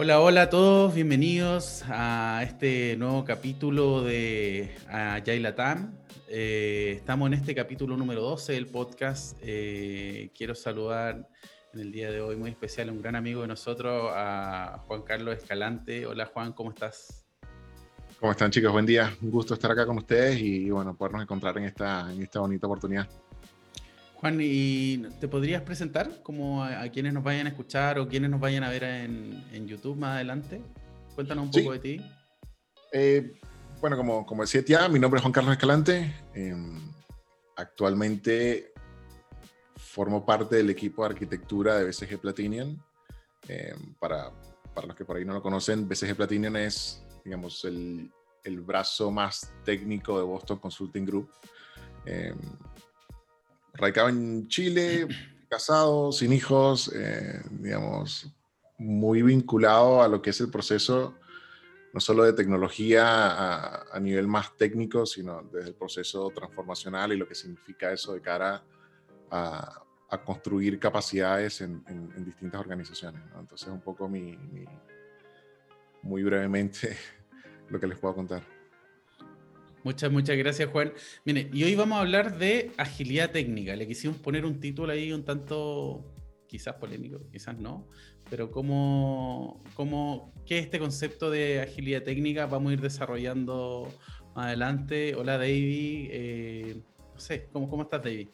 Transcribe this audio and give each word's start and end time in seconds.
Hola, 0.00 0.20
hola 0.20 0.42
a 0.42 0.48
todos, 0.48 0.94
bienvenidos 0.94 1.82
a 1.88 2.44
este 2.44 2.96
nuevo 2.96 3.24
capítulo 3.24 4.04
de 4.04 4.70
Agile 4.88 5.40
Latam. 5.40 5.92
Eh, 6.28 6.92
estamos 6.98 7.26
en 7.26 7.34
este 7.34 7.52
capítulo 7.52 7.96
número 7.96 8.22
12 8.22 8.52
del 8.52 8.68
podcast. 8.68 9.36
Eh, 9.42 10.30
quiero 10.36 10.54
saludar 10.54 11.28
en 11.74 11.80
el 11.80 11.90
día 11.90 12.12
de 12.12 12.20
hoy 12.20 12.36
muy 12.36 12.50
especial 12.50 12.90
a 12.90 12.92
un 12.92 13.02
gran 13.02 13.16
amigo 13.16 13.42
de 13.42 13.48
nosotros, 13.48 14.12
a 14.14 14.84
Juan 14.86 15.02
Carlos 15.02 15.36
Escalante. 15.36 16.06
Hola 16.06 16.26
Juan, 16.26 16.52
¿cómo 16.52 16.70
estás? 16.70 17.26
¿Cómo 18.20 18.30
están 18.30 18.52
chicos? 18.52 18.70
Buen 18.70 18.86
día. 18.86 19.12
Un 19.20 19.32
gusto 19.32 19.54
estar 19.54 19.72
acá 19.72 19.84
con 19.84 19.98
ustedes 19.98 20.38
y 20.38 20.70
bueno, 20.70 20.96
podernos 20.96 21.22
encontrar 21.22 21.58
en 21.58 21.64
esta, 21.64 22.12
en 22.12 22.22
esta 22.22 22.38
bonita 22.38 22.68
oportunidad. 22.68 23.08
Juan, 24.20 24.38
¿y 24.40 24.98
te 25.20 25.28
podrías 25.28 25.62
presentar 25.62 26.22
como 26.24 26.64
a, 26.64 26.88
quienes 26.88 27.12
nos 27.14 27.22
vayan 27.22 27.46
a 27.46 27.50
escuchar 27.50 28.00
o 28.00 28.08
quienes 28.08 28.28
nos 28.28 28.40
vayan 28.40 28.64
a 28.64 28.68
ver 28.68 28.82
en, 28.82 29.68
YouTube 29.68 29.96
más 29.96 30.16
adelante? 30.16 30.60
Cuéntanos 31.14 31.44
un 31.44 31.50
poco 31.52 31.72
de 31.72 31.78
ti. 31.78 32.00
Eh, 32.92 33.38
bueno, 33.80 33.96
como, 33.96 34.26
como 34.26 34.42
decía 34.42 34.64
Tía, 34.64 34.88
mi 34.88 34.98
nombre 34.98 35.18
es 35.18 35.22
Juan 35.22 35.32
Carlos 35.32 35.52
Escalante. 35.52 36.16
Em, 36.34 36.80
actualmente 37.56 38.72
formo 39.76 40.26
parte 40.26 40.56
del 40.56 40.70
equipo 40.70 41.02
de 41.02 41.10
arquitectura 41.10 41.76
de 41.76 41.84
BCG 41.84 42.18
Platinum. 42.18 42.76
Em, 43.46 43.94
para, 44.00 44.32
para 44.74 44.88
los 44.88 44.96
que 44.96 45.04
por 45.04 45.16
ahí 45.16 45.24
no 45.24 45.32
lo 45.32 45.42
conocen, 45.42 45.88
BCG 45.88 46.16
Platinum 46.16 46.56
es, 46.56 47.04
digamos, 47.24 47.64
el, 47.64 48.10
el 48.42 48.60
brazo 48.62 49.12
más 49.12 49.52
técnico 49.64 50.18
de 50.18 50.24
Boston 50.24 50.58
Consulting 50.58 51.06
Group. 51.06 51.30
Eh, 52.04 52.34
radicaba 53.78 54.10
en 54.10 54.48
Chile, 54.48 55.06
casado, 55.48 56.12
sin 56.12 56.32
hijos, 56.32 56.92
eh, 56.94 57.40
digamos, 57.50 58.30
muy 58.76 59.22
vinculado 59.22 60.02
a 60.02 60.08
lo 60.08 60.20
que 60.20 60.30
es 60.30 60.40
el 60.40 60.50
proceso, 60.50 61.14
no 61.92 62.00
solo 62.00 62.24
de 62.24 62.32
tecnología 62.32 63.82
a, 63.92 64.00
nivel 64.00 64.26
más 64.28 64.56
técnico, 64.56 65.06
sino 65.06 65.42
desde 65.52 65.70
el 65.70 65.74
proceso 65.74 66.30
transformacional 66.30 67.12
y 67.12 67.16
lo 67.16 67.26
que 67.26 67.34
significa 67.34 67.92
eso 67.92 68.12
de 68.14 68.20
cara 68.20 68.62
a, 69.30 69.84
construir 70.24 70.78
capacidades 70.78 71.60
en, 71.60 71.84
distintas 72.24 72.60
organizaciones. 72.60 73.22
Entonces, 73.38 73.68
un 73.68 73.80
poco 73.80 74.08
mi, 74.08 74.38
muy 76.02 76.22
brevemente 76.22 76.96
lo 77.68 77.78
que 77.78 77.86
les 77.86 77.98
puedo 77.98 78.14
contar. 78.14 78.57
Muchas, 79.84 80.10
muchas 80.10 80.36
gracias, 80.36 80.68
Juan. 80.70 80.92
Mire, 81.24 81.48
y 81.52 81.64
hoy 81.64 81.74
vamos 81.74 81.98
a 81.98 82.00
hablar 82.00 82.38
de 82.38 82.72
agilidad 82.76 83.30
técnica. 83.30 83.76
Le 83.76 83.86
quisimos 83.86 84.16
poner 84.18 84.44
un 84.44 84.60
título 84.60 84.92
ahí 84.92 85.12
un 85.12 85.24
tanto, 85.24 86.04
quizás 86.46 86.74
polémico, 86.74 87.20
quizás 87.30 87.58
no, 87.58 87.86
pero 88.28 88.50
¿cómo, 88.50 89.62
cómo, 89.74 90.32
¿qué 90.44 90.58
es 90.58 90.64
este 90.64 90.78
concepto 90.78 91.30
de 91.30 91.60
agilidad 91.60 92.02
técnica? 92.02 92.46
Vamos 92.46 92.70
a 92.70 92.72
ir 92.74 92.80
desarrollando 92.80 93.88
más 94.34 94.46
adelante. 94.46 95.14
Hola, 95.14 95.38
David. 95.38 96.08
Eh, 96.10 96.82
no 97.14 97.20
sé, 97.20 97.48
¿cómo, 97.52 97.68
¿cómo 97.70 97.84
estás, 97.84 98.02
David? 98.02 98.28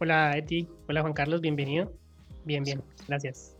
Hola, 0.00 0.36
Eti. 0.36 0.68
Hola, 0.88 1.02
Juan 1.02 1.12
Carlos. 1.12 1.40
Bienvenido. 1.40 1.92
Bien, 2.44 2.64
bien. 2.64 2.82
Gracias. 3.08 3.56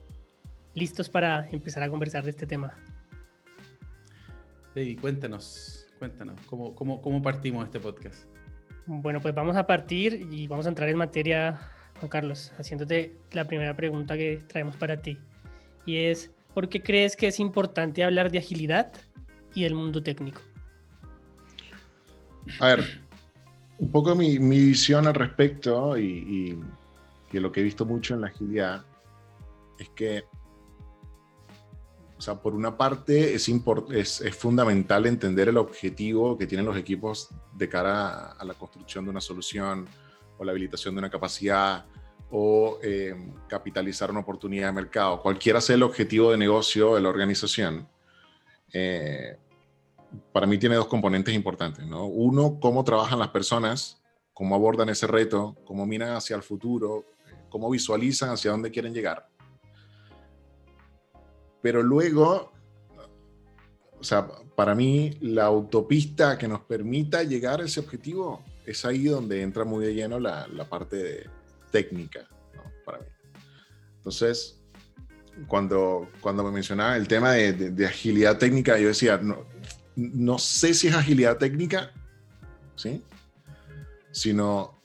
Listos 0.75 1.09
para 1.09 1.49
empezar 1.51 1.83
a 1.83 1.89
conversar 1.89 2.25
de 2.25 2.31
este 2.31 2.47
tema. 2.47 2.75
David, 4.75 5.01
cuéntanos. 5.01 5.86
Cuéntanos, 5.99 6.39
¿cómo, 6.47 6.75
cómo, 6.75 7.01
cómo 7.01 7.23
partimos 7.23 7.65
este 7.65 7.81
podcast? 7.81 8.25
Bueno, 8.87 9.21
pues 9.21 9.35
vamos 9.35 9.57
a 9.57 9.67
partir 9.67 10.29
y 10.31 10.47
vamos 10.47 10.67
a 10.67 10.69
entrar 10.69 10.89
en 10.89 10.97
materia, 10.97 11.59
Juan 11.99 12.09
Carlos, 12.09 12.53
haciéndote 12.59 13.17
la 13.33 13.47
primera 13.47 13.75
pregunta 13.75 14.17
que 14.17 14.43
traemos 14.47 14.77
para 14.77 15.01
ti. 15.01 15.19
Y 15.87 15.97
es, 15.97 16.31
¿por 16.55 16.69
qué 16.69 16.83
crees 16.83 17.17
que 17.17 17.29
es 17.29 17.41
importante 17.41 18.05
hablar 18.05 18.31
de 18.31 18.39
agilidad 18.39 18.93
y 19.55 19.65
del 19.65 19.75
mundo 19.75 20.03
técnico? 20.03 20.41
A 22.61 22.69
ver, 22.69 23.01
un 23.79 23.91
poco 23.91 24.15
mi, 24.15 24.39
mi 24.39 24.59
visión 24.59 25.07
al 25.07 25.15
respecto 25.15 25.99
y, 25.99 26.59
y, 27.33 27.39
lo 27.39 27.53
que 27.53 27.61
he 27.61 27.65
visto 27.65 27.85
mucho 27.85 28.15
en 28.15 28.23
la 28.23 28.29
agilidad 28.29 28.87
es 29.79 29.91
que 29.91 30.25
o 32.19 32.21
sea, 32.21 32.35
por 32.35 32.55
una 32.55 32.77
parte 32.77 33.35
es, 33.35 33.49
es, 33.49 34.37
fundamental 34.37 35.07
entender 35.07 35.49
el 35.49 35.59
objetivo 35.59 36.39
que 36.39 36.47
tienen 36.47 36.65
los 36.65 36.77
equipos 36.77 37.29
de 37.53 37.69
cara 37.69 38.33
a 38.33 38.45
la 38.45 38.55
construcción 38.55 39.05
de 39.05 39.11
una 39.11 39.21
solución 39.21 39.87
o 40.39 40.45
la 40.45 40.53
habilitación 40.53 40.95
de 40.95 41.01
una 41.01 41.11
capacidad 41.11 41.85
o 42.31 42.79
em, 42.83 43.35
capitalizar 43.49 44.11
una 44.11 44.21
oportunidad 44.21 44.69
de 44.69 44.73
mercado. 44.73 45.21
Cualquiera 45.21 45.61
sea 45.61 45.77
el 45.77 45.83
objetivo 45.83 46.31
de 46.31 46.39
negocio 46.39 46.95
de 46.95 47.03
la 47.03 47.11
organización, 47.11 47.87
eh, 48.73 49.37
para 50.33 50.47
mí 50.47 50.57
tiene 50.57 50.77
dos 50.77 50.87
componentes 50.87 51.35
importantes. 51.35 51.85
¿no? 51.87 52.07
Uno, 52.07 52.59
cómo 52.59 52.83
trabajan 52.83 53.19
las 53.19 53.29
personas, 53.29 54.03
cómo 54.33 54.55
abordan 54.55 54.89
ese 54.89 55.07
reto, 55.07 55.55
cómo 55.67 55.85
miran 55.85 56.15
hacia 56.15 56.35
el 56.35 56.43
futuro, 56.43 57.05
cómo 57.51 57.69
visualizan 57.69 58.31
hacia 58.31 58.53
dónde 58.53 58.71
quieren 58.71 58.95
llegar 58.95 59.29
pero 61.67 61.83
luego, 61.83 62.53
o 63.99 64.05
sea, 64.05 64.29
para 64.55 64.73
mí 64.77 65.19
la 65.21 65.47
autopista 65.47 66.39
que 66.39 66.47
nos 66.47 66.61
permita 66.61 67.25
llegar 67.25 67.61
a 67.61 67.65
ese 67.65 67.81
objetivo 67.81 68.45
es 68.65 68.85
ahí 68.85 69.07
donde 69.07 69.43
entra 69.43 69.65
muy 69.65 69.85
de 69.85 69.93
lleno 69.93 70.21
la, 70.21 70.47
la 70.47 70.69
parte 70.69 71.29
técnica, 71.73 72.21
¿no? 72.55 72.63
Para 72.85 72.99
mí. 72.99 73.07
Entonces, 73.97 74.63
cuando, 75.49 76.09
cuando 76.21 76.45
me 76.45 76.53
mencionaba 76.53 76.97
el 76.97 77.09
tema 77.09 77.33
de, 77.33 77.53
de, 77.53 77.85
agilidad 77.85 78.39
técnica, 78.39 78.79
yo 78.79 78.87
decía, 78.87 79.19
no, 79.19 79.45
no 79.97 80.39
sé 80.39 80.73
si 80.73 80.87
es 80.87 80.95
agilidad 80.95 81.37
técnica, 81.37 81.91
¿sí? 82.77 83.03
Sino 84.13 84.81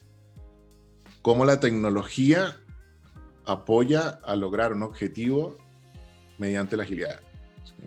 cómo 1.22 1.46
la 1.46 1.60
tecnología 1.60 2.58
apoya 3.46 4.20
a 4.24 4.36
lograr 4.36 4.74
un 4.74 4.82
objetivo 4.82 5.61
mediante 6.42 6.76
la 6.76 6.84
agilidad. 6.84 7.20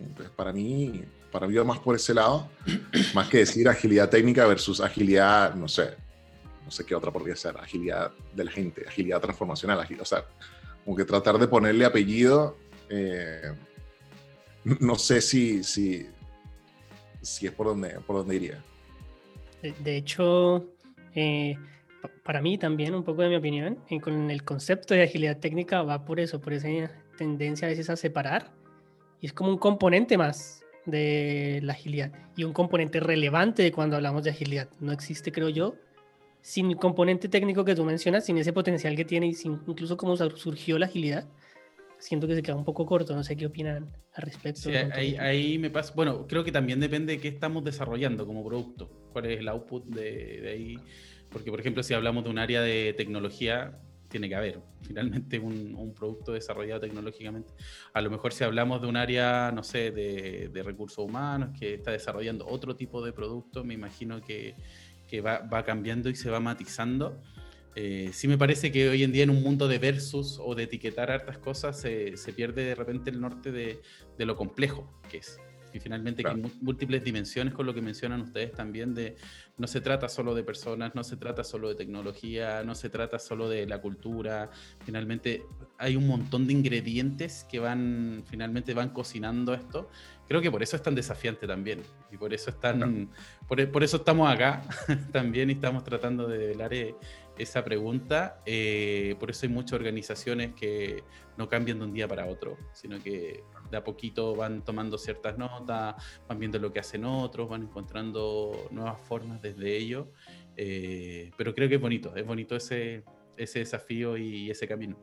Entonces, 0.01 0.33
para 0.35 0.53
mí, 0.53 1.03
para 1.33 1.49
mí 1.49 1.55
va 1.55 1.65
más 1.65 1.81
por 1.81 1.97
ese 1.97 2.15
lado, 2.15 2.49
más 3.15 3.29
que 3.29 3.39
decir 3.39 3.69
agilidad 3.69 4.09
técnica 4.09 4.47
versus 4.47 4.81
agilidad, 4.81 5.55
no 5.55 5.67
sé, 5.67 5.95
no 6.65 6.71
sé 6.71 6.87
qué 6.87 6.95
otra 6.95 7.11
podría 7.11 7.35
ser, 7.35 7.57
agilidad 7.59 8.13
de 8.33 8.45
la 8.45 8.53
gente, 8.53 8.85
agilidad 8.87 9.21
transformacional, 9.21 9.81
agilidad, 9.81 10.03
o 10.03 10.07
sea, 10.07 10.25
como 10.85 10.97
que 10.97 11.05
tratar 11.05 11.37
de 11.39 11.49
ponerle 11.49 11.85
apellido, 11.85 12.57
eh, 12.89 13.53
no 14.65 14.95
sé 14.95 15.21
si, 15.21 15.65
si, 15.65 16.07
si 17.21 17.47
es 17.47 17.53
por 17.53 17.67
donde, 17.67 17.91
por 18.07 18.17
donde 18.17 18.37
iría. 18.37 18.63
De 19.81 19.97
hecho, 19.97 20.65
eh, 21.15 21.57
para 22.23 22.41
mí 22.41 22.57
también, 22.57 22.95
un 22.95 23.03
poco 23.03 23.23
de 23.23 23.31
mi 23.31 23.37
opinión, 23.37 23.79
con 24.01 24.31
el 24.31 24.45
concepto 24.45 24.95
de 24.95 25.03
agilidad 25.03 25.39
técnica 25.39 25.83
va 25.83 26.05
por 26.05 26.21
eso, 26.21 26.41
por 26.41 26.53
esa 26.53 26.69
tendencia 27.17 27.67
a 27.67 27.71
veces 27.71 27.91
a 27.91 27.97
separar 27.97 28.53
y 29.21 29.27
es 29.27 29.33
como 29.33 29.51
un 29.51 29.59
componente 29.59 30.19
más 30.19 30.65
de 30.87 31.61
la 31.63 31.73
agilidad 31.73 32.13
y 32.37 32.45
un 32.45 32.53
componente 32.53 33.01
relevante 33.01 33.63
de 33.63 33.73
cuando 33.73 33.97
hablamos 33.97 34.25
de 34.25 34.31
agilidad. 34.31 34.69
No 34.81 34.93
existe, 34.93 35.33
creo 35.33 35.49
yo, 35.49 35.77
sin 36.43 36.71
el 36.71 36.77
componente 36.77 37.29
técnico 37.29 37.65
que 37.65 37.75
tú 37.75 37.85
mencionas, 37.85 38.27
sin 38.27 38.37
ese 38.37 38.53
potencial 38.53 38.95
que 38.97 39.05
tiene 39.05 39.29
y 39.29 39.35
sin 39.35 39.61
incluso 39.67 39.97
cómo 39.97 40.17
surgió 40.17 40.79
la 40.79 40.87
agilidad. 40.87 41.27
Siento 41.99 42.27
que 42.27 42.35
se 42.35 42.43
queda 42.43 42.57
un 42.57 42.67
poco 42.67 42.85
corto, 42.85 43.15
no 43.17 43.25
sé 43.25 43.35
qué 43.35 43.47
opinan 43.47 43.91
al 44.13 44.23
respecto. 44.23 44.69
ahí, 44.93 45.59
me 45.59 45.71
pasa, 45.71 45.95
bueno, 45.97 46.27
creo 46.27 46.45
que 46.45 46.53
también 46.53 46.81
depende 46.81 47.15
de 47.15 47.19
qué 47.19 47.29
estamos 47.29 47.65
desarrollando 47.65 48.27
como 48.27 48.45
producto, 48.45 48.91
cuál 49.13 49.27
es 49.27 49.39
el 49.39 49.49
output 49.49 49.87
de, 49.87 50.41
de 50.43 50.51
ahí, 50.51 50.77
porque 51.31 51.51
por 51.51 51.61
ejemplo 51.61 51.83
si 51.83 51.95
hablamos 51.95 52.25
de 52.25 52.31
un 52.31 52.39
área 52.39 52.61
de 52.61 52.93
tecnología, 52.95 53.81
tiene 54.15 54.29
que 54.29 54.37
haber 54.37 54.61
finalmente 54.83 55.41
un, 55.41 55.93
producto 55.93 56.35
desarrollado 56.35 56.83
tecnológicamente. 56.83 57.53
A 57.93 58.01
lo 58.01 58.11
mejor 58.11 58.33
si 58.33 58.45
hablamos 58.45 58.81
de 58.81 58.87
un 58.87 58.97
área, 58.97 59.51
no 59.51 59.65
sé, 59.65 59.91
de, 59.91 60.63
recursos 60.65 61.05
humanos 61.05 61.51
que 61.59 61.75
está 61.75 61.91
desarrollando 61.91 62.47
otro 62.47 62.77
tipo 62.77 63.05
de 63.05 63.13
producto, 63.13 63.65
me 63.65 63.75
imagino 63.75 64.21
que, 64.21 64.55
va, 65.21 65.65
cambiando 65.65 66.11
y 66.11 66.15
se 66.15 66.31
va 66.31 66.39
matizando. 66.39 67.21
Eh, 67.75 68.11
sí 68.13 68.29
me 68.29 68.39
parece 68.39 68.71
que 68.71 68.89
hoy 68.89 69.03
en 69.03 69.11
día 69.11 69.25
en 69.25 69.31
un 69.31 69.43
mundo 69.43 69.67
de 69.67 69.79
versus 69.79 70.39
o 70.41 70.55
de 70.55 70.63
etiquetar 70.63 71.11
hartas 71.11 71.39
cosas 71.39 71.81
se, 71.81 72.15
pierde 72.37 72.63
de 72.63 72.77
repente 72.77 73.11
el 73.11 73.21
norte 73.21 73.51
de, 73.51 73.83
de 74.17 74.27
lo 74.27 74.37
complejo 74.37 74.89
que 75.11 75.17
es 75.17 75.41
y 75.75 75.81
finalmente 75.81 76.23
hay 76.27 76.41
múltiples 76.61 77.03
dimensiones 77.03 77.53
con 77.53 77.67
lo 77.67 77.75
que 77.75 77.83
mencionan 77.83 78.21
ustedes 78.21 78.53
también 78.53 78.95
de 78.95 79.17
no 79.59 79.67
se 79.67 79.81
trata 79.81 80.09
solo 80.09 80.33
de 80.35 80.45
personas, 80.45 80.95
no 80.95 81.03
se 81.03 81.17
trata 81.17 81.43
solo 81.43 81.69
de 81.69 81.75
tecnología, 81.75 82.63
no 82.65 82.77
se 82.77 82.89
trata 82.91 83.19
solo 83.19 83.49
de 83.49 83.67
la 83.67 83.81
cultura, 83.81 84.51
finalmente 84.85 85.43
hay 85.77 85.97
un 85.97 86.07
montón 86.07 86.47
de 86.47 86.53
ingredientes 86.53 87.45
que 87.51 87.59
van 87.59 88.23
finalmente 88.27 88.73
van 88.73 88.91
cocinando 88.91 89.53
esto. 89.53 89.91
Creo 90.27 90.41
que 90.41 90.51
por 90.51 90.63
eso 90.63 90.77
es 90.77 90.83
tan 90.83 90.95
desafiante 90.95 91.47
también 91.47 91.83
y 92.11 92.17
por 92.17 92.33
eso 92.33 92.51
están 92.51 93.11
por, 93.49 93.83
eso 93.83 93.99
estamos 93.99 94.33
acá 94.33 94.63
también 95.13 95.51
y 95.51 95.55
estamos 95.55 95.85
tratando 95.85 96.27
de 96.29 96.39
velar 96.39 96.73
eh, 96.73 96.95
esa 97.37 97.65
pregunta. 97.65 98.41
Eh, 98.47 99.17
por 99.19 99.31
eso 99.31 99.45
hay 99.45 99.53
muchas 99.53 99.75
organizaciones 99.75 100.55
que 100.55 101.03
no 101.37 101.49
cambian 101.49 101.79
de 101.79 101.85
un 101.85 101.93
día 101.93 102.09
para 102.09 102.27
otro, 102.27 102.57
sino 102.73 103.03
que 103.03 103.43
de 103.71 103.77
a 103.77 103.85
poquito 103.85 104.35
van 104.35 104.65
tomando 104.65 104.99
ciertas 104.99 105.39
notas, 105.39 105.95
van 106.29 106.39
viendo 106.39 106.59
lo 106.59 106.73
que 106.73 106.81
hacen 106.81 107.05
otros, 107.05 107.49
van 107.49 107.63
encontrando 107.63 108.69
nuevas 108.71 109.01
formas 109.01 109.41
desde 109.43 109.77
ellos. 109.77 110.07
Eh, 110.57 111.31
pero 111.37 111.55
creo 111.55 111.69
que 111.69 111.77
es 111.77 111.81
bonito, 111.81 112.15
es 112.15 112.27
bonito 112.27 112.57
ese, 112.57 113.05
ese 113.37 113.61
desafío 113.61 114.17
y 114.17 114.51
ese 114.51 114.69
camino. 114.69 114.97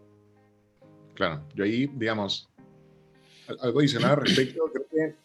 Claro, 1.13 1.44
yo 1.54 1.63
ahí, 1.63 1.88
digamos, 1.88 2.50
algo 3.60 3.80
adicional 3.80 4.12
al 4.12 4.18
respecto, 4.18 4.63
creo 4.72 4.88
que 4.90 5.16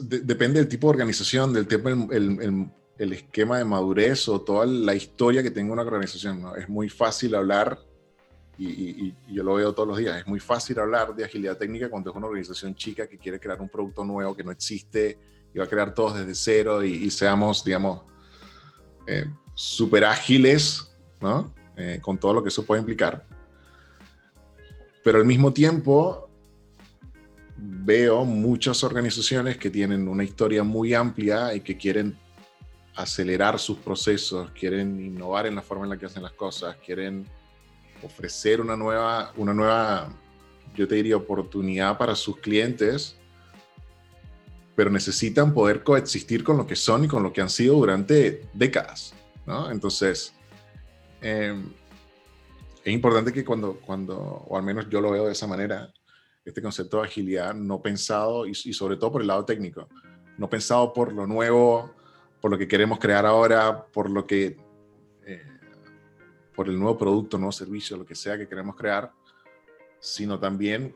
depende 0.00 0.60
del 0.60 0.68
tipo 0.68 0.86
de 0.86 0.90
organización, 0.92 1.52
del 1.52 1.66
tipo, 1.66 1.88
el, 1.88 2.70
el, 2.98 3.12
esquema 3.12 3.58
de 3.58 3.64
madurez 3.64 4.28
o 4.28 4.40
toda 4.40 4.66
la 4.66 4.94
historia 4.94 5.42
que 5.42 5.50
tenga 5.50 5.72
una 5.72 5.82
organización. 5.82 6.42
¿no? 6.42 6.56
Es 6.56 6.68
muy 6.68 6.88
fácil 6.88 7.34
hablar, 7.34 7.78
y, 8.58 9.14
yo 9.28 9.42
lo 9.42 9.54
veo 9.54 9.72
todos 9.72 9.88
los 9.88 9.98
días, 9.98 10.18
es 10.18 10.26
muy 10.26 10.40
fácil 10.40 10.78
hablar 10.78 11.14
de 11.14 11.24
agilidad 11.24 11.56
técnica 11.56 11.88
cuando 11.88 12.10
es 12.10 12.16
una 12.16 12.26
organización 12.26 12.74
chica 12.74 13.06
que 13.06 13.18
quiere 13.18 13.40
crear 13.40 13.60
un 13.60 13.68
producto 13.68 14.04
nuevo 14.04 14.34
que 14.36 14.44
no 14.44 14.50
existe 14.50 15.18
y 15.52 15.58
va 15.58 15.64
a 15.64 15.68
crear 15.68 15.94
todos 15.94 16.18
desde 16.18 16.34
cero 16.34 16.82
y, 16.82 17.10
seamos, 17.10 17.64
digamos, 17.64 18.02
eh, 19.06 19.26
súper 19.54 20.04
ágiles, 20.04 20.92
¿no? 21.20 21.52
Eh, 21.76 21.98
con 22.00 22.18
todo 22.18 22.34
lo 22.34 22.42
que 22.42 22.48
eso 22.48 22.64
puede 22.64 22.80
implicar. 22.80 23.26
Pero 25.02 25.18
al 25.18 25.24
mismo 25.24 25.52
tiempo, 25.52 26.28
veo 27.56 28.24
muchas 28.24 28.82
organizaciones 28.84 29.56
que 29.58 29.70
tienen 29.70 30.08
una 30.08 30.24
historia 30.24 30.64
muy 30.64 30.94
amplia 30.94 31.54
y 31.54 31.60
que 31.60 31.76
quieren 31.76 32.16
acelerar 32.96 33.58
sus 33.58 33.78
procesos, 33.78 34.50
quieren 34.52 35.00
innovar 35.00 35.46
en 35.46 35.54
la 35.54 35.62
forma 35.62 35.84
en 35.84 35.90
la 35.90 35.96
que 35.96 36.06
hacen 36.06 36.22
las 36.22 36.32
cosas, 36.32 36.76
quieren 36.84 37.26
ofrecer 38.02 38.60
una 38.60 38.76
nueva, 38.76 39.32
una 39.36 39.54
nueva, 39.54 40.08
yo 40.74 40.86
te 40.88 40.96
diría, 40.96 41.16
oportunidad 41.16 41.96
para 41.98 42.14
sus 42.14 42.38
clientes, 42.38 43.16
pero 44.74 44.90
necesitan 44.90 45.54
poder 45.54 45.82
coexistir 45.82 46.42
con 46.42 46.56
lo 46.56 46.66
que 46.66 46.76
son 46.76 47.04
y 47.04 47.08
con 47.08 47.22
lo 47.22 47.32
que 47.32 47.40
han 47.40 47.50
sido 47.50 47.76
durante 47.76 48.48
décadas, 48.52 49.14
¿no? 49.46 49.70
Entonces, 49.70 50.34
eh, 51.22 51.54
es 52.84 52.92
importante 52.92 53.32
que 53.32 53.44
cuando, 53.44 53.80
cuando, 53.80 54.18
o 54.18 54.56
al 54.58 54.62
menos 54.62 54.88
yo 54.90 55.00
lo 55.00 55.10
veo 55.10 55.26
de 55.26 55.32
esa 55.32 55.46
manera, 55.46 55.90
este 56.44 56.60
concepto 56.60 56.98
de 56.98 57.04
agilidad 57.04 57.54
no 57.54 57.80
pensado, 57.80 58.46
y, 58.46 58.54
sobre 58.54 58.96
todo 58.96 59.12
por 59.12 59.22
el 59.22 59.28
lado 59.28 59.44
técnico, 59.44 59.88
no 60.36 60.50
pensado 60.50 60.92
por 60.92 61.12
lo 61.12 61.26
nuevo, 61.26 61.94
por 62.40 62.50
lo 62.50 62.58
que 62.58 62.68
queremos 62.68 62.98
crear 62.98 63.24
ahora, 63.24 63.86
por 63.86 64.10
lo 64.10 64.26
que, 64.26 64.58
eh, 65.26 65.42
por 66.54 66.68
el 66.68 66.78
nuevo 66.78 66.96
producto, 66.96 67.38
nuevo 67.38 67.52
servicio, 67.52 67.96
lo 67.96 68.06
que 68.06 68.14
sea 68.14 68.38
que 68.38 68.48
queremos 68.48 68.76
crear, 68.76 69.12
sino 69.98 70.38
también 70.38 70.94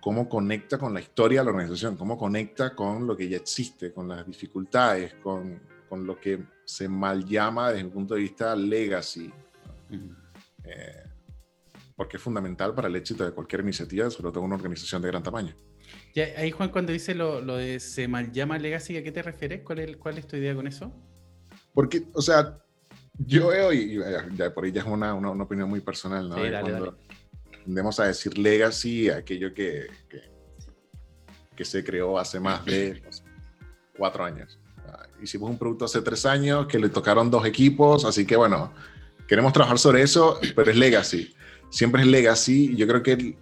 cómo 0.00 0.28
conecta 0.28 0.78
con 0.78 0.94
la 0.94 1.00
historia 1.00 1.40
de 1.40 1.44
la 1.46 1.50
organización, 1.50 1.96
cómo 1.96 2.16
conecta 2.16 2.74
con 2.74 3.06
lo 3.06 3.16
que 3.16 3.28
ya 3.28 3.36
existe, 3.36 3.92
con 3.92 4.08
las 4.08 4.26
dificultades, 4.26 5.14
con, 5.14 5.60
con 5.88 6.06
lo 6.06 6.18
que 6.18 6.44
se 6.64 6.88
mal 6.88 7.24
llama 7.24 7.70
desde 7.70 7.82
el 7.82 7.90
punto 7.90 8.14
de 8.14 8.20
vista 8.20 8.54
legacy 8.54 9.32
porque 11.98 12.16
es 12.16 12.22
fundamental 12.22 12.76
para 12.76 12.86
el 12.86 12.94
éxito 12.94 13.24
de 13.24 13.32
cualquier 13.32 13.62
iniciativa, 13.62 14.08
sobre 14.08 14.30
todo 14.30 14.44
una 14.44 14.54
organización 14.54 15.02
de 15.02 15.08
gran 15.08 15.20
tamaño. 15.20 15.52
Ya, 16.14 16.26
ahí 16.36 16.52
Juan, 16.52 16.70
cuando 16.70 16.92
dice 16.92 17.12
lo, 17.12 17.40
lo, 17.40 17.56
de 17.56 17.80
se 17.80 18.06
mal 18.06 18.30
llama 18.30 18.56
legacy, 18.56 18.96
¿a 18.96 19.02
qué 19.02 19.10
te 19.10 19.20
refieres? 19.20 19.62
¿Cuál 19.64 19.80
es, 19.80 19.96
¿Cuál 19.96 20.16
es 20.16 20.28
tu 20.28 20.36
idea 20.36 20.54
con 20.54 20.68
eso? 20.68 20.94
Porque, 21.74 22.04
o 22.12 22.22
sea, 22.22 22.56
yo 23.18 23.48
veo, 23.48 23.72
y 23.72 24.00
ya, 24.36 24.52
por 24.54 24.64
ahí 24.64 24.72
ya 24.72 24.82
es 24.82 24.86
una, 24.86 25.14
una, 25.14 25.42
opinión 25.42 25.68
muy 25.68 25.80
personal, 25.80 26.28
¿no? 26.28 26.36
Sí, 26.36 26.50
dale, 26.50 26.72
dale. 26.72 26.92
Tendemos 27.64 28.00
a 28.00 28.04
decir 28.04 28.38
legacy, 28.38 29.10
aquello 29.10 29.52
que, 29.52 29.88
que, 30.08 30.22
que, 31.54 31.64
se 31.64 31.84
creó 31.84 32.18
hace 32.18 32.40
más 32.40 32.64
de 32.64 33.02
cuatro 33.96 34.24
años. 34.24 34.58
Hicimos 35.20 35.50
un 35.50 35.58
producto 35.58 35.84
hace 35.84 36.00
tres 36.00 36.24
años 36.24 36.66
que 36.66 36.78
le 36.78 36.88
tocaron 36.88 37.30
dos 37.30 37.44
equipos, 37.44 38.04
así 38.04 38.24
que 38.24 38.36
bueno, 38.36 38.72
queremos 39.26 39.52
trabajar 39.52 39.78
sobre 39.78 40.02
eso, 40.02 40.38
pero 40.54 40.70
es 40.70 40.76
legacy 40.76 41.34
siempre 41.70 42.02
es 42.02 42.08
legacy. 42.08 42.74
Yo 42.76 42.86
creo 42.86 43.02
que 43.02 43.36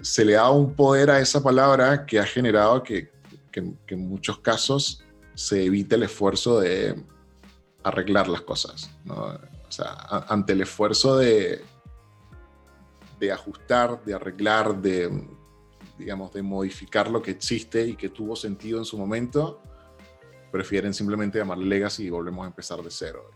se 0.00 0.24
le 0.24 0.34
da 0.34 0.50
un 0.50 0.74
poder 0.74 1.10
a 1.10 1.20
esa 1.20 1.42
palabra 1.42 2.06
que 2.06 2.18
ha 2.18 2.24
generado 2.24 2.82
que, 2.82 3.10
en 3.52 4.08
muchos 4.08 4.38
casos 4.38 5.04
se 5.34 5.64
evite 5.64 5.96
el 5.96 6.04
esfuerzo 6.04 6.60
de 6.60 7.02
arreglar 7.82 8.28
las 8.28 8.42
cosas. 8.42 8.90
O 9.08 9.72
sea, 9.72 9.92
ante 10.28 10.52
el 10.52 10.62
esfuerzo 10.62 11.16
de, 11.16 11.64
de 13.18 13.32
ajustar, 13.32 14.02
de 14.04 14.14
arreglar, 14.14 14.80
de, 14.80 15.26
digamos, 15.98 16.32
de 16.32 16.42
modificar 16.42 17.10
lo 17.10 17.22
que 17.22 17.30
existe 17.30 17.86
y 17.86 17.96
que 17.96 18.08
tuvo 18.08 18.36
sentido 18.36 18.78
en 18.78 18.84
su 18.84 18.98
momento, 18.98 19.62
prefieren 20.50 20.92
simplemente 20.92 21.38
llamarle 21.38 21.66
legacy 21.66 22.06
y 22.06 22.10
volvemos 22.10 22.44
a 22.44 22.48
empezar 22.48 22.82
de 22.82 22.90
cero 22.90 23.30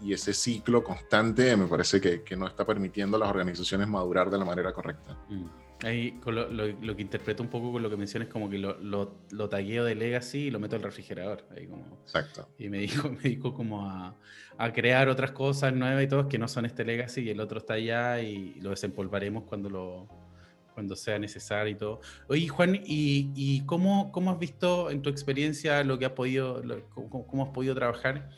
y 0.00 0.12
ese 0.12 0.34
ciclo 0.34 0.84
constante 0.84 1.56
me 1.56 1.66
parece 1.66 2.00
que, 2.00 2.22
que, 2.22 2.36
no 2.36 2.46
está 2.46 2.66
permitiendo 2.66 3.16
a 3.16 3.20
las 3.20 3.30
organizaciones 3.30 3.88
madurar 3.88 4.30
de 4.30 4.38
la 4.38 4.44
manera 4.44 4.72
correcta. 4.72 5.16
Mm. 5.28 5.46
Ahí 5.82 6.18
lo, 6.24 6.48
lo, 6.48 6.96
que 6.96 7.02
interpreto 7.02 7.42
un 7.42 7.50
poco 7.50 7.72
con 7.72 7.82
lo 7.82 7.90
que 7.90 7.96
mencionas 7.96 8.28
como 8.28 8.48
que 8.48 8.58
lo, 8.58 8.78
lo, 8.80 9.18
lo 9.30 9.48
tagueo 9.48 9.84
de 9.84 9.94
Legacy 9.94 10.46
y 10.46 10.50
lo 10.50 10.58
meto 10.58 10.76
al 10.76 10.82
refrigerador. 10.82 11.44
Ahí 11.54 11.66
como, 11.66 11.98
Exacto. 12.02 12.48
Y 12.58 12.68
me 12.68 12.78
dijo, 12.78 13.10
me 13.22 13.28
dijo 13.28 13.52
como 13.52 13.88
a, 13.88 14.16
a, 14.56 14.72
crear 14.72 15.08
otras 15.08 15.32
cosas 15.32 15.74
nuevas 15.74 16.02
y 16.04 16.06
todo 16.06 16.28
que 16.28 16.38
no 16.38 16.48
son 16.48 16.64
este 16.64 16.84
Legacy 16.84 17.22
y 17.22 17.30
el 17.30 17.40
otro 17.40 17.58
está 17.58 17.74
allá 17.74 18.20
y 18.22 18.54
lo 18.60 18.70
desempolvaremos 18.70 19.44
cuando 19.44 19.68
lo 19.68 20.08
cuando 20.74 20.96
sea 20.96 21.18
necesario 21.20 21.72
y 21.72 21.76
todo. 21.76 22.00
Oye, 22.26 22.48
Juan, 22.48 22.74
¿y, 22.74 23.30
y 23.36 23.60
cómo, 23.64 24.10
cómo, 24.10 24.32
has 24.32 24.38
visto 24.40 24.90
en 24.90 25.02
tu 25.02 25.08
experiencia 25.08 25.84
lo 25.84 25.98
que 26.00 26.06
has 26.06 26.12
podido, 26.12 26.62
cómo, 26.92 27.26
cómo 27.28 27.44
has 27.44 27.50
podido 27.50 27.76
trabajar 27.76 28.28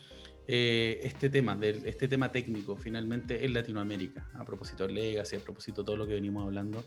eh, 0.49 1.01
este 1.03 1.29
tema, 1.29 1.57
del, 1.57 1.85
este 1.85 2.07
tema 2.07 2.31
técnico 2.31 2.77
finalmente 2.77 3.43
en 3.43 3.53
Latinoamérica, 3.53 4.29
a 4.33 4.45
propósito 4.45 4.87
de 4.87 4.93
Legacy, 4.93 5.35
a 5.35 5.39
propósito 5.39 5.81
de 5.81 5.85
todo 5.87 5.97
lo 5.97 6.07
que 6.07 6.13
venimos 6.13 6.45
hablando 6.45 6.85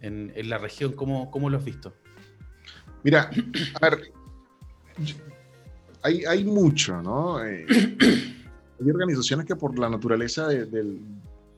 en, 0.00 0.32
en 0.34 0.48
la 0.48 0.56
región, 0.56 0.92
¿cómo, 0.92 1.30
¿cómo, 1.30 1.50
lo 1.50 1.58
has 1.58 1.64
visto? 1.64 1.92
Mira, 3.02 3.28
a 3.74 3.90
ver, 3.90 4.12
hay, 6.00 6.24
hay 6.24 6.44
mucho, 6.44 7.02
¿no? 7.02 7.44
Eh, 7.44 7.66
hay 8.80 8.90
organizaciones 8.90 9.44
que 9.44 9.56
por 9.56 9.78
la 9.78 9.90
naturaleza 9.90 10.48
del, 10.48 11.00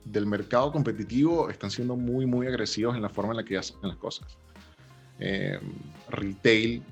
del, 0.03 0.25
mercado 0.25 0.73
competitivo 0.73 1.49
están 1.49 1.71
siendo 1.71 1.95
muy, 1.95 2.25
muy 2.25 2.47
agresivos 2.47 2.97
en 2.97 3.01
la 3.01 3.09
forma 3.09 3.31
en 3.31 3.37
la 3.37 3.45
que 3.45 3.57
hacen 3.57 3.77
las 3.81 3.95
cosas. 3.95 4.37
Eh, 5.19 5.57
retail, 6.09 6.83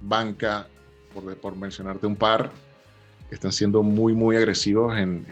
banca, 0.00 0.66
por, 1.12 1.36
por 1.36 1.56
mencionarte 1.56 2.06
un 2.06 2.16
par, 2.16 2.50
están 3.34 3.52
siendo 3.52 3.82
muy, 3.82 4.12
muy 4.12 4.36
agresivos 4.36 4.96
en, 4.98 5.26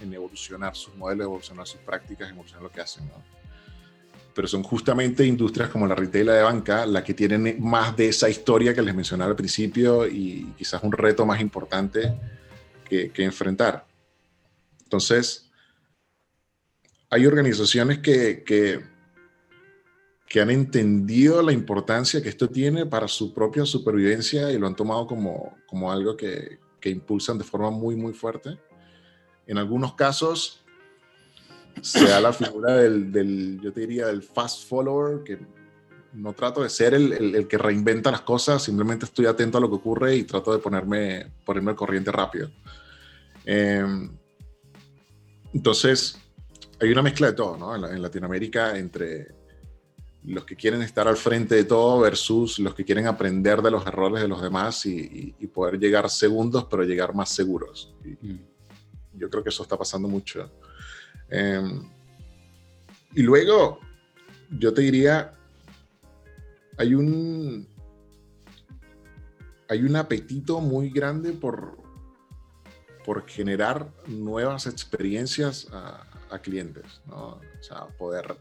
en, 0.00 0.12
evolucionar 0.12 0.74
sus 0.76 0.94
modelos, 0.96 1.24
evolucionar 1.24 1.66
sus 1.66 1.80
prácticas, 1.80 2.30
evolucionar 2.30 2.62
lo 2.62 2.70
que 2.70 2.80
hacen. 2.80 3.06
¿no? 3.08 3.22
Pero 4.34 4.46
son 4.46 4.62
justamente 4.62 5.26
industrias 5.26 5.68
como 5.68 5.86
la 5.86 5.94
retail 5.94 6.26
de 6.26 6.42
banca 6.42 6.86
las 6.86 7.02
que 7.02 7.14
tienen 7.14 7.56
más 7.60 7.96
de 7.96 8.08
esa 8.08 8.28
historia 8.28 8.74
que 8.74 8.82
les 8.82 8.94
mencionaba 8.94 9.30
al 9.30 9.36
principio 9.36 10.06
y 10.06 10.54
quizás 10.56 10.82
un 10.82 10.92
reto 10.92 11.26
más 11.26 11.40
importante 11.40 12.14
que, 12.88 13.10
que 13.10 13.24
enfrentar. 13.24 13.86
Entonces, 14.84 15.50
hay 17.10 17.26
organizaciones 17.26 17.98
que, 17.98 18.42
que 18.44 18.97
que 20.28 20.40
han 20.40 20.50
entendido 20.50 21.40
la 21.42 21.52
importancia 21.52 22.22
que 22.22 22.28
esto 22.28 22.48
tiene 22.50 22.84
para 22.84 23.08
su 23.08 23.32
propia 23.32 23.64
supervivencia 23.64 24.50
y 24.52 24.58
lo 24.58 24.66
han 24.66 24.76
tomado 24.76 25.06
como, 25.06 25.56
como 25.66 25.90
algo 25.90 26.16
que, 26.16 26.58
que 26.80 26.90
impulsan 26.90 27.38
de 27.38 27.44
forma 27.44 27.70
muy, 27.70 27.96
muy 27.96 28.12
fuerte. 28.12 28.58
En 29.46 29.56
algunos 29.56 29.94
casos 29.94 30.62
se 31.80 32.06
da 32.06 32.20
la 32.20 32.32
figura 32.32 32.76
del, 32.76 33.10
del, 33.10 33.58
yo 33.62 33.72
te 33.72 33.80
diría, 33.80 34.06
del 34.06 34.22
fast 34.22 34.68
follower, 34.68 35.24
que 35.24 35.38
no 36.12 36.34
trato 36.34 36.62
de 36.62 36.68
ser 36.68 36.92
el, 36.92 37.12
el, 37.12 37.48
que 37.48 37.56
reinventa 37.56 38.10
las 38.10 38.22
cosas, 38.22 38.62
simplemente 38.62 39.06
estoy 39.06 39.26
atento 39.26 39.56
a 39.56 39.60
lo 39.60 39.68
que 39.70 39.76
ocurre 39.76 40.16
y 40.16 40.24
trato 40.24 40.52
de 40.52 40.58
ponerme, 40.58 41.32
ponerme 41.44 41.70
al 41.70 41.76
corriente 41.76 42.12
rápido. 42.12 42.50
Em, 43.46 44.10
entonces, 45.54 46.18
hay 46.80 46.90
una 46.90 47.02
mezcla 47.02 47.28
de 47.28 47.32
todo, 47.32 47.56
¿no? 47.56 47.74
En, 47.74 47.94
en 47.94 48.02
Latinoamérica 48.02 48.76
entre 48.76 49.37
los 50.28 50.44
que 50.44 50.56
quieren 50.56 50.82
estar 50.82 51.08
al 51.08 51.16
frente 51.16 51.54
de 51.54 51.64
todo 51.64 52.00
versus 52.00 52.58
los 52.58 52.74
que 52.74 52.84
quieren 52.84 53.06
aprender 53.06 53.62
de 53.62 53.70
los 53.70 53.86
errores 53.86 54.20
de 54.20 54.28
los 54.28 54.42
demás 54.42 54.84
y, 54.84 55.34
poder 55.52 55.78
llegar 55.78 56.10
segundos, 56.10 56.66
pero 56.70 56.84
llegar 56.84 57.14
más 57.14 57.30
seguros. 57.30 57.94
Y, 58.04 58.26
mm. 58.26 58.40
Yo 59.14 59.28
creo 59.30 59.42
que 59.42 59.48
eso 59.48 59.62
está 59.62 59.76
pasando 59.76 60.06
mucho. 60.06 60.48
Em, 61.28 61.88
y 63.14 63.22
luego, 63.22 63.80
yo 64.50 64.72
te 64.72 64.82
diría, 64.82 65.34
hay 66.76 66.94
un, 66.94 67.66
hay 69.68 69.82
un 69.82 69.96
apetito 69.96 70.60
muy 70.60 70.90
grande 70.90 71.32
por, 71.32 71.78
por 73.04 73.26
generar 73.26 73.90
nuevas 74.06 74.66
experiencias 74.66 75.66
a, 75.72 76.04
clientes, 76.42 77.00
¿no? 77.06 77.40
O 77.40 77.62
sea, 77.62 77.86
poder 77.96 78.36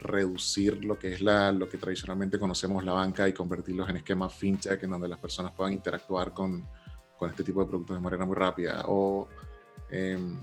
reducir 0.00 0.84
lo 0.84 0.98
que 0.98 1.14
es 1.14 1.20
la, 1.20 1.52
lo 1.52 1.68
que 1.68 1.78
tradicionalmente 1.78 2.38
conocemos 2.38 2.84
la 2.84 2.92
banca 2.92 3.28
y 3.28 3.32
convertirlos 3.32 3.88
en 3.88 3.98
esquemas 3.98 4.34
fintech 4.34 4.82
en 4.82 4.90
donde 4.90 5.08
las 5.08 5.18
personas 5.18 5.52
puedan 5.52 5.72
interactuar 5.72 6.32
con, 6.32 6.66
con 7.16 7.30
este 7.30 7.44
tipo 7.44 7.60
de 7.60 7.66
productos 7.66 7.96
de 7.96 8.02
manera 8.02 8.24
muy 8.24 8.34
rápida 8.34 8.84
o 8.86 9.28
em, 9.90 10.40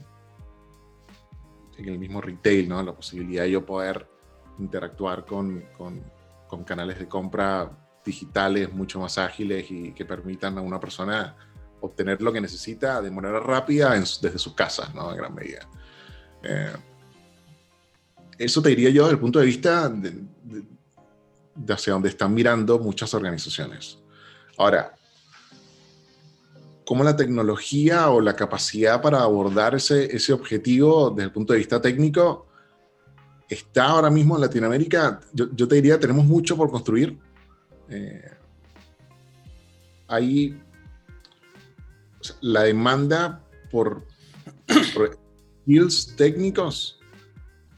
en 1.77 1.89
el 1.89 1.99
mismo 1.99 2.21
retail, 2.21 2.69
¿no? 2.69 2.81
La 2.81 2.93
posibilidad 2.93 3.43
de 3.43 3.51
yo 3.51 3.65
poder 3.65 4.07
interactuar 4.59 5.25
con, 5.25 5.65
con, 5.77 6.03
con 6.47 6.63
canales 6.63 6.99
de 6.99 7.07
compra 7.07 7.71
digitales 8.03 8.71
mucho 8.71 8.99
más 8.99 9.17
ágiles 9.17 9.69
y 9.69 9.91
que 9.91 10.05
permitan 10.05 10.57
a 10.57 10.61
una 10.61 10.79
persona 10.79 11.35
obtener 11.81 12.21
lo 12.21 12.31
que 12.33 12.41
necesita 12.41 13.01
de 13.01 13.11
manera 13.11 13.39
rápida 13.39 13.91
desde 13.91 14.37
su 14.37 14.55
casa, 14.55 14.91
¿no? 14.95 15.11
En 15.11 15.17
gran 15.17 15.35
medida. 15.35 15.67
Eh, 16.43 16.73
eso 18.37 18.61
te 18.61 18.69
diría 18.69 18.89
yo 18.89 19.03
desde 19.03 19.13
el 19.13 19.19
punto 19.19 19.39
de 19.39 19.45
vista 19.45 19.89
de, 19.89 20.13
hacia 21.69 21.93
donde 21.93 22.09
están 22.09 22.33
mirando 22.33 22.79
muchas 22.79 23.13
organizaciones. 23.13 23.99
Ahora, 24.57 24.95
¿cómo 26.85 27.03
la 27.03 27.15
tecnología 27.15 28.09
o 28.09 28.21
la 28.21 28.35
capacidad 28.35 29.01
para 29.01 29.21
abordar 29.21 29.75
ese, 29.75 30.33
objetivo 30.33 31.09
desde 31.11 31.25
el 31.25 31.31
punto 31.31 31.53
de 31.53 31.59
vista 31.59 31.81
técnico 31.81 32.47
está 33.49 33.85
ahora 33.85 34.09
mismo 34.09 34.35
en 34.35 34.41
Latinoamérica? 34.41 35.19
Yo, 35.33 35.47
yo 35.53 35.67
te 35.67 35.75
diría, 35.75 35.99
tenemos 35.99 36.25
mucho 36.25 36.55
por 36.55 36.69
construir. 36.69 37.17
Eh, 37.89 38.31
hay 40.07 40.59
la 42.41 42.63
demanda 42.63 43.43
por, 43.71 44.05
skills 45.63 46.15
técnicos 46.15 46.96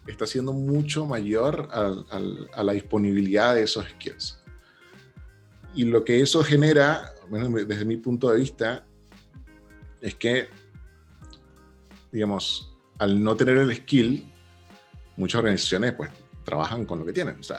está 0.07 0.25
siendo 0.25 0.53
mucho 0.53 1.05
mayor 1.05 1.69
a 1.71 2.63
la 2.63 2.73
disponibilidad 2.73 3.55
de 3.55 3.63
esos 3.63 3.85
skills. 3.85 4.39
Y 5.75 5.85
lo 5.85 6.03
que 6.03 6.21
eso 6.21 6.43
genera, 6.43 7.13
desde 7.67 7.85
mi 7.85 7.97
punto 7.97 8.29
de 8.31 8.39
vista, 8.39 8.85
es 10.01 10.15
que, 10.15 10.49
digamos, 12.11 12.75
al 12.97 13.21
no 13.23 13.35
tener 13.35 13.57
el 13.57 13.75
skill, 13.75 14.31
muchas 15.15 15.39
organizaciones 15.39 15.93
pues 15.93 16.09
trabajan 16.43 16.85
con 16.85 16.99
lo 16.99 17.05
que 17.05 17.13
tienen. 17.13 17.35
O 17.35 17.53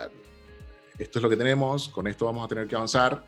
esto 0.98 1.18
es 1.18 1.22
lo 1.22 1.30
que 1.30 1.36
tenemos, 1.36 1.88
con 1.88 2.06
esto 2.06 2.26
vamos 2.26 2.44
a 2.44 2.48
tener 2.48 2.66
que 2.66 2.74
avanzar 2.74 3.24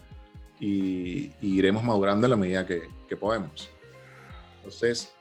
y, 0.59 1.31
iremos 1.41 1.83
madurando 1.83 2.27
en 2.27 2.31
la 2.31 2.37
medida 2.37 2.67
que, 2.67 2.89
podemos. 3.19 3.69
Entonces, 4.57 5.13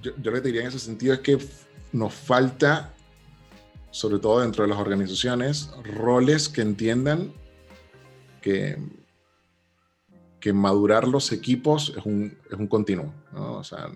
yo, 0.00 0.12
yo, 0.18 0.30
lo 0.30 0.36
que 0.36 0.40
te 0.40 0.48
diría 0.48 0.62
en 0.62 0.68
ese 0.68 0.78
sentido 0.78 1.14
es 1.14 1.20
que 1.20 1.36
nos 1.92 2.14
falta, 2.14 2.92
sobre 3.90 4.18
todo 4.18 4.40
dentro 4.40 4.64
de 4.64 4.70
las 4.70 4.78
organizaciones, 4.78 5.70
roles 5.84 6.48
que 6.48 6.62
entiendan 6.62 7.32
que, 8.40 8.78
que 10.40 10.52
madurar 10.52 11.08
los 11.08 11.32
equipos 11.32 11.94
es 11.96 12.04
un, 12.04 12.36
es 12.50 12.58
un 12.58 12.66
continuo. 12.66 13.12
O 13.32 13.64
sea, 13.64 13.90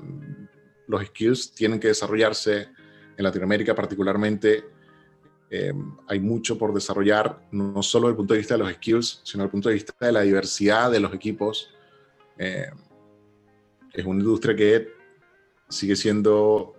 los 0.86 1.06
skills 1.06 1.52
tienen 1.52 1.78
que 1.78 1.88
desarrollarse 1.88 2.68
en 3.16 3.24
Latinoamérica 3.24 3.74
particularmente 3.74 4.64
eh, 5.52 5.72
hay 6.06 6.20
mucho 6.20 6.56
por 6.56 6.72
desarrollar, 6.72 7.40
no 7.50 7.82
solo 7.82 8.06
desde 8.06 8.12
el 8.12 8.16
punto 8.18 8.34
de 8.34 8.38
vista 8.38 8.54
de 8.54 8.58
los 8.58 8.72
skills, 8.72 9.20
sino 9.24 9.42
desde 9.42 9.46
el 9.46 9.50
punto 9.50 9.68
de 9.68 9.74
vista 9.74 9.94
de 10.00 10.12
la 10.12 10.20
diversidad 10.20 10.92
de 10.92 11.00
los 11.00 11.12
equipos. 11.12 11.74
Eh, 12.38 12.70
es 13.92 14.04
una 14.04 14.20
industria 14.20 14.54
que 14.54 14.88
sigue 15.68 15.96
siendo 15.96 16.76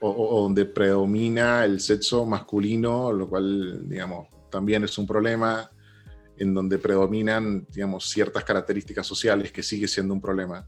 o, 0.00 0.42
donde 0.42 0.64
predomina 0.64 1.64
el 1.64 1.80
sexo 1.80 2.24
masculino, 2.24 3.12
lo 3.12 3.28
cual, 3.28 3.88
digamos, 3.88 4.28
también 4.50 4.84
es 4.84 4.96
un 4.98 5.06
problema, 5.06 5.70
en 6.36 6.54
donde 6.54 6.78
predominan, 6.78 7.66
digamos, 7.70 8.08
ciertas 8.08 8.44
características 8.44 9.06
sociales, 9.06 9.52
que 9.52 9.62
sigue 9.62 9.86
siendo 9.86 10.14
un 10.14 10.20
problema. 10.20 10.66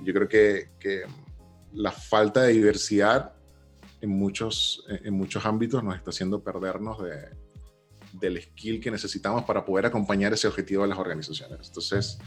Yo 0.00 0.14
creo 0.14 0.28
que, 0.28 0.70
que 0.78 1.02
la 1.72 1.90
falta 1.90 2.42
de 2.42 2.52
diversidad 2.52 3.34
en 4.00 4.10
muchos, 4.10 4.84
en 4.88 5.14
muchos 5.14 5.44
ámbitos 5.44 5.82
nos 5.84 5.96
está 5.96 6.10
haciendo 6.10 6.42
perdernos 6.42 7.02
de, 7.02 7.28
del 8.12 8.40
skill 8.42 8.80
que 8.80 8.90
necesitamos 8.90 9.44
para 9.44 9.64
poder 9.64 9.86
acompañar 9.86 10.32
ese 10.32 10.48
objetivo 10.48 10.82
de 10.82 10.88
las 10.88 10.98
organizaciones. 10.98 11.68
Entonces, 11.68 12.18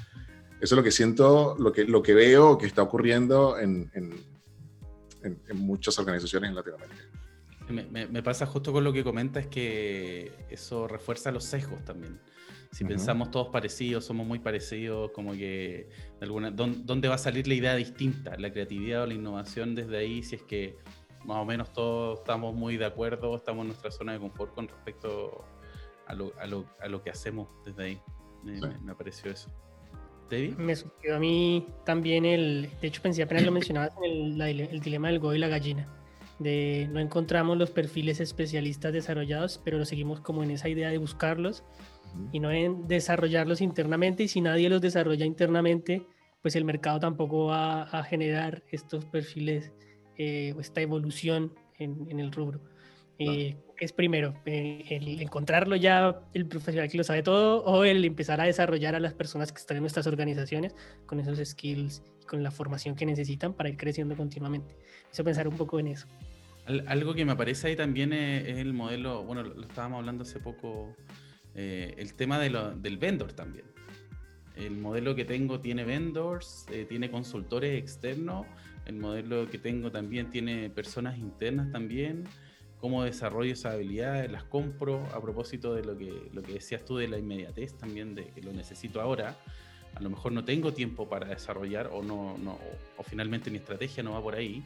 eso 0.62 0.76
es 0.76 0.78
lo 0.78 0.84
que 0.84 0.92
siento, 0.92 1.56
lo 1.60 1.72
que, 1.72 1.86
lo 1.86 2.02
que 2.02 2.14
veo 2.14 2.58
que 2.58 2.66
está 2.66 2.82
ocurriendo 2.82 3.58
en, 3.60 3.92
en, 3.94 4.33
en, 5.24 5.58
muchas 5.58 5.98
organizaciones 6.00 6.50
en 6.50 6.56
Latinoamérica. 6.56 7.03
Me, 7.70 8.08
me, 8.08 8.22
pasa 8.22 8.46
justo 8.46 8.74
con 8.74 8.84
lo 8.84 8.92
que 8.92 9.03
comentas, 9.03 9.48
que 9.48 10.32
eso 10.50 10.88
refuerza 10.88 11.32
los 11.32 11.46
sesgos 11.46 11.84
también. 11.86 12.20
Si 12.74 12.84
pensamos 12.84 13.30
todos 13.30 13.50
parecidos, 13.50 14.03
somos 14.03 14.25
muy 14.25 14.39
parecidos, 14.39 15.12
como 15.12 15.34
que 15.34 15.89
alguna, 16.20 16.50
¿dónde 16.50 17.08
va 17.08 17.15
a 17.15 17.20
salir 17.20 17.48
la 17.48 17.53
idea 17.53 17.75
distinta? 17.75 18.36
La 18.38 18.51
creatividad 18.51 19.03
o 19.03 19.06
la 19.06 19.13
innovación 19.13 19.75
desde 19.75 19.98
ahí, 19.98 20.24
si 20.24 20.36
es 20.36 20.42
que 20.42 20.77
más 21.24 21.38
o 21.38 21.46
menos 21.46 21.72
todos 21.72 22.20
estamos 22.20 22.56
muy 22.56 22.77
de 22.77 22.86
acuerdo, 22.86 23.36
estamos 23.36 23.62
en 23.62 23.68
nuestra 23.68 23.92
zona 23.92 24.13
de 24.13 24.20
confort 24.20 24.56
con 24.56 24.68
respecto 24.68 25.46
a 26.08 26.15
lo, 26.15 26.34
a 26.39 26.48
lo, 26.48 26.65
a 26.82 26.88
lo 26.88 27.03
que 27.03 27.12
hacemos 27.12 27.48
desde 27.63 27.84
ahí. 27.84 28.01
Me, 28.44 28.60
me, 28.80 28.96
pareció 28.96 29.32
eso. 29.32 29.50
¿David? 30.30 30.56
Me 30.56 30.75
surgió 30.75 31.15
a 31.15 31.20
mí 31.20 31.68
también 31.86 32.25
el, 32.25 32.70
de 32.82 32.88
hecho 32.88 33.01
pensé 33.01 33.24
apenas 33.24 33.44
lo 33.44 33.51
mencionabas, 33.60 33.94
el, 34.03 34.39
el 34.42 34.80
dilema 34.80 35.10
del 35.10 35.20
go 35.20 35.34
y 35.34 35.39
la 35.39 35.48
gallina, 35.48 35.88
de 36.39 36.88
no 36.92 37.00
encontramos 37.00 37.58
los 37.58 37.72
perfiles 37.72 38.20
especialistas 38.20 38.94
desarrollados, 38.94 39.62
pero 39.63 39.77
lo 39.77 39.86
seguimos 39.86 40.22
como 40.22 40.44
en 40.44 40.51
esa 40.51 40.70
idea 40.70 40.89
de 40.89 40.98
buscarlos 40.98 41.63
y 42.32 42.39
no 42.39 42.51
en 42.51 42.88
desarrollarlos 42.88 43.62
internamente 43.62 44.24
y 44.24 44.27
si 44.27 44.42
nadie 44.42 44.70
los 44.70 44.82
desarrolla 44.82 45.25
internamente, 45.25 46.06
pues 46.42 46.56
el 46.56 46.65
mercado 46.65 47.00
tampoco 47.00 47.46
va 47.46 47.84
a 47.84 48.03
generar 48.03 48.63
estos 48.72 49.06
perfiles 49.06 49.72
eh, 50.18 50.53
esta 50.60 50.82
evolución 50.82 51.53
en, 51.80 52.20
el 52.20 52.32
rubro. 52.32 52.62
Eh, 53.18 53.58
es 53.84 53.94
primero, 53.94 54.34
eh, 54.46 54.84
el 54.90 55.22
encontrarlo 55.22 55.75
ya 55.75 56.22
el 56.34 56.46
profesional 56.46 56.90
que 56.90 56.98
lo 56.98 57.04
sabe 57.04 57.24
todo 57.24 57.63
o 57.63 57.84
el 57.84 58.04
empezar 58.06 58.42
a 58.42 58.46
desarrollar 58.46 58.96
a 58.96 59.00
las 59.00 59.13
personas 59.13 59.52
que 59.52 59.60
están 59.60 59.78
en 59.78 59.84
nuestras 59.84 60.08
organizaciones 60.08 60.75
con 61.06 61.20
esos 61.20 61.40
skills 61.48 62.04
y 62.22 62.25
con 62.25 62.44
la 62.44 62.52
formación 62.52 62.96
que 62.96 63.06
necesitan 63.06 63.54
para 63.54 63.70
ir 63.70 63.78
creciendo 63.78 64.16
continuamente. 64.16 64.75
Eso 65.12 65.24
pensar 65.24 65.48
un 65.48 65.58
poco 65.58 65.80
en 65.80 65.88
eso. 65.88 66.08
Algo 66.88 67.13
que 67.13 67.25
me 67.25 67.34
aparece 67.34 67.68
ahí 67.68 67.75
también 67.75 68.13
es, 68.13 68.58
el 68.58 68.74
modelo, 68.74 69.24
bueno, 69.24 69.44
lo 69.44 69.62
estábamos 69.62 70.00
hablando 70.00 70.24
hace 70.24 70.40
poco, 70.40 70.96
el 71.54 72.13
tema 72.13 72.40
de 72.40 72.50
lo, 72.50 72.74
del 72.74 72.98
vendor 72.98 73.34
también. 73.34 73.66
El 74.56 74.78
modelo 74.78 75.13
que 75.13 75.25
tengo 75.25 75.60
tiene 75.60 75.84
vendors, 75.84 76.66
tiene 76.88 77.12
consultores 77.12 77.78
externos 77.78 78.46
el 78.86 78.96
modelo 78.96 79.50
que 79.50 79.58
tengo 79.58 79.92
también 79.92 80.30
tiene 80.30 80.70
personas 80.70 81.18
internas 81.18 81.72
también. 81.72 82.25
Cómo 82.84 83.06
desarrollo 83.06 83.54
esas 83.54 83.75
habilidades, 83.75 84.30
las 84.30 84.44
compro 84.44 85.08
a 85.13 85.22
propósito 85.22 85.74
de 85.74 85.86
lo 85.86 85.98
que, 85.98 86.30
lo 86.34 86.42
que 86.42 86.52
decías 86.56 86.84
tú 86.84 86.98
de 86.98 87.08
la 87.08 87.18
inmediatez 87.18 87.78
también, 87.78 88.13
de 88.13 88.25
que 88.25 88.42
lo 88.42 88.52
necesito 88.52 89.00
ahora. 89.00 89.38
A 89.96 90.02
lo 90.02 90.10
mejor 90.10 90.34
no 90.34 90.44
tengo 90.44 90.74
tiempo 90.74 91.08
para 91.08 91.28
desarrollar 91.28 91.88
o, 91.94 92.04
no, 92.04 92.38
no 92.40 92.60
o 92.98 93.04
finalmente 93.04 93.50
mi 93.50 93.60
estrategia 93.60 94.04
no 94.04 94.12
va 94.12 94.22
por 94.22 94.36
ahí 94.36 94.62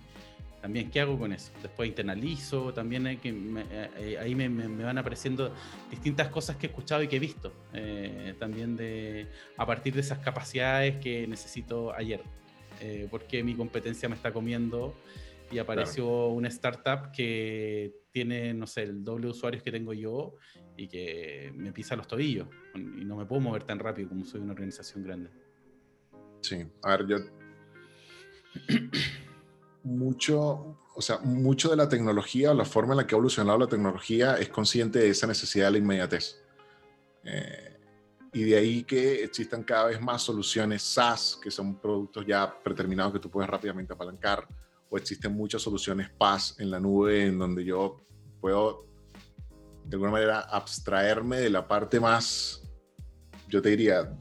también 0.63 0.89
qué 0.89 0.99
hago 1.01 1.19
con 1.19 1.31
eso 1.31 1.51
después 1.61 1.87
internalizo 1.87 2.73
también 2.73 3.05
hay 3.05 3.17
que 3.17 3.29
eh, 3.29 4.17
ahí 4.19 4.33
me, 4.33 4.49
me, 4.49 4.83
van 4.83 4.97
apareciendo 4.97 5.53
distintas 5.91 6.29
cosas 6.29 6.55
que 6.55 6.65
he 6.65 6.69
escuchado 6.69 7.03
y 7.03 7.07
que 7.07 7.17
he 7.17 7.19
visto 7.19 7.53
eh, 7.73 8.33
también 8.39 8.75
de 8.75 9.27
a 9.55 9.67
partir 9.67 9.93
de 9.93 10.01
esas 10.01 10.17
capacidades 10.17 10.97
que 10.97 11.27
necesito 11.27 11.93
ayer 11.93 12.21
eh, 12.81 13.07
porque 13.11 13.43
mi 13.43 13.53
competencia 13.53 14.09
me 14.09 14.15
está 14.15 14.31
comiendo 14.31 14.95
y 15.51 15.59
apareció 15.59 16.27
una 16.27 16.47
startup 16.49 17.11
que 17.11 17.93
tiene, 18.11 18.53
no 18.53 18.67
sé, 18.67 18.83
el 18.83 19.03
doble 19.03 19.25
de 19.25 19.31
usuarios 19.31 19.63
que 19.63 19.71
tengo 19.71 19.93
yo 19.93 20.35
y 20.75 20.87
que 20.87 21.51
me 21.55 21.71
pisa 21.71 21.95
los 21.95 22.07
tobillos 22.07 22.47
y 22.75 23.05
no 23.05 23.15
me 23.15 23.25
puedo 23.25 23.41
mover 23.41 23.63
tan 23.63 23.79
rápido 23.79 24.09
como 24.09 24.25
soy 24.25 24.41
una 24.41 24.53
organización 24.53 25.03
grande. 25.03 25.29
Sí, 26.41 26.65
a 26.83 26.97
ver, 26.97 27.07
yo... 27.07 27.17
mucho, 29.83 30.77
o 30.95 31.01
sea, 31.01 31.19
mucho 31.19 31.69
de 31.69 31.77
la 31.77 31.87
tecnología 31.87 32.51
o 32.51 32.53
la 32.53 32.65
forma 32.65 32.93
en 32.93 32.97
la 32.97 33.07
que 33.07 33.15
ha 33.15 33.17
evolucionado 33.17 33.57
la 33.57 33.67
tecnología 33.67 34.35
es 34.37 34.49
consciente 34.49 34.99
de 34.99 35.09
esa 35.09 35.27
necesidad 35.27 35.67
de 35.67 35.71
la 35.71 35.77
inmediatez. 35.77 36.41
Eh, 37.23 37.77
y 38.33 38.43
de 38.43 38.57
ahí 38.57 38.83
que 38.83 39.23
existan 39.23 39.63
cada 39.63 39.87
vez 39.87 40.01
más 40.01 40.21
soluciones 40.21 40.83
SaaS, 40.83 41.39
que 41.41 41.49
son 41.49 41.79
productos 41.79 42.25
ya 42.25 42.53
predeterminados 42.61 43.13
que 43.13 43.19
tú 43.19 43.29
puedes 43.29 43.49
rápidamente 43.49 43.93
apalancar, 43.93 44.47
o 44.89 44.97
existen 44.97 45.33
muchas 45.33 45.61
soluciones 45.61 46.09
PaaS 46.09 46.55
en 46.59 46.71
la 46.71 46.79
nube 46.79 47.25
en 47.25 47.37
donde 47.37 47.63
yo 47.65 47.97
puedo 48.39 48.87
de 49.87 49.95
alguna 49.95 50.11
manera 50.11 50.41
abstraerme 50.41 51.37
de 51.37 51.49
la 51.49 51.67
parte 51.67 51.99
más, 51.99 52.61
yo 53.47 53.61
te 53.61 53.69
diría, 53.69 54.13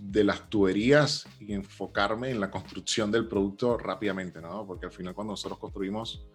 de 0.00 0.24
las 0.24 0.50
tuberías 0.50 1.26
y 1.38 1.54
enfocarme 1.54 2.30
en 2.30 2.40
la 2.40 2.50
construcción 2.50 3.10
del 3.10 3.26
producto 3.26 3.78
rápidamente, 3.78 4.40
¿no? 4.40 4.66
Porque 4.66 4.86
al 4.86 4.92
final 4.92 5.14
cuando 5.14 5.32
nosotros 5.32 5.58
construimos 5.58 6.26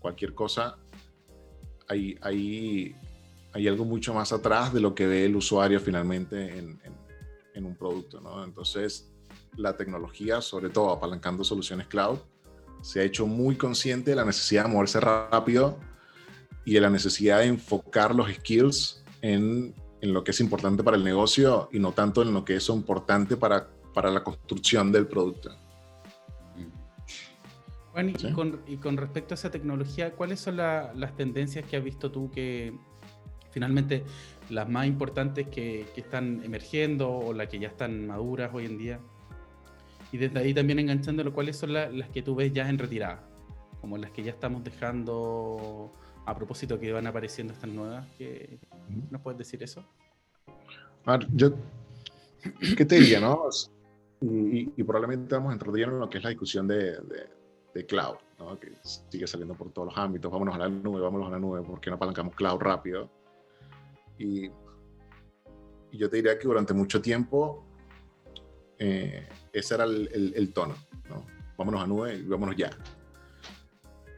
cualquier 0.00 0.34
cosa, 0.34 0.78
hay, 1.86 2.18
hay, 2.22 2.96
hay 3.52 3.68
algo 3.68 3.84
mucho 3.84 4.14
más 4.14 4.32
atrás 4.32 4.72
de 4.72 4.80
lo 4.80 4.94
que 4.94 5.06
ve 5.06 5.26
el 5.26 5.36
usuario 5.36 5.78
finalmente 5.78 6.58
en, 6.58 6.80
en, 7.54 7.66
un 7.66 7.76
producto, 7.76 8.22
¿no? 8.22 8.42
Entonces, 8.42 9.12
la 9.54 9.76
tecnología, 9.76 10.40
sobre 10.40 10.70
todo 10.70 10.90
apalancando 10.90 11.44
soluciones 11.44 11.86
cloud, 11.88 12.18
se 12.82 13.00
ha 13.00 13.04
hecho 13.04 13.26
muy 13.26 13.56
consciente 13.56 14.10
de 14.10 14.16
la 14.16 14.24
necesidad 14.24 14.64
de 14.64 14.70
moverse 14.70 15.00
rápido 15.00 15.78
y 16.64 16.74
de 16.74 16.80
la 16.80 16.90
necesidad 16.90 17.38
de 17.38 17.46
enfocar 17.46 18.14
los 18.14 18.30
skills 18.32 19.04
en 19.22 19.74
en 20.00 20.12
lo 20.12 20.24
que 20.24 20.30
es 20.30 20.40
importante 20.40 20.82
para 20.82 20.96
el 20.96 21.04
negocio 21.04 21.68
y 21.72 21.78
no 21.78 21.92
tanto 21.92 22.22
en 22.22 22.32
lo 22.32 22.44
que 22.44 22.56
es 22.56 22.68
importante 22.68 23.36
para, 23.36 23.68
para 23.92 24.10
la 24.10 24.22
construcción 24.22 24.92
del 24.92 25.06
producto. 25.06 25.50
Juan, 27.92 28.14
y, 28.66 28.76
con, 28.76 28.96
respecto 28.96 29.34
a 29.34 29.36
esa 29.36 29.50
tecnología, 29.50 30.12
¿cuáles 30.12 30.40
son 30.40 30.56
las 30.56 31.16
tendencias 31.16 31.64
que 31.64 31.76
has 31.76 31.84
visto 31.84 32.10
tú 32.10 32.30
que 32.30 32.72
finalmente 33.50 34.04
las 34.48 34.68
más 34.68 34.86
importantes 34.86 35.48
que, 35.48 35.86
están 35.96 36.40
emergiendo 36.44 37.10
o 37.10 37.32
las 37.32 37.48
que 37.48 37.58
ya 37.58 37.68
están 37.68 38.06
maduras 38.06 38.50
hoy 38.54 38.66
en 38.66 38.78
día? 38.78 39.00
Y 40.12 40.18
desde 40.18 40.40
ahí 40.40 40.54
también 40.54 40.78
enganchándolo, 40.78 41.32
¿cuáles 41.32 41.56
son 41.56 41.72
las 41.72 42.08
que 42.12 42.22
tú 42.22 42.34
ves 42.34 42.52
ya 42.52 42.68
en 42.68 42.78
retirada? 42.78 43.22
Como 43.80 43.96
las 43.96 44.10
que 44.10 44.22
ya 44.22 44.32
estamos 44.32 44.64
dejando 44.64 45.92
a 46.26 46.34
propósito 46.34 46.78
que 46.78 46.92
van 46.92 47.06
apareciendo 47.06 47.52
estas 47.52 47.70
nuevas, 47.70 48.06
que 48.18 48.58
¿nos 49.10 49.20
puedes 49.20 49.38
decir 49.38 49.62
eso? 49.62 49.84
yo, 51.32 51.54
¿qué 52.76 52.84
te 52.84 52.96
diría, 52.96 53.20
no? 53.20 53.48
Y, 54.20 54.82
probablemente 54.84 55.34
vamos 55.34 55.50
a 55.50 55.52
entrar 55.54 55.76
en 55.76 55.98
lo 55.98 56.10
que 56.10 56.18
es 56.18 56.24
la 56.24 56.30
discusión 56.30 56.68
de, 56.68 56.98
de, 57.74 57.86
cloud, 57.86 58.16
¿no? 58.38 58.60
que 58.60 58.72
sigue 58.82 59.26
saliendo 59.26 59.54
por 59.54 59.72
todos 59.72 59.88
los 59.88 59.96
ámbitos, 59.96 60.30
vámonos 60.30 60.54
a 60.54 60.58
la 60.58 60.68
nube, 60.68 61.00
vámonos 61.00 61.28
a 61.28 61.30
la 61.30 61.38
nube, 61.38 61.62
porque 61.62 61.88
no 61.88 61.96
apalancamos 61.96 62.34
cloud 62.34 62.60
rápido? 62.60 63.08
Y, 64.18 64.46
y 64.46 65.98
yo 65.98 66.10
te 66.10 66.16
diría 66.16 66.38
que 66.38 66.46
durante 66.46 66.74
mucho 66.74 67.00
tiempo 67.00 67.64
eh, 68.80 69.28
ese 69.52 69.74
era 69.74 69.84
el, 69.84 70.52
tono, 70.52 70.74
¿no? 71.08 71.24
Vámonos 71.56 71.82
a 71.82 71.86
nube 71.86 72.16
y 72.16 72.22
vámonos 72.22 72.56
ya. 72.56 72.70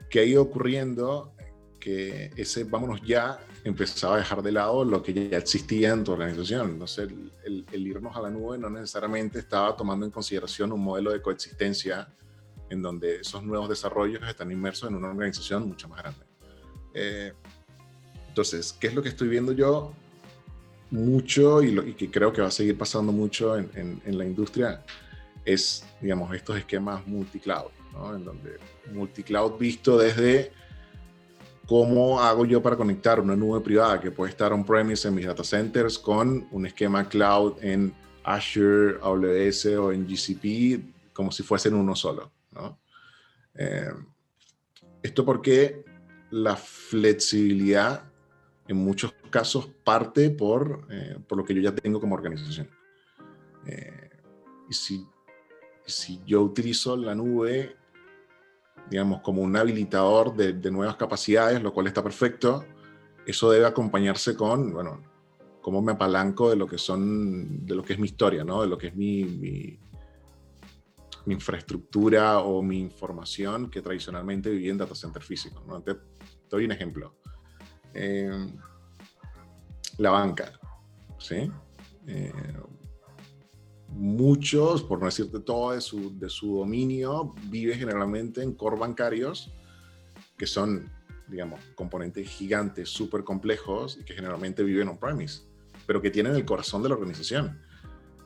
¿Qué 0.08 0.20
ha 0.20 0.24
ido 0.24 0.42
ocurriendo? 0.42 1.34
que 1.82 2.30
ese 2.36 2.62
vámonos 2.62 3.02
ya 3.02 3.40
empezaba 3.64 4.14
a 4.14 4.18
dejar 4.18 4.40
de 4.40 4.52
lado 4.52 4.84
lo 4.84 5.02
que 5.02 5.12
ya 5.12 5.36
existía 5.36 5.90
en 5.90 6.04
tu 6.04 6.12
organización. 6.12 6.70
Entonces, 6.70 7.08
el, 7.44 7.66
el, 7.72 7.86
irnos 7.88 8.16
a 8.16 8.22
la 8.22 8.30
nube 8.30 8.56
no 8.56 8.70
necesariamente 8.70 9.40
estaba 9.40 9.76
tomando 9.76 10.06
en 10.06 10.12
consideración 10.12 10.70
un 10.70 10.80
modelo 10.80 11.10
de 11.10 11.20
coexistencia 11.20 12.06
en 12.70 12.82
donde 12.82 13.16
esos 13.16 13.42
nuevos 13.42 13.68
desarrollos 13.68 14.22
están 14.28 14.52
inmersos 14.52 14.90
en 14.90 14.94
una 14.94 15.08
organización 15.08 15.66
mucho 15.66 15.88
más 15.88 15.98
grande. 15.98 16.24
Eh, 16.94 17.32
entonces, 18.28 18.72
¿qué 18.72 18.86
es 18.86 18.94
lo 18.94 19.02
que 19.02 19.08
estoy 19.08 19.26
viendo 19.26 19.50
yo? 19.50 19.92
Mucho 20.92 21.62
y, 21.62 21.72
lo, 21.72 21.84
que 21.96 22.10
creo 22.10 22.32
que 22.32 22.40
va 22.40 22.48
a 22.48 22.52
seguir 22.52 22.78
pasando 22.78 23.12
mucho 23.12 23.56
en, 23.56 24.00
la 24.06 24.24
industria 24.24 24.84
es, 25.44 25.84
digamos, 26.00 26.32
estos 26.34 26.56
esquemas 26.56 27.04
multicloud, 27.06 27.70
¿no? 27.92 28.14
En 28.14 28.24
donde 28.24 28.58
multicloud 28.92 29.58
visto 29.58 29.98
desde 29.98 30.52
¿Cómo 31.66 32.20
hago 32.20 32.44
yo 32.44 32.60
para 32.60 32.76
conectar 32.76 33.20
una 33.20 33.36
nube 33.36 33.60
privada 33.60 34.00
que 34.00 34.10
puede 34.10 34.30
estar 34.30 34.52
on-premise 34.52 35.08
en 35.08 35.14
mis 35.14 35.26
data 35.26 35.44
centers 35.44 35.98
con 35.98 36.46
un 36.50 36.66
esquema 36.66 37.08
cloud 37.08 37.54
en 37.62 37.94
Azure, 38.24 38.98
AWS 39.00 39.66
o 39.76 39.92
en 39.92 40.06
GCP 40.06 41.12
como 41.12 41.30
si 41.30 41.42
fuesen 41.42 41.74
uno 41.74 41.94
solo? 41.94 42.30
Eh, 43.54 43.92
esto 45.02 45.24
porque 45.24 45.84
la 46.30 46.56
flexibilidad 46.56 48.02
en 48.72 48.78
muchos 48.78 49.14
casos 49.30 49.70
parte 49.84 50.30
por, 50.30 50.86
eh, 50.90 51.16
por 51.26 51.38
lo 51.38 51.44
que 51.44 51.54
yo 51.54 51.62
ya 51.62 51.74
tengo 51.74 52.00
como 52.00 52.14
organización. 52.14 52.68
Eh, 53.66 54.10
y 54.68 54.74
si, 54.74 55.06
si 55.86 56.20
yo 56.26 56.42
utilizo 56.42 56.96
la 56.96 57.14
nube 57.14 57.76
digamos, 58.90 59.20
como 59.20 59.42
un 59.42 59.56
habilitador 59.56 60.34
de, 60.34 60.70
nuevas 60.70 60.96
capacidades, 60.96 61.62
lo 61.62 61.72
cual 61.72 61.86
está 61.86 62.02
perfecto. 62.02 62.64
Eso 63.26 63.50
debe 63.50 63.66
acompañarse 63.66 64.36
con, 64.36 64.72
bueno, 64.72 65.02
cómo 65.60 65.80
me 65.80 65.92
apalanco 65.92 66.50
de 66.50 66.56
lo 66.56 66.66
que 66.66 66.78
son, 66.78 67.64
de 67.64 67.74
lo 67.74 67.82
que 67.82 67.94
es 67.94 67.98
mi 67.98 68.06
historia, 68.06 68.44
¿no? 68.44 68.62
De 68.62 68.68
lo 68.68 68.76
que 68.76 68.88
es 68.88 68.96
mi, 68.96 69.24
mi, 69.24 69.78
infraestructura 71.26 72.40
o 72.40 72.62
mi 72.62 72.80
información 72.80 73.70
que 73.70 73.80
tradicionalmente 73.80 74.50
viví 74.50 74.68
en 74.68 74.78
data 74.78 74.94
center 74.94 75.22
físico, 75.22 75.62
¿no? 75.66 75.80
Te, 75.80 75.96
doy 76.50 76.64
un 76.64 76.72
ejemplo. 76.72 77.14
Eh, 77.94 78.30
la 79.98 80.10
banca, 80.10 80.52
¿sí? 81.18 81.50
Eh, 82.06 82.32
muchos, 83.88 84.82
por 84.82 84.98
no 84.98 85.06
decirte 85.06 85.40
todo 85.40 85.72
de 85.72 85.80
su, 85.80 86.18
de 86.18 86.28
su 86.28 86.56
dominio, 86.58 87.34
vive 87.44 87.74
generalmente 87.74 88.42
en 88.42 88.54
core 88.54 88.78
bancarios, 88.78 89.52
que 90.36 90.46
son, 90.46 90.90
digamos, 91.28 91.60
componentes 91.74 92.28
gigantes, 92.28 92.88
súper 92.88 93.22
complejos 93.22 93.98
y 94.00 94.04
que 94.04 94.14
generalmente 94.14 94.62
viven 94.62 94.88
on-premise, 94.88 95.42
pero 95.86 96.00
que 96.00 96.10
tienen 96.10 96.34
el 96.34 96.44
corazón 96.44 96.82
de 96.82 96.88
la 96.88 96.94
organización. 96.94 97.60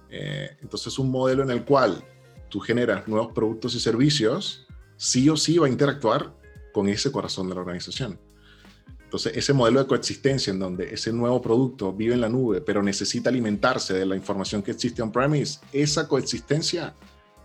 Eh, 0.08 0.56
entonces, 0.62 0.98
un 0.98 1.10
modelo 1.10 1.42
en 1.42 1.50
el 1.50 1.64
cual 1.64 2.04
tú 2.48 2.60
generas 2.60 3.06
nuevos 3.08 3.32
productos 3.32 3.74
y 3.74 3.80
servicios, 3.80 4.66
sí 4.96 5.28
o 5.28 5.36
sí 5.36 5.58
va 5.58 5.66
a 5.66 5.70
interactuar 5.70 6.34
con 6.72 6.88
ese 6.88 7.10
corazón 7.10 7.48
de 7.48 7.54
la 7.54 7.60
organización. 7.60 8.20
Entonces, 9.06 9.36
ese 9.36 9.52
modelo 9.52 9.80
de 9.80 9.86
coexistencia 9.86 10.52
en 10.52 10.58
donde 10.58 10.92
ese 10.92 11.12
nuevo 11.12 11.40
producto 11.40 11.92
vive 11.92 12.14
en 12.14 12.20
la 12.20 12.28
nube, 12.28 12.60
pero 12.60 12.82
necesita 12.82 13.30
alimentarse 13.30 13.94
de 13.94 14.04
la 14.04 14.16
información 14.16 14.62
que 14.62 14.72
existe 14.72 15.00
on-premise, 15.00 15.60
esa 15.72 16.08
coexistencia, 16.08 16.92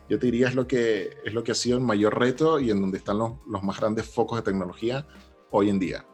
yo 0.09 0.17
te 0.17 0.25
diría, 0.25 0.47
es 0.47 0.55
lo 0.55 0.67
que, 0.67 1.17
es 1.23 1.33
lo 1.33 1.43
que 1.43 1.51
ha 1.51 1.55
sido 1.55 1.77
el 1.77 1.83
mayor 1.83 2.17
reto 2.17 2.59
y 2.59 2.71
en 2.71 2.81
donde 2.81 2.97
están 2.97 3.19
los, 3.19 3.33
los 3.47 3.61
más 3.61 3.79
grandes 3.79 4.07
focos 4.07 4.39
de 4.39 4.43
tecnología 4.43 5.05
hoy 5.51 5.69
en 5.69 5.77
día. 5.77 6.05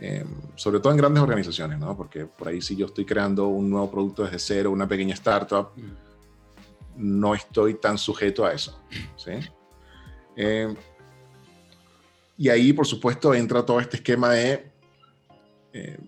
Em, 0.00 0.28
sobre 0.56 0.80
todo 0.80 0.92
en 0.92 0.98
grandes 0.98 1.22
organizaciones, 1.22 1.78
¿no? 1.78 1.96
Porque 1.96 2.26
por 2.26 2.48
ahí 2.48 2.60
si 2.60 2.76
yo 2.76 2.86
estoy 2.86 3.06
creando 3.06 3.46
un 3.46 3.70
nuevo 3.70 3.90
producto 3.90 4.24
desde 4.24 4.38
cero, 4.38 4.70
una 4.72 4.86
pequeña 4.86 5.14
startup, 5.14 5.68
no 6.96 7.34
estoy 7.34 7.74
tan 7.74 7.96
sujeto 7.96 8.44
a 8.44 8.52
eso, 8.52 8.82
¿sí? 9.16 9.32
Eh, 10.36 10.74
y 12.38 12.48
ahí, 12.48 12.72
por 12.72 12.86
supuesto, 12.86 13.34
entra 13.34 13.64
todo 13.64 13.80
este 13.80 13.96
esquema 13.96 14.32
de, 14.32 14.70
eh, 15.72 15.98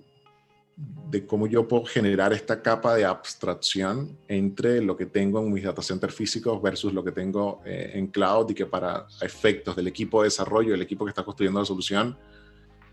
de 0.77 1.27
cómo 1.27 1.47
yo 1.47 1.67
puedo 1.67 1.85
generar 1.85 2.33
esta 2.33 2.63
capa 2.63 2.95
de 2.95 3.05
abstracción 3.05 4.19
entre 4.29 4.83
lo 4.83 4.97
que 4.97 5.07
tengo 5.07 5.41
en 5.41 5.53
mis 5.53 5.65
data 5.65 5.81
centers 5.81 6.15
físicos 6.15 6.61
versus 6.61 6.93
lo 6.93 7.03
que 7.03 7.13
tengo 7.13 7.63
eh, 7.65 7.93
en 7.95 8.09
cloud 8.09 8.51
y 8.51 8.55
que 8.55 8.67
para 8.67 9.07
efectos 9.23 9.75
del 9.75 9.89
equipo 9.89 10.23
de 10.23 10.27
desarrollo, 10.27 10.75
el 10.75 10.83
equipo 10.83 11.05
que 11.05 11.11
está 11.11 11.25
construyendo 11.25 11.61
la 11.61 11.67
solución, 11.67 12.19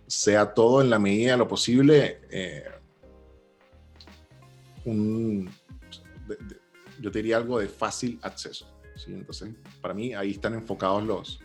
sea 0.08 0.54
todo 0.54 0.82
en 0.82 0.90
la 0.90 1.00
medida 1.00 1.32
de 1.32 1.38
lo 1.38 1.48
posible 1.48 2.22
eh, 2.30 2.64
un, 4.86 5.50
yo 7.02 7.12
te 7.12 7.20
diría 7.20 7.38
algo 7.38 7.60
de 7.60 7.68
fácil 7.68 8.20
acceso. 8.22 8.68
¿sí? 8.96 9.12
Entonces, 9.12 9.50
para 9.82 9.94
mí 9.94 10.14
ahí 10.14 10.32
están 10.32 10.54
enfocados 10.54 11.04
los, 11.04 11.40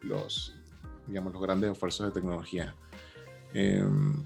los, 0.00 0.54
digamos, 1.06 1.32
los 1.32 1.42
grandes 1.42 1.72
esfuerzos 1.72 2.06
de 2.06 2.12
tecnología. 2.12 2.74
Em, 3.52 4.24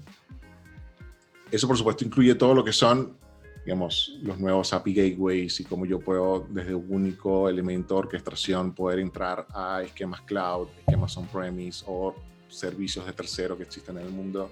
eso, 1.51 1.67
por 1.67 1.77
supuesto, 1.77 2.05
incluye 2.05 2.35
todo 2.35 2.53
lo 2.53 2.63
que 2.63 2.73
son, 2.73 3.17
digamos, 3.65 4.17
los 4.21 4.39
nuevos 4.39 4.73
API 4.73 4.93
gateways 4.93 5.59
y 5.59 5.65
cómo 5.65 5.85
yo 5.85 5.99
puedo, 5.99 6.47
desde 6.49 6.73
un 6.75 6.87
único 6.89 7.49
elemento 7.49 7.95
de 7.95 7.99
orquestación, 7.99 8.73
poder 8.73 8.99
entrar 8.99 9.47
a 9.53 9.81
esquemas 9.83 10.21
cloud, 10.21 10.67
esquemas 10.79 11.15
on-premise 11.17 11.83
o 11.87 12.15
servicios 12.47 13.05
de 13.05 13.13
tercero 13.13 13.57
que 13.57 13.63
existen 13.63 13.97
en 13.97 14.05
el 14.05 14.11
mundo. 14.11 14.51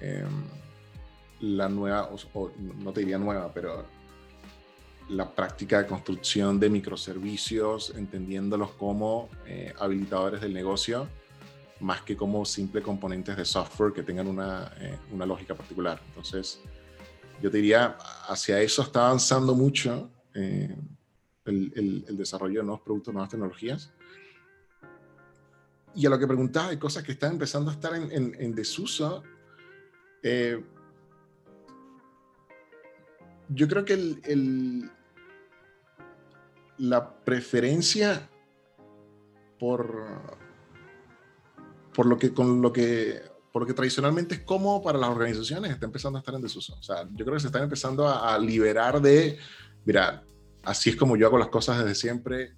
Em, 0.00 0.44
la 1.40 1.68
nueva, 1.68 2.10
o, 2.34 2.50
no 2.82 2.92
te 2.92 3.00
diría 3.00 3.18
nueva, 3.18 3.50
pero 3.52 3.84
la 5.08 5.28
práctica 5.28 5.78
de 5.82 5.86
construcción 5.86 6.58
de 6.58 6.70
microservicios, 6.70 7.92
entendiéndolos 7.96 8.70
como 8.72 9.28
eh, 9.46 9.72
habilitadores 9.78 10.40
del 10.40 10.54
negocio 10.54 11.08
más 11.82 12.02
que 12.02 12.16
como 12.16 12.44
simple 12.44 12.80
componentes 12.80 13.36
de 13.36 13.44
software 13.44 13.92
que 13.92 14.02
tengan 14.02 14.28
una, 14.28 14.72
eh, 14.78 14.98
una 15.12 15.26
lógica 15.26 15.54
particular. 15.54 16.00
Entonces, 16.08 16.60
yo 17.42 17.50
diría, 17.50 17.98
hacia 18.28 18.60
eso 18.60 18.82
está 18.82 19.06
avanzando 19.06 19.54
mucho 19.54 20.10
eh, 20.34 20.74
el, 21.44 22.04
el, 22.08 22.16
desarrollo 22.16 22.60
de 22.60 22.66
nuevos 22.66 22.82
productos, 22.82 23.12
nuevas 23.12 23.30
tecnologías. 23.30 23.92
Y 25.94 26.06
a 26.06 26.10
lo 26.10 26.18
que 26.18 26.26
preguntaba, 26.26 26.68
hay 26.68 26.78
cosas 26.78 27.02
que 27.02 27.12
están 27.12 27.32
empezando 27.32 27.70
a 27.70 27.74
estar 27.74 27.94
en, 27.94 28.34
en, 28.38 28.54
desuso. 28.54 29.22
Eh, 30.22 30.64
yo 33.48 33.68
creo 33.68 33.84
que 33.84 33.94
el, 33.94 34.90
la 36.78 37.14
preferencia 37.24 38.30
por, 39.58 40.41
por 41.94 42.06
lo 42.06 42.18
que 42.18 42.32
con 42.32 42.62
lo 42.62 42.72
que 42.72 43.22
por 43.52 43.62
lo 43.62 43.66
que 43.66 43.74
tradicionalmente 43.74 44.36
es 44.36 44.40
cómodo 44.40 44.82
para 44.82 44.98
las 44.98 45.10
organizaciones 45.10 45.70
está 45.70 45.84
empezando 45.84 46.16
a 46.16 46.20
estar 46.20 46.34
en 46.34 46.40
desuso. 46.40 46.74
O 46.78 46.82
sea, 46.82 47.06
yo 47.12 47.24
creo 47.24 47.34
que 47.34 47.40
se 47.40 47.48
están 47.48 47.62
empezando 47.62 48.08
a, 48.08 48.38
liberar 48.38 49.00
de, 49.02 49.38
mira, 49.84 50.24
así 50.62 50.90
es 50.90 50.96
como 50.96 51.18
yo 51.18 51.26
hago 51.26 51.36
las 51.36 51.48
cosas 51.48 51.78
desde 51.78 51.94
siempre 51.94 52.54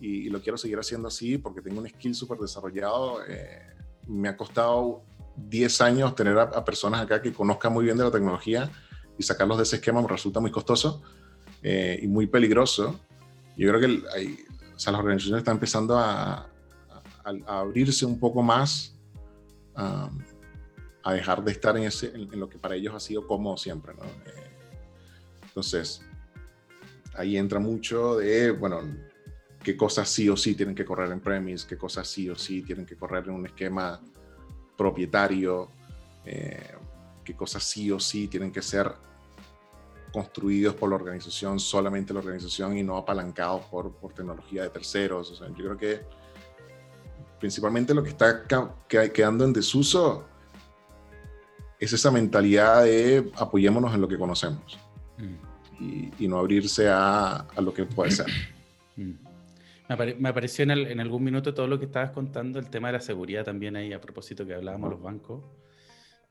y, 0.00 0.30
lo 0.30 0.40
quiero 0.40 0.56
seguir 0.56 0.78
haciendo 0.78 1.08
así 1.08 1.36
porque 1.36 1.60
tengo 1.60 1.80
un 1.80 1.88
skill 1.88 2.14
súper 2.14 2.38
desarrollado. 2.38 3.22
Eh, 3.28 3.60
me 4.08 4.30
ha 4.30 4.36
costado 4.36 5.02
10 5.36 5.80
años 5.82 6.14
tener 6.14 6.38
a, 6.38 6.64
personas 6.64 7.02
acá 7.02 7.20
que 7.20 7.34
conozcan 7.34 7.74
muy 7.74 7.84
bien 7.84 7.98
de 7.98 8.04
la 8.04 8.10
tecnología 8.10 8.70
y 9.18 9.22
sacarlos 9.22 9.58
de 9.58 9.64
ese 9.64 9.76
esquema 9.76 10.00
me 10.00 10.08
resulta 10.08 10.40
muy 10.40 10.50
costoso 10.50 11.02
eh, 11.62 12.00
y 12.02 12.08
muy 12.08 12.26
peligroso. 12.26 12.98
Yo 13.58 13.68
creo 13.68 13.80
que 13.80 14.02
hay, 14.14 14.38
o 14.74 14.78
sea, 14.78 14.92
las 14.92 15.00
organizaciones 15.00 15.40
están 15.40 15.56
empezando 15.56 15.98
a, 15.98 16.49
a, 17.24 17.60
abrirse 17.60 18.04
un 18.06 18.18
poco 18.18 18.42
más, 18.42 18.96
a 21.02 21.12
dejar 21.14 21.42
de 21.42 21.52
estar 21.52 21.76
en, 21.76 21.84
ese, 21.84 22.12
en, 22.14 22.38
lo 22.38 22.48
que 22.48 22.58
para 22.58 22.74
ellos 22.74 22.94
ha 22.94 23.00
sido 23.00 23.26
cómodo 23.26 23.56
siempre. 23.56 23.94
¿no? 23.94 24.04
Eh, 24.04 24.50
entonces, 25.44 26.02
ahí 27.14 27.36
entra 27.36 27.58
mucho 27.58 28.16
de, 28.16 28.50
bueno, 28.50 28.80
qué 29.62 29.76
cosas 29.76 30.08
sí 30.08 30.28
o 30.28 30.36
sí 30.36 30.54
tienen 30.54 30.74
que 30.74 30.84
correr 30.84 31.10
en 31.10 31.20
premise, 31.20 31.66
qué 31.66 31.76
cosas 31.76 32.08
sí 32.08 32.28
o 32.28 32.36
sí 32.36 32.62
tienen 32.62 32.86
que 32.86 32.96
correr 32.96 33.24
en 33.24 33.34
un 33.34 33.46
esquema 33.46 34.00
propietario, 34.76 35.70
eh, 36.24 36.74
qué 37.24 37.34
cosas 37.34 37.64
sí 37.64 37.90
o 37.90 37.98
sí 37.98 38.28
tienen 38.28 38.52
que 38.52 38.62
ser 38.62 38.92
construidos 40.12 40.74
por 40.74 40.90
la 40.90 40.96
organización, 40.96 41.60
solamente 41.60 42.12
la 42.12 42.18
organización 42.20 42.76
y 42.76 42.82
no 42.82 42.96
apalancados 42.96 43.64
por, 43.66 43.92
por 43.92 44.12
tecnología 44.12 44.64
de 44.64 44.70
terceros. 44.70 45.30
O 45.30 45.36
sea, 45.36 45.48
yo 45.48 45.54
creo 45.54 45.76
que 45.76 46.19
principalmente 47.40 47.94
lo 47.94 48.02
que 48.02 48.10
está 48.10 48.44
quedando 48.88 49.44
en 49.44 49.52
desuso 49.52 50.26
es 51.80 51.92
esa 51.92 52.10
mentalidad 52.10 52.84
de 52.84 53.32
apoyémonos 53.36 53.94
en 53.94 54.02
lo 54.02 54.06
que 54.06 54.18
conocemos 54.18 54.78
mm. 55.16 56.10
y, 56.18 56.28
no 56.28 56.38
abrirse 56.38 56.88
a, 56.88 57.36
a, 57.36 57.60
lo 57.62 57.72
que 57.72 57.86
puede 57.86 58.10
ser. 58.10 58.26
Mm. 58.96 59.12
Me, 60.18 60.28
apareció 60.28 60.62
en, 60.62 60.70
en, 60.70 61.00
algún 61.00 61.24
minuto 61.24 61.52
todo 61.54 61.66
lo 61.66 61.78
que 61.78 61.86
estabas 61.86 62.10
contando, 62.10 62.58
el 62.58 62.68
tema 62.68 62.88
de 62.88 62.92
la 62.92 63.00
seguridad 63.00 63.44
también 63.44 63.74
ahí, 63.74 63.92
a 63.92 64.00
propósito 64.00 64.46
que 64.46 64.54
hablábamos 64.54 64.90
de 64.90 64.96
los 64.96 65.02
bancos, 65.02 65.42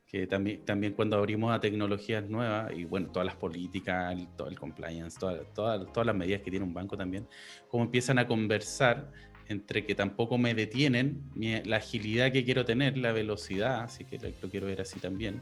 que 0.10 0.28
también, 0.28 0.64
también 0.64 0.94
cuando 0.94 1.18
abrimos 1.18 1.54
a 1.54 1.60
tecnologías 1.60 2.28
nuevas 2.30 2.72
y 2.74 2.86
bueno, 2.86 3.10
todas 3.12 3.26
las 3.26 3.36
políticas, 3.36 4.16
todo 4.38 4.48
el 4.48 4.58
compliance, 4.58 5.20
todas 5.20 5.52
todas 5.54 6.06
las 6.06 6.16
medidas 6.16 6.42
que 6.42 6.50
tiene 6.50 6.66
un 6.66 6.74
banco 6.74 6.96
también, 6.96 7.28
cómo 7.68 7.84
empiezan 7.84 8.18
a 8.18 8.26
conversar 8.26 9.12
entre 9.50 9.84
que 9.84 9.96
tampoco 9.96 10.38
me 10.38 10.54
detienen 10.54 11.24
la 11.66 11.78
agilidad 11.78 12.32
que 12.32 12.46
quiero 12.46 12.66
tener, 12.66 12.98
la 12.98 13.12
velocidad, 13.12 13.82
así 13.82 14.06
que 14.06 14.20
lo 14.42 14.50
quiero 14.50 14.68
ver 14.68 14.80
así 14.80 15.00
también, 15.00 15.42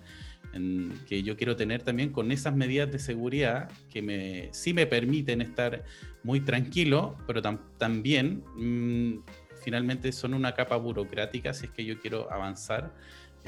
que 1.08 1.22
yo 1.24 1.36
quiero 1.38 1.56
tener 1.56 1.84
también 1.84 2.12
con 2.12 2.32
esas 2.32 2.56
medidas 2.56 2.92
de 2.92 3.00
seguridad 3.00 3.70
que 3.92 4.02
me, 4.02 4.50
sí 4.54 4.74
me 4.74 4.88
permiten 4.88 5.42
estar 5.42 5.84
muy 6.24 6.40
tranquilo, 6.40 7.18
pero 7.28 7.42
también 7.78 8.44
mm, 8.56 9.24
finalmente 9.62 10.12
son 10.14 10.34
una 10.34 10.54
capa 10.54 10.78
burocrática 10.78 11.54
si 11.54 11.66
es 11.66 11.72
que 11.72 11.86
yo 11.86 12.00
quiero 12.00 12.32
avanzar. 12.32 12.94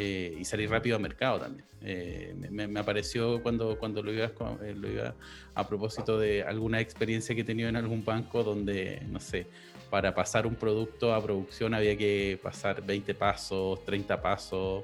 Eh, 0.02 0.38
y 0.39 0.45
salir 0.45 0.69
rápido 0.69 0.95
al 0.95 1.02
mercado 1.02 1.39
también. 1.39 1.65
Eh, 1.82 2.34
me, 2.50 2.80
apareció 2.80 3.43
cuando, 3.43 3.78
cuando 3.78 4.02
lo, 4.02 4.13
iba, 4.13 4.32
eh, 4.63 4.74
lo 4.74 4.89
iba 4.89 5.13
a 5.56 5.67
propósito 5.67 6.17
de 6.17 6.41
alguna 6.41 6.80
experiencia 6.80 7.36
que 7.36 7.41
he 7.41 7.43
tenido 7.43 7.67
en 7.67 7.76
algún 7.76 8.06
banco 8.06 8.41
donde, 8.45 9.02
no 9.10 9.19
sé, 9.19 9.48
para 9.89 10.13
pasar 10.13 10.45
un 10.45 10.56
producto 10.56 11.13
a 11.13 11.21
producción 11.21 11.73
había 11.73 11.97
que 11.97 12.39
pasar 12.41 12.86
20 12.86 13.13
pasos, 13.15 13.84
30 13.86 14.21
pasos, 14.21 14.84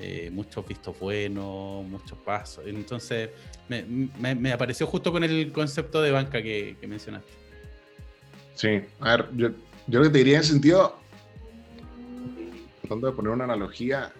eh, 0.00 0.30
muchos 0.32 0.66
vistos 0.66 0.98
buenos, 0.98 1.84
muchos 1.84 2.18
pasos. 2.18 2.64
Entonces, 2.66 3.30
me, 3.68 4.52
apareció 4.52 4.86
justo 4.86 5.12
con 5.12 5.24
el 5.24 5.52
concepto 5.52 6.02
de 6.02 6.10
banca 6.10 6.42
que, 6.42 6.76
mencionaste. 6.86 7.30
Sí, 8.54 8.80
a 9.00 9.16
ver, 9.16 9.28
yo, 9.34 9.48
yo 9.86 9.98
lo 9.98 10.04
que 10.04 10.10
te 10.10 10.18
diría 10.18 10.38
en 10.38 10.44
sentido, 10.44 10.96
tratando 12.80 13.06
de 13.06 13.12
poner 13.12 13.32
una 13.32 13.44
analogía, 13.44 14.12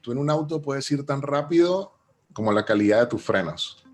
tú 0.00 0.12
en 0.12 0.18
un 0.18 0.30
auto 0.30 0.60
puedes 0.60 0.90
ir 0.90 1.04
tan 1.04 1.22
rápido 1.22 1.92
como 2.32 2.52
la 2.52 2.64
calidad 2.64 3.00
de 3.00 3.06
tus 3.06 3.22
frenos, 3.22 3.84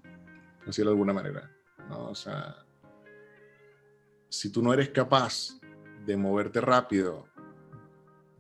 por 0.59 0.67
decirlo 0.67 0.91
de 0.91 0.95
alguna 0.95 1.13
manera. 1.13 1.51
¿no? 1.89 2.11
O 2.11 2.15
sea, 2.15 2.66
si 4.29 4.51
tú 4.51 4.63
no 4.63 4.73
eres 4.73 4.91
capaz 4.91 5.59
de 6.05 6.17
moverte 6.17 6.61
rápido 6.61 7.27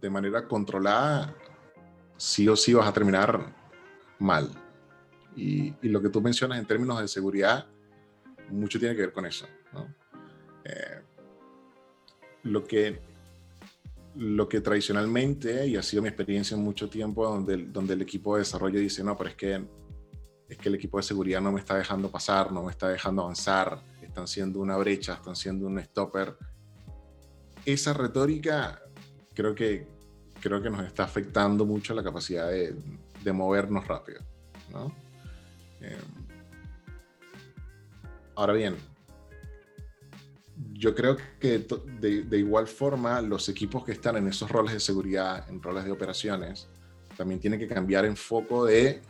de 0.00 0.10
manera 0.10 0.46
controlada, 0.46 1.34
sí 2.16 2.48
o 2.48 2.56
sí 2.56 2.74
vas 2.74 2.88
a 2.88 2.92
terminar 2.92 3.54
mal. 4.18 4.50
Y, 5.34 5.74
lo 5.88 6.00
que 6.00 6.08
tú 6.08 6.20
mencionas 6.20 6.58
en 6.58 6.66
términos 6.66 7.00
de 7.00 7.08
seguridad, 7.08 7.66
mucho 8.50 8.78
tiene 8.78 8.94
que 8.94 9.02
ver 9.02 9.12
con 9.12 9.26
eso. 9.26 9.46
Eh, 10.64 11.02
lo, 12.44 12.64
que, 12.64 13.00
lo 14.14 14.48
que 14.48 14.60
tradicionalmente, 14.60 15.66
y 15.66 15.76
ha 15.76 15.82
sido 15.82 16.02
mi 16.02 16.08
experiencia 16.08 16.56
en 16.56 16.62
mucho 16.62 16.88
tiempo, 16.88 17.26
donde, 17.26 17.66
donde 17.66 17.94
el 17.94 18.02
equipo 18.02 18.34
de 18.34 18.40
desarrollo 18.40 18.80
dice, 18.80 19.04
no, 19.04 19.16
pero 19.16 19.30
es 19.30 19.36
que, 19.36 19.64
es 20.48 20.56
que 20.56 20.68
el 20.68 20.76
equipo 20.76 20.96
de 20.96 21.02
seguridad 21.02 21.40
no 21.40 21.52
me 21.52 21.60
está 21.60 21.76
dejando 21.76 22.10
pasar, 22.10 22.50
no 22.52 22.62
me 22.62 22.70
está 22.70 22.88
dejando 22.88 23.22
avanzar, 23.22 23.82
están 24.16 24.28
siendo 24.28 24.60
una 24.60 24.78
brecha, 24.78 25.12
están 25.12 25.36
siendo 25.36 25.66
un 25.66 25.78
stopper. 25.78 26.38
Esa 27.66 27.92
retórica 27.92 28.80
creo 29.34 29.54
que, 29.54 29.86
creo 30.40 30.62
que 30.62 30.70
nos 30.70 30.86
está 30.86 31.04
afectando 31.04 31.66
mucho 31.66 31.92
la 31.92 32.02
capacidad 32.02 32.48
de, 32.48 32.74
de 33.22 33.32
movernos 33.34 33.86
rápido. 33.86 34.20
¿no? 34.72 34.90
Eh, 35.82 35.98
ahora 38.36 38.54
bien, 38.54 38.76
yo 40.72 40.94
creo 40.94 41.18
que 41.38 41.66
de, 42.00 42.22
de, 42.22 42.38
igual 42.38 42.66
forma 42.68 43.20
los 43.20 43.50
equipos 43.50 43.84
que 43.84 43.92
están 43.92 44.16
en 44.16 44.28
esos 44.28 44.50
roles 44.50 44.72
de 44.72 44.80
seguridad, 44.80 45.46
en 45.50 45.62
roles 45.62 45.84
de 45.84 45.90
operaciones, 45.90 46.68
también 47.18 47.38
tienen 47.38 47.60
que 47.60 47.68
cambiar 47.68 48.06
en 48.06 48.16
foco 48.16 48.64
de 48.64 49.02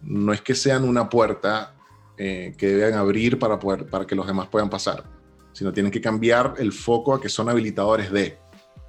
no 0.00 0.32
es 0.32 0.40
que 0.40 0.56
sean 0.56 0.82
una 0.82 1.08
puerta 1.08 1.76
eh, 2.18 2.54
que 2.58 2.68
deben 2.68 2.94
abrir 2.94 3.38
para, 3.38 3.58
poder, 3.58 3.86
para 3.86 4.06
que 4.06 4.14
los 4.14 4.26
demás 4.26 4.48
puedan 4.48 4.68
pasar, 4.68 5.04
sino 5.52 5.72
tienen 5.72 5.90
que 5.90 6.00
cambiar 6.00 6.54
el 6.58 6.72
foco 6.72 7.14
a 7.14 7.20
que 7.20 7.28
son 7.28 7.48
habilitadores 7.48 8.12
de. 8.12 8.38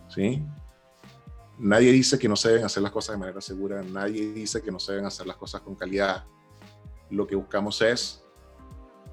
¿sí? 0.10 0.44
Nadie 1.58 1.92
dice 1.92 2.20
que 2.20 2.28
no 2.28 2.36
se 2.36 2.50
deben 2.50 2.66
hacer 2.66 2.84
las 2.84 2.92
cosas 2.92 3.16
de 3.16 3.20
manera 3.20 3.40
segura, 3.40 3.82
nadie 3.82 4.34
dice 4.34 4.62
que 4.62 4.72
no 4.72 4.80
se 4.80 4.92
deben 4.92 5.06
hacer 5.06 5.26
las 5.26 5.38
cosas 5.38 5.62
con 5.62 5.76
calidad. 5.76 6.26
Lo 7.10 7.26
que 7.26 7.36
buscamos 7.36 7.82
es 7.82 8.24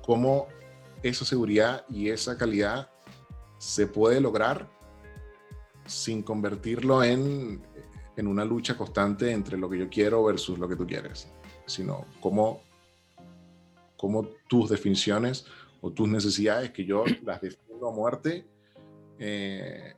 cómo 0.03 0.49
esa 1.03 1.25
seguridad 1.25 1.85
y 1.88 2.09
esa 2.09 2.37
calidad 2.37 2.90
se 3.59 3.87
puede 3.87 4.20
lograr 4.20 4.68
sin 5.87 6.23
convertirlo 6.23 7.05
en, 7.05 7.62
en 8.16 8.27
una 8.27 8.44
lucha 8.44 8.77
constante 8.77 9.31
entre 9.31 9.57
lo 9.57 9.70
que 9.70 9.79
yo 9.79 9.88
quiero 9.88 10.25
versus 10.25 10.59
lo 10.59 10.68
que 10.68 10.77
tú 10.77 10.87
quieres, 10.87 11.29
sino 11.66 12.07
cómo 12.20 12.62
cómo 14.01 14.27
tus 14.49 14.71
definiciones 14.71 15.45
o 15.83 15.93
tus 15.93 16.09
necesidades, 16.09 16.71
que 16.71 16.87
yo 16.87 17.05
las 17.25 17.43
defiendo 17.43 17.87
a 17.87 17.93
muerte, 17.93 18.47
eh, 19.19 19.93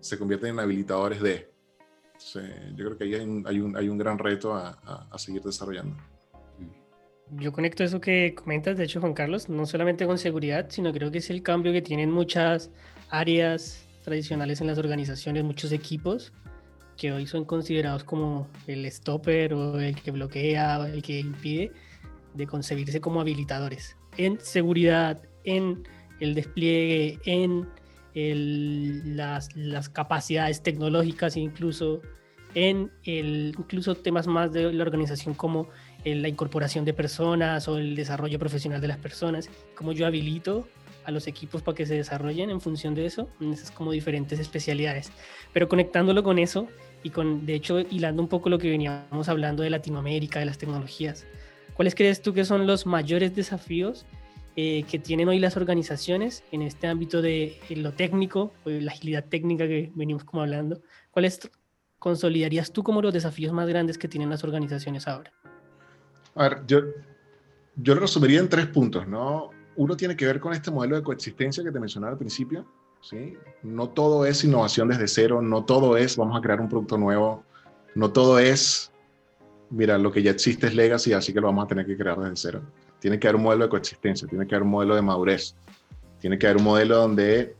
se 0.00 0.18
convierten 0.18 0.50
en 0.50 0.60
habilitadores 0.60 1.20
de. 1.20 1.50
yo 2.74 2.86
creo 2.86 2.96
que 2.96 3.04
ahí 3.04 3.14
hay 3.14 3.20
un, 3.20 3.46
hay 3.46 3.60
un, 3.60 3.76
hay 3.76 3.88
un 3.90 3.98
gran 3.98 4.18
reto 4.18 4.54
a, 4.54 4.70
a, 5.10 5.18
seguir 5.18 5.42
desarrollando. 5.42 5.94
Yo 7.32 7.52
conecto 7.52 7.84
eso 7.84 8.00
que 8.00 8.34
comentas, 8.34 8.78
de 8.78 8.84
hecho, 8.84 9.00
Juan 9.00 9.12
Carlos, 9.12 9.50
no 9.50 9.66
solamente 9.66 10.06
con 10.06 10.16
seguridad, 10.16 10.70
sino 10.70 10.90
creo 10.90 11.10
que 11.10 11.18
es 11.18 11.28
el 11.28 11.42
cambio 11.42 11.72
que 11.72 11.82
tienen 11.82 12.10
muchas 12.10 12.70
áreas 13.10 13.86
tradicionales 14.02 14.62
en 14.62 14.66
las 14.66 14.78
organizaciones, 14.78 15.44
muchos 15.44 15.72
equipos 15.72 16.32
que 16.96 17.12
hoy 17.12 17.26
son 17.26 17.44
considerados 17.44 18.02
como 18.02 18.48
el 18.66 18.90
stopper 18.90 19.52
o 19.54 19.78
el 19.78 19.94
que 20.00 20.10
bloquea, 20.10 20.88
el 20.88 21.02
que 21.02 21.20
impide 21.20 21.72
de 22.34 22.46
concebirse 22.46 23.00
como 23.00 23.20
habilitadores 23.20 23.96
en 24.16 24.38
seguridad, 24.40 25.20
en 25.44 25.88
el 26.20 26.34
despliegue, 26.34 27.18
en 27.24 27.68
las, 29.16 29.48
capacidades 29.88 30.62
tecnológicas, 30.62 31.36
incluso 31.36 32.02
en 32.54 32.90
el, 33.04 33.54
incluso 33.56 33.94
temas 33.94 34.26
más 34.26 34.52
de 34.52 34.72
la 34.72 34.82
organización 34.82 35.34
como 35.34 35.68
la 36.04 36.28
incorporación 36.28 36.84
de 36.84 36.92
personas 36.92 37.68
o 37.68 37.78
el 37.78 37.94
desarrollo 37.94 38.38
profesional 38.38 38.80
de 38.80 38.88
las 38.88 38.98
personas, 38.98 39.48
como 39.74 39.92
yo 39.92 40.06
habilito 40.06 40.66
a 41.04 41.10
los 41.10 41.26
equipos 41.26 41.62
para 41.62 41.76
que 41.76 41.86
se 41.86 41.94
desarrollen 41.94 42.50
en 42.50 42.60
función 42.60 42.94
de 42.94 43.06
eso, 43.06 43.28
esas 43.40 43.70
como 43.70 43.92
diferentes 43.92 44.38
especialidades. 44.38 45.12
Pero 45.52 45.68
conectándolo 45.68 46.22
con 46.22 46.38
eso 46.38 46.68
y 47.02 47.10
con, 47.10 47.46
de 47.46 47.54
hecho, 47.54 47.80
hilando 47.80 48.22
un 48.22 48.28
poco 48.28 48.50
lo 48.50 48.58
que 48.58 48.68
veníamos 48.68 49.28
hablando 49.28 49.62
de 49.62 49.70
Latinoamérica, 49.70 50.40
de 50.40 50.46
las 50.46 50.58
tecnologías, 50.58 51.26
¿Cuáles 51.80 51.94
crees 51.94 52.20
tú 52.20 52.34
que 52.34 52.44
son 52.44 52.66
los 52.66 52.84
mayores 52.84 53.34
desafíos 53.34 54.04
eh, 54.54 54.82
que 54.82 54.98
tienen 54.98 55.30
hoy 55.30 55.38
las 55.38 55.56
organizaciones 55.56 56.44
en 56.52 56.60
este 56.60 56.86
ámbito 56.86 57.22
de 57.22 57.58
lo 57.70 57.94
técnico, 57.94 58.52
la 58.66 58.92
agilidad 58.92 59.24
técnica 59.24 59.66
que 59.66 59.90
venimos 59.94 60.24
como 60.24 60.42
hablando? 60.42 60.82
¿Cuáles 61.10 61.50
consolidarías 61.98 62.70
tú 62.70 62.82
como 62.82 63.00
los 63.00 63.14
desafíos 63.14 63.54
más 63.54 63.66
grandes 63.66 63.96
que 63.96 64.08
tienen 64.08 64.28
las 64.28 64.44
organizaciones 64.44 65.08
ahora? 65.08 65.32
A 66.34 66.50
ver, 66.50 66.66
yo, 66.66 66.80
yo 67.76 67.94
lo 67.94 68.02
resumiría 68.02 68.40
en 68.40 68.50
tres 68.50 68.66
puntos, 68.66 69.08
¿no? 69.08 69.48
Uno 69.76 69.96
tiene 69.96 70.14
que 70.14 70.26
ver 70.26 70.38
con 70.38 70.52
este 70.52 70.70
modelo 70.70 70.96
de 70.96 71.02
coexistencia 71.02 71.64
que 71.64 71.72
te 71.72 71.80
mencionaba 71.80 72.12
al 72.12 72.18
principio, 72.18 72.70
¿sí? 73.00 73.38
No 73.62 73.88
todo 73.88 74.26
es 74.26 74.44
innovación 74.44 74.88
desde 74.88 75.08
cero, 75.08 75.40
no 75.40 75.64
todo 75.64 75.96
es 75.96 76.14
vamos 76.18 76.36
a 76.36 76.42
crear 76.42 76.60
un 76.60 76.68
producto 76.68 76.98
nuevo, 76.98 77.42
no 77.94 78.12
todo 78.12 78.38
es, 78.38 78.92
mira, 79.70 79.98
lo 79.98 80.12
que 80.12 80.22
ya 80.22 80.30
existe 80.32 80.66
es 80.66 80.74
legacy, 80.74 81.12
así 81.12 81.32
que 81.32 81.40
lo 81.40 81.46
vamos 81.46 81.64
a 81.64 81.68
tener 81.68 81.86
que 81.86 81.96
crear 81.96 82.18
desde 82.18 82.36
cero. 82.36 82.62
Tiene 82.98 83.18
que 83.18 83.28
haber 83.28 83.36
un 83.36 83.44
modelo 83.44 83.64
de 83.64 83.70
coexistencia, 83.70 84.28
tiene 84.28 84.46
que 84.46 84.54
haber 84.54 84.64
un 84.64 84.70
modelo 84.70 84.94
de 84.94 85.02
madurez, 85.02 85.54
tiene 86.20 86.38
que 86.38 86.46
haber 86.46 86.58
un 86.58 86.64
modelo 86.64 86.96
donde 86.96 87.54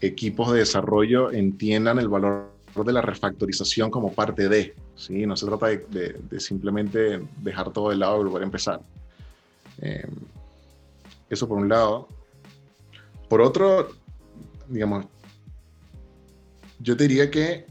equipos 0.00 0.52
de 0.52 0.60
desarrollo 0.60 1.30
entiendan 1.30 1.98
el 1.98 2.08
valor 2.08 2.50
de 2.74 2.92
la 2.92 3.02
refactorización 3.02 3.90
como 3.90 4.12
parte 4.12 4.48
de, 4.48 4.74
¿sí? 4.96 5.26
No 5.26 5.36
se 5.36 5.46
trata 5.46 5.66
de, 5.66 6.40
simplemente 6.40 7.22
dejar 7.38 7.72
todo 7.72 7.90
de 7.90 7.96
lado 7.96 8.20
y 8.20 8.24
volver 8.24 8.42
a 8.42 8.46
empezar. 8.46 8.80
Eh, 9.80 10.06
eso 11.28 11.46
por 11.46 11.58
un 11.58 11.68
lado. 11.68 12.08
Por 13.28 13.40
otro, 13.40 13.90
digamos, 14.68 15.06
yo 16.80 16.96
te 16.96 17.06
diría 17.06 17.30
que 17.30 17.66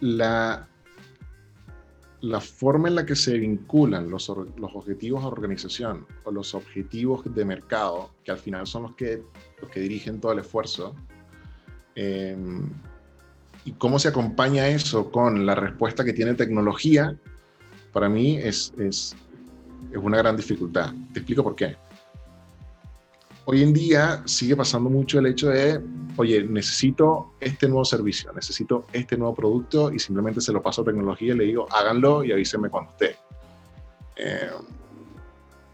la, 0.00 0.68
la 2.20 2.40
forma 2.40 2.88
en 2.88 2.96
la 2.96 3.06
que 3.06 3.14
se 3.14 3.38
vinculan 3.38 4.10
los, 4.10 4.28
los 4.28 4.74
objetivos 4.74 5.22
de 5.22 5.28
organización 5.28 6.06
o 6.24 6.32
los 6.32 6.54
objetivos 6.54 7.22
de 7.32 7.44
mercado, 7.44 8.10
que 8.24 8.32
al 8.32 8.38
final 8.38 8.66
son 8.66 8.84
los 8.84 8.94
que, 8.96 9.22
los 9.60 9.70
que 9.70 9.80
dirigen 9.80 10.20
todo 10.20 10.32
el 10.32 10.40
esfuerzo, 10.40 10.94
em, 11.94 12.68
y 13.64 13.72
cómo 13.72 13.98
se 13.98 14.08
acompaña 14.08 14.68
eso 14.68 15.10
con 15.10 15.46
la 15.46 15.54
respuesta 15.54 16.04
que 16.04 16.12
tiene 16.12 16.34
tecnología, 16.34 17.16
para 17.92 18.08
mí 18.08 18.36
es, 18.36 18.72
es, 18.78 19.14
es 19.92 19.98
una 19.98 20.18
gran 20.18 20.36
dificultad. 20.36 20.92
Te 21.12 21.20
explico 21.20 21.42
por 21.42 21.54
qué. 21.54 21.76
Hoy 23.50 23.62
en 23.62 23.72
día 23.72 24.20
sigue 24.26 24.54
pasando 24.54 24.90
mucho 24.90 25.20
el 25.20 25.24
hecho 25.24 25.48
de, 25.48 25.80
oye, 26.18 26.42
necesito 26.42 27.32
este 27.40 27.66
nuevo 27.66 27.82
servicio, 27.82 28.30
necesito 28.34 28.84
este 28.92 29.16
nuevo 29.16 29.34
producto 29.34 29.90
y 29.90 29.98
simplemente 29.98 30.42
se 30.42 30.52
lo 30.52 30.60
paso 30.60 30.82
a 30.82 30.84
tecnología 30.84 31.32
y 31.32 31.38
le 31.38 31.44
digo, 31.44 31.66
háganlo 31.70 32.22
y 32.22 32.30
avísenme 32.30 32.68
cuando 32.68 32.90
esté. 32.90 33.16
Eh, 34.16 34.50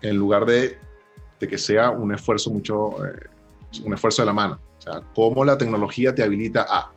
en 0.02 0.16
lugar 0.16 0.46
de, 0.46 0.78
de, 1.40 1.48
que 1.48 1.58
sea 1.58 1.90
un 1.90 2.14
esfuerzo 2.14 2.52
mucho, 2.52 3.04
eh, 3.04 3.26
un 3.84 3.92
esfuerzo 3.92 4.22
de 4.22 4.26
la 4.26 4.32
mano. 4.32 4.60
O 4.78 4.80
sea, 4.80 5.02
cómo 5.12 5.44
la 5.44 5.58
tecnología 5.58 6.14
te 6.14 6.22
habilita 6.22 6.66
a. 6.68 6.92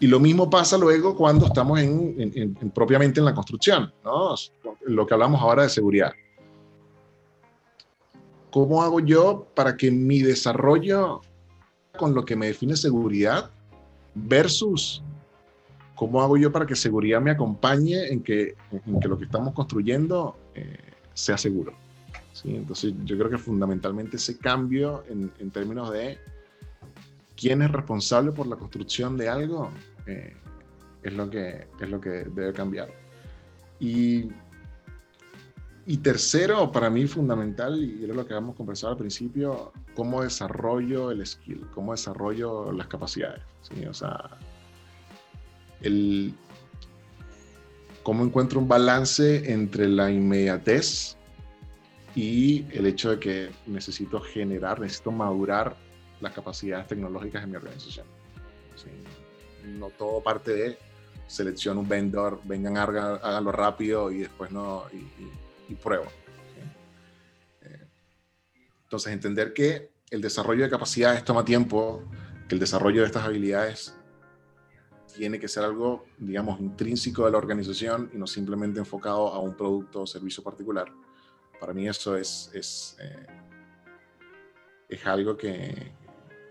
Y 0.00 0.08
lo 0.08 0.18
mismo 0.18 0.50
pasa 0.50 0.78
luego 0.78 1.14
cuando 1.14 1.46
estamos 1.46 1.78
en, 1.78 2.16
en, 2.18 2.56
en, 2.60 2.70
propiamente 2.72 3.20
en 3.20 3.26
la 3.26 3.34
construcción, 3.34 3.94
¿no? 4.04 4.34
Lo 4.86 5.06
que 5.06 5.14
hablamos 5.14 5.40
ahora 5.40 5.62
de 5.62 5.68
seguridad. 5.68 6.12
¿Cómo 8.50 8.82
hago 8.82 9.00
yo 9.00 9.46
para 9.54 9.76
que 9.76 9.90
mi 9.90 10.20
desarrollo 10.20 11.20
con 11.98 12.14
lo 12.14 12.24
que 12.24 12.36
me 12.36 12.46
define 12.46 12.76
seguridad 12.76 13.50
versus 14.14 15.02
cómo 15.94 16.22
hago 16.22 16.36
yo 16.36 16.50
para 16.50 16.66
que 16.66 16.74
seguridad 16.74 17.20
me 17.20 17.30
acompañe 17.30 18.08
en 18.08 18.22
que, 18.22 18.54
en 18.72 19.00
que 19.00 19.08
lo 19.08 19.18
que 19.18 19.24
estamos 19.24 19.52
construyendo 19.54 20.36
eh, 20.54 20.78
sea 21.14 21.36
seguro? 21.36 21.74
¿Sí? 22.32 22.56
Entonces 22.56 22.94
yo 23.04 23.18
creo 23.18 23.30
que 23.30 23.38
fundamentalmente 23.38 24.16
ese 24.16 24.38
cambio 24.38 25.04
en, 25.08 25.30
en, 25.38 25.50
términos 25.50 25.92
de 25.92 26.18
quién 27.36 27.62
es 27.62 27.70
responsable 27.70 28.32
por 28.32 28.46
la 28.46 28.56
construcción 28.56 29.16
de 29.16 29.28
algo 29.28 29.70
eh, 30.06 30.34
es, 31.02 31.12
lo 31.12 31.28
que, 31.28 31.66
es 31.80 31.88
lo 31.90 32.00
que 32.00 32.10
debe 32.10 32.52
cambiar. 32.52 32.88
Y 33.78 34.28
y 35.86 35.98
tercero, 35.98 36.70
para 36.70 36.90
mí 36.90 37.06
fundamental, 37.06 37.82
y 37.82 38.04
era 38.04 38.14
lo 38.14 38.26
que 38.26 38.34
habíamos 38.34 38.56
conversado 38.56 38.92
al 38.92 38.98
principio, 38.98 39.72
cómo 39.94 40.22
desarrollo 40.22 41.10
el 41.10 41.26
skill, 41.26 41.66
cómo 41.74 41.92
desarrollo 41.92 42.70
las 42.72 42.86
capacidades. 42.86 43.42
¿sí? 43.62 43.86
O 43.86 43.94
sea, 43.94 44.38
el, 45.80 46.34
cómo 48.02 48.24
encuentro 48.24 48.60
un 48.60 48.68
balance 48.68 49.50
entre 49.52 49.88
la 49.88 50.10
inmediatez 50.10 51.16
y 52.14 52.66
el 52.72 52.86
hecho 52.86 53.10
de 53.10 53.18
que 53.18 53.50
necesito 53.66 54.20
generar, 54.20 54.80
necesito 54.80 55.10
madurar 55.10 55.76
las 56.20 56.32
capacidades 56.34 56.88
tecnológicas 56.88 57.42
en 57.42 57.50
mi 57.50 57.56
organización. 57.56 58.06
¿sí? 58.76 58.90
No 59.66 59.88
todo 59.90 60.22
parte 60.22 60.52
de 60.52 60.78
selección 61.26 61.78
un 61.78 61.88
vendor, 61.88 62.40
vengan, 62.44 62.76
háganlo 62.76 63.52
rápido 63.52 64.10
y 64.10 64.18
después 64.18 64.50
no. 64.50 64.84
Y, 64.92 64.96
y 64.96 65.39
prueba. 65.74 66.06
Eh, 67.62 67.86
entonces, 68.84 69.12
entender 69.12 69.52
que 69.52 69.90
el 70.10 70.20
desarrollo 70.20 70.64
de 70.64 70.70
capacidades 70.70 71.24
toma 71.24 71.44
tiempo, 71.44 72.02
que 72.48 72.54
el 72.54 72.60
desarrollo 72.60 73.00
de 73.00 73.06
estas 73.06 73.24
habilidades 73.24 73.94
tiene 75.14 75.38
que 75.38 75.48
ser 75.48 75.64
algo, 75.64 76.06
digamos, 76.18 76.60
intrínseco 76.60 77.24
de 77.24 77.32
la 77.32 77.38
organización 77.38 78.10
y 78.12 78.18
no 78.18 78.26
simplemente 78.26 78.78
enfocado 78.78 79.28
a 79.28 79.38
un 79.38 79.56
producto 79.56 80.02
o 80.02 80.06
servicio 80.06 80.42
particular. 80.42 80.92
Para 81.58 81.74
mí 81.74 81.88
eso 81.88 82.16
es, 82.16 82.50
es, 82.54 82.96
eh, 83.00 83.26
es 84.88 85.06
algo 85.06 85.36
que, 85.36 85.92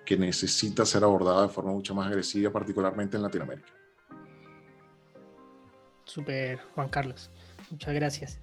que 0.06 0.18
necesita 0.18 0.86
ser 0.86 1.04
abordado 1.04 1.44
de 1.44 1.50
forma 1.50 1.72
mucho 1.72 1.96
más 1.96 2.08
agresiva, 2.08 2.52
particularmente 2.52 3.18
en 3.18 3.24
Latinoamérica. 3.24 3.70
Super, 6.06 6.60
Juan 6.74 6.90
Carlos. 6.90 7.30
Muchas 7.70 7.94
gracias. 7.94 8.40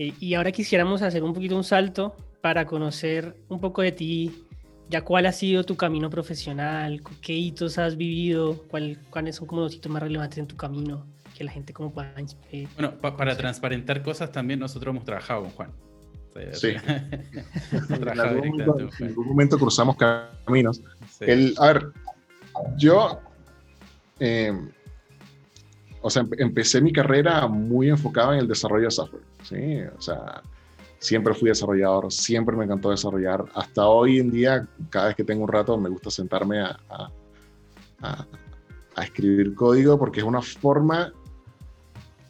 Eh, 0.00 0.14
y 0.18 0.32
ahora 0.32 0.50
quisiéramos 0.50 1.02
hacer 1.02 1.22
un 1.22 1.34
poquito 1.34 1.54
un 1.54 1.62
salto 1.62 2.16
para 2.40 2.64
conocer 2.64 3.36
un 3.50 3.60
poco 3.60 3.82
de 3.82 3.92
ti, 3.92 4.46
ya 4.88 5.02
cuál 5.02 5.26
ha 5.26 5.32
sido 5.32 5.62
tu 5.62 5.76
camino 5.76 6.08
profesional, 6.08 7.02
qué 7.20 7.34
hitos 7.34 7.76
has 7.76 7.98
vivido, 7.98 8.64
cuál, 8.68 8.98
cuáles 9.10 9.36
son 9.36 9.46
como 9.46 9.60
los 9.60 9.74
hitos 9.74 9.92
más 9.92 10.02
relevantes 10.02 10.38
en 10.38 10.46
tu 10.46 10.56
camino, 10.56 11.04
que 11.36 11.44
la 11.44 11.52
gente 11.52 11.74
como 11.74 11.92
pueda 11.92 12.14
inspirar. 12.18 12.72
Bueno, 12.76 12.98
para 13.14 13.36
transparentar 13.36 14.02
cosas 14.02 14.32
también 14.32 14.58
nosotros 14.58 14.90
hemos 14.90 15.04
trabajado 15.04 15.42
con 15.42 15.50
Juan. 15.50 15.70
Sí. 16.52 16.68
en, 17.90 18.08
algún 18.08 19.26
momento, 19.26 19.58
cruzamos 19.58 19.98
caminos. 20.46 20.80
El, 21.20 21.52
a 21.58 21.74
ver, 21.74 21.92
yo 22.78 23.20
eh, 24.18 24.50
o 26.02 26.10
sea, 26.10 26.24
empecé 26.38 26.80
mi 26.80 26.92
carrera 26.92 27.46
muy 27.46 27.88
enfocada 27.88 28.34
en 28.34 28.40
el 28.40 28.48
desarrollo 28.48 28.86
de 28.86 28.90
software. 28.90 29.22
O 29.96 30.00
sea, 30.00 30.42
siempre 30.98 31.34
fui 31.34 31.48
desarrollador, 31.48 32.12
siempre 32.12 32.56
me 32.56 32.64
encantó 32.64 32.90
desarrollar. 32.90 33.44
Hasta 33.54 33.86
hoy 33.86 34.18
en 34.18 34.30
día, 34.30 34.66
cada 34.88 35.08
vez 35.08 35.16
que 35.16 35.24
tengo 35.24 35.44
un 35.44 35.48
rato, 35.48 35.76
me 35.76 35.88
gusta 35.88 36.10
sentarme 36.10 36.60
a, 36.60 36.78
a, 38.00 38.26
a, 38.96 39.02
escribir 39.02 39.54
código 39.54 39.98
porque 39.98 40.20
es 40.20 40.26
una 40.26 40.42
forma 40.42 41.12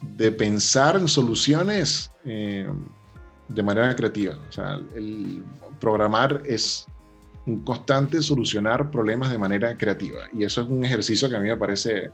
de 0.01 0.31
pensar 0.31 0.95
en 0.95 1.07
soluciones 1.07 2.11
eh, 2.25 2.67
de 3.47 3.63
manera 3.63 3.95
creativa. 3.95 4.37
O 4.49 4.51
sea, 4.51 4.79
el 4.95 5.43
programar 5.79 6.41
es 6.45 6.87
un 7.45 7.63
constante 7.63 8.21
solucionar 8.21 8.91
problemas 8.91 9.31
de 9.31 9.37
manera 9.37 9.77
creativa. 9.77 10.21
Y 10.33 10.43
eso 10.43 10.61
es 10.61 10.67
un 10.67 10.83
ejercicio 10.83 11.29
que 11.29 11.35
a 11.35 11.39
mí 11.39 11.47
me 11.47 11.57
parece 11.57 12.11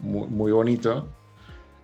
muy, 0.00 0.52
bonito. 0.52 1.08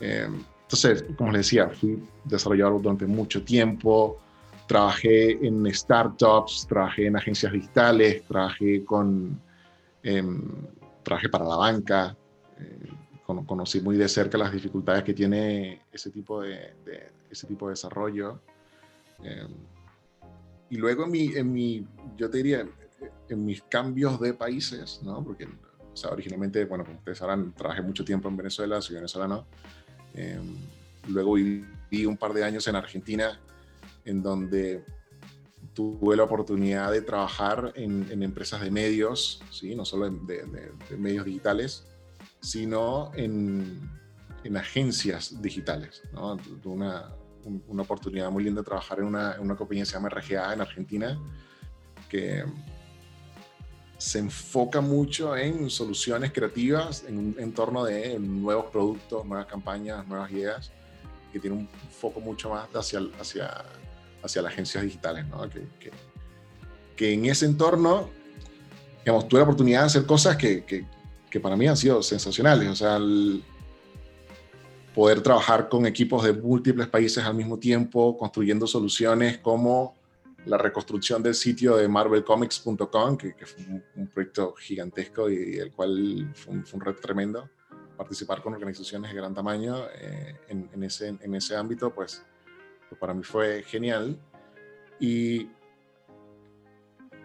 Eh, 0.00 0.28
entonces, 0.62 1.04
como 1.16 1.32
les 1.32 1.46
decía, 1.46 1.68
fui 1.68 2.02
desarrollador 2.24 2.80
durante 2.80 3.06
mucho 3.06 3.44
tiempo, 3.44 4.18
trabajé 4.66 5.46
en 5.46 5.72
startups, 5.72 6.66
trabajé 6.68 7.06
en 7.06 7.16
agencias 7.16 7.52
digitales, 7.52 8.24
trabajé 8.24 8.84
con, 8.84 9.40
em, 10.02 10.42
trabajé 11.02 11.28
para 11.28 11.44
la 11.44 11.56
banca, 11.56 12.16
eh, 12.58 12.88
conocí 13.46 13.80
muy 13.80 13.96
de 13.96 14.08
cerca 14.08 14.38
las 14.38 14.52
dificultades 14.52 15.02
que 15.02 15.14
tiene 15.14 15.82
ese 15.92 16.10
tipo 16.10 16.42
de, 16.42 16.74
ese 17.30 17.46
tipo 17.46 17.68
de 17.68 17.72
desarrollo. 17.72 18.40
Em, 19.22 19.48
y 20.70 20.76
luego 20.76 21.04
en 21.04 21.10
mi, 21.10 21.24
en 21.34 21.52
mi, 21.52 21.86
yo 22.16 22.30
te 22.30 22.38
diría, 22.38 22.66
en 23.28 23.44
mis 23.44 23.62
cambios 23.62 24.20
de 24.20 24.34
países, 24.34 25.00
¿no? 25.02 25.22
Porque 25.22 25.48
o 25.94 25.96
sea, 25.96 26.10
originalmente, 26.10 26.64
bueno, 26.64 26.84
como 26.84 26.98
ustedes 26.98 27.18
sabrán, 27.18 27.52
trabajé 27.52 27.80
mucho 27.82 28.04
tiempo 28.04 28.28
en 28.28 28.36
Venezuela, 28.36 28.82
soy 28.82 28.96
venezolano. 28.96 29.46
Eh, 30.14 30.40
luego 31.08 31.34
viví 31.34 32.04
un 32.04 32.16
par 32.16 32.32
de 32.32 32.42
años 32.42 32.66
en 32.66 32.74
Argentina, 32.74 33.40
en 34.04 34.22
donde 34.22 34.84
tuve 35.72 36.16
la 36.16 36.24
oportunidad 36.24 36.90
de 36.90 37.02
trabajar 37.02 37.72
en, 37.76 38.22
empresas 38.22 38.60
de 38.60 38.70
medios, 38.70 39.40
¿sí? 39.50 39.74
no 39.74 39.84
solo 39.84 40.10
de, 40.10 40.96
medios 40.98 41.24
digitales, 41.24 41.86
sino 42.40 43.12
en, 43.14 43.80
en 44.42 44.56
agencias 44.56 45.40
digitales. 45.40 46.02
¿no? 46.12 46.36
Una, 46.64 47.14
una 47.68 47.82
oportunidad 47.82 48.30
muy 48.30 48.42
linda 48.42 48.62
de 48.62 48.64
trabajar 48.64 48.98
en 48.98 49.06
una, 49.06 49.34
en 49.34 49.42
una 49.42 49.56
compañía 49.56 49.84
que 49.84 49.90
se 49.90 49.94
llama 49.94 50.08
RGA 50.08 50.54
en 50.54 50.60
Argentina, 50.60 51.20
que 52.08 52.44
se 53.98 54.18
enfoca 54.18 54.80
mucho 54.80 55.36
en 55.36 55.70
soluciones 55.70 56.32
creativas 56.32 57.04
en 57.06 57.18
un 57.18 57.36
entorno 57.38 57.84
de 57.84 58.18
nuevos 58.18 58.66
productos, 58.66 59.24
nuevas 59.24 59.46
campañas, 59.46 60.06
nuevas 60.06 60.30
ideas, 60.30 60.70
que 61.32 61.38
tiene 61.38 61.56
un 61.56 61.68
foco 61.90 62.20
mucho 62.20 62.50
más 62.50 62.68
hacia, 62.74 63.00
hacia, 63.20 63.64
hacia 64.22 64.42
las 64.42 64.52
agencias 64.52 64.84
digitales, 64.84 65.24
que, 65.80 65.90
que, 66.96 67.12
en 67.12 67.24
ese 67.26 67.46
entorno, 67.46 68.10
digamos, 69.04 69.28
tuve 69.28 69.40
la 69.40 69.44
oportunidad 69.44 69.80
de 69.80 69.86
hacer 69.86 70.06
cosas 70.06 70.36
que, 70.36 70.64
que 70.64 71.40
para 71.40 71.56
mí 71.56 71.66
han 71.66 71.76
sido 71.76 72.02
sensacionales, 72.02 72.68
o 72.68 72.76
sea, 72.76 72.98
poder 74.94 75.20
trabajar 75.20 75.68
con 75.68 75.86
equipos 75.86 76.22
de 76.22 76.32
múltiples 76.32 76.86
países 76.86 77.24
al 77.24 77.34
mismo 77.34 77.58
tiempo, 77.58 78.16
construyendo 78.16 78.66
soluciones 78.66 79.38
como 79.38 79.96
la 80.46 80.58
reconstrucción 80.58 81.22
del 81.22 81.34
sitio 81.34 81.76
de 81.76 81.88
marvelcomics.com, 81.88 83.16
que, 83.16 83.34
que, 83.34 83.46
fue 83.46 83.64
un, 83.96 84.06
proyecto 84.08 84.54
gigantesco 84.54 85.30
y, 85.30 85.56
el 85.58 85.72
cual 85.72 86.30
fue 86.34 86.54
un, 86.54 86.66
fue 86.66 86.78
un, 86.78 86.84
reto 86.84 87.00
tremendo. 87.00 87.48
Participar 87.96 88.42
con 88.42 88.52
organizaciones 88.54 89.10
de 89.10 89.16
gran 89.16 89.34
tamaño 89.34 89.86
eh, 89.94 90.36
en, 90.48 90.68
en, 90.72 90.82
ese, 90.82 91.08
en 91.08 91.34
ese 91.34 91.56
ámbito, 91.56 91.94
pues, 91.94 92.24
pues, 92.88 92.98
para 92.98 93.14
mí 93.14 93.22
fue 93.22 93.62
genial. 93.62 94.18
Y, 95.00 95.48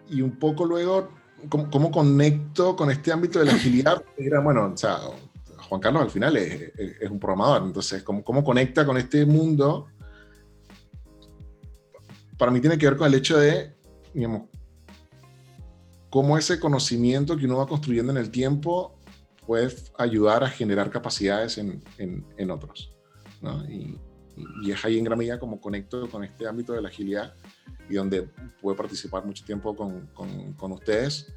y 0.08 0.22
un 0.22 0.38
poco 0.38 0.64
luego, 0.64 1.10
¿cómo, 1.48 1.70
¿cómo, 1.70 1.90
conecto 1.90 2.74
con 2.76 2.90
este 2.90 3.12
ámbito 3.12 3.38
de 3.40 3.46
la 3.46 3.52
agilidad? 3.52 4.04
Era, 4.16 4.40
bueno, 4.40 4.70
o 4.72 4.76
sea, 4.76 4.98
Juan 5.68 5.80
Carlos 5.80 6.02
al 6.02 6.10
final 6.10 6.36
es, 6.36 6.72
es, 6.76 6.96
es 7.00 7.10
un 7.10 7.20
programador, 7.20 7.64
entonces, 7.64 8.02
¿cómo, 8.02 8.24
¿cómo 8.24 8.42
conecta 8.42 8.86
con 8.86 8.96
este 8.96 9.26
mundo? 9.26 9.88
Para 12.40 12.50
mí 12.50 12.58
tiene 12.58 12.78
que 12.78 12.86
ver 12.86 12.96
con 12.96 13.06
el 13.06 13.12
hecho 13.12 13.36
de, 13.36 13.70
digamos, 14.14 14.48
cómo 16.08 16.38
ese 16.38 16.58
conocimiento 16.58 17.36
que 17.36 17.44
uno 17.44 17.58
va 17.58 17.66
construyendo 17.66 18.12
en 18.12 18.16
el 18.16 18.30
tiempo 18.30 18.98
puede 19.46 19.76
ayudar 19.98 20.42
a 20.42 20.48
generar 20.48 20.88
capacidades 20.88 21.58
en, 21.58 21.84
en, 21.98 22.50
otros. 22.50 22.96
¿no? 23.42 23.62
Y, 23.68 24.00
y, 24.62 24.70
es 24.70 24.82
ahí 24.86 24.96
en 24.96 25.04
gran 25.04 25.18
medida 25.18 25.38
como 25.38 25.60
conecto 25.60 26.08
con 26.08 26.24
este 26.24 26.48
ámbito 26.48 26.72
de 26.72 26.80
la 26.80 26.88
agilidad 26.88 27.34
y 27.90 27.96
donde 27.96 28.22
puedo 28.62 28.74
participar 28.74 29.26
mucho 29.26 29.44
tiempo 29.44 29.76
con, 29.76 30.06
con, 30.14 30.54
con 30.54 30.72
ustedes 30.72 31.34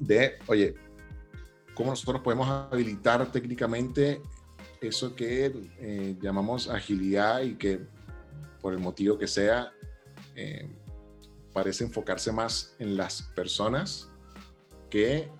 de, 0.00 0.38
oye, 0.48 0.74
cómo 1.74 1.90
nosotros 1.90 2.20
podemos 2.20 2.48
habilitar 2.48 3.30
técnicamente 3.30 4.20
eso 4.80 5.14
que 5.14 5.52
eh, 5.78 6.16
llamamos 6.20 6.68
agilidad 6.68 7.42
y 7.42 7.54
que 7.54 7.86
por 8.60 8.72
el 8.72 8.78
motivo 8.78 9.18
que 9.18 9.26
sea, 9.26 9.72
eh, 10.34 10.68
parece 11.52 11.84
enfocarse 11.84 12.32
más 12.32 12.74
en 12.78 12.96
las 12.96 13.22
personas 13.34 14.10
que 14.90 15.30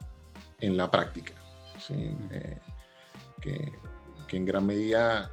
en 0.60 0.76
la 0.76 0.90
práctica. 0.90 1.34
Eh, 1.90 2.58
que, 3.40 4.36
en 4.36 4.44
gran 4.44 4.66
medida, 4.66 5.30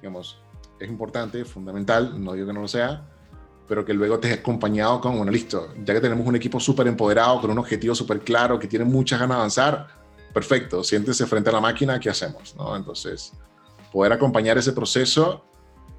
digamos, 0.00 0.40
es 0.80 0.88
importante, 0.88 1.44
fundamental, 1.44 2.22
no 2.22 2.32
digo 2.32 2.46
que 2.46 2.52
no 2.52 2.62
lo 2.62 2.68
sea, 2.68 3.06
pero 3.68 3.84
que 3.84 3.92
luego 3.92 4.18
te 4.18 4.32
acompañado 4.32 5.00
con, 5.00 5.16
bueno, 5.16 5.30
listo, 5.30 5.74
ya 5.84 5.94
que 5.94 6.00
tenemos 6.00 6.26
un 6.26 6.36
equipo 6.36 6.58
súper 6.58 6.86
empoderado, 6.86 7.40
con 7.40 7.50
un 7.50 7.58
objetivo 7.58 7.94
súper 7.94 8.20
claro, 8.20 8.58
que 8.58 8.66
tiene 8.66 8.84
muchas 8.84 9.20
ganas 9.20 9.36
de 9.36 9.40
avanzar, 9.40 9.86
perfecto, 10.32 10.82
siéntese 10.82 11.26
frente 11.26 11.50
a 11.50 11.52
la 11.52 11.60
máquina, 11.60 12.00
¿qué 12.00 12.08
hacemos? 12.10 12.56
¿no? 12.56 12.74
Entonces, 12.74 13.32
poder 13.92 14.12
acompañar 14.12 14.56
ese 14.58 14.72
proceso 14.72 15.44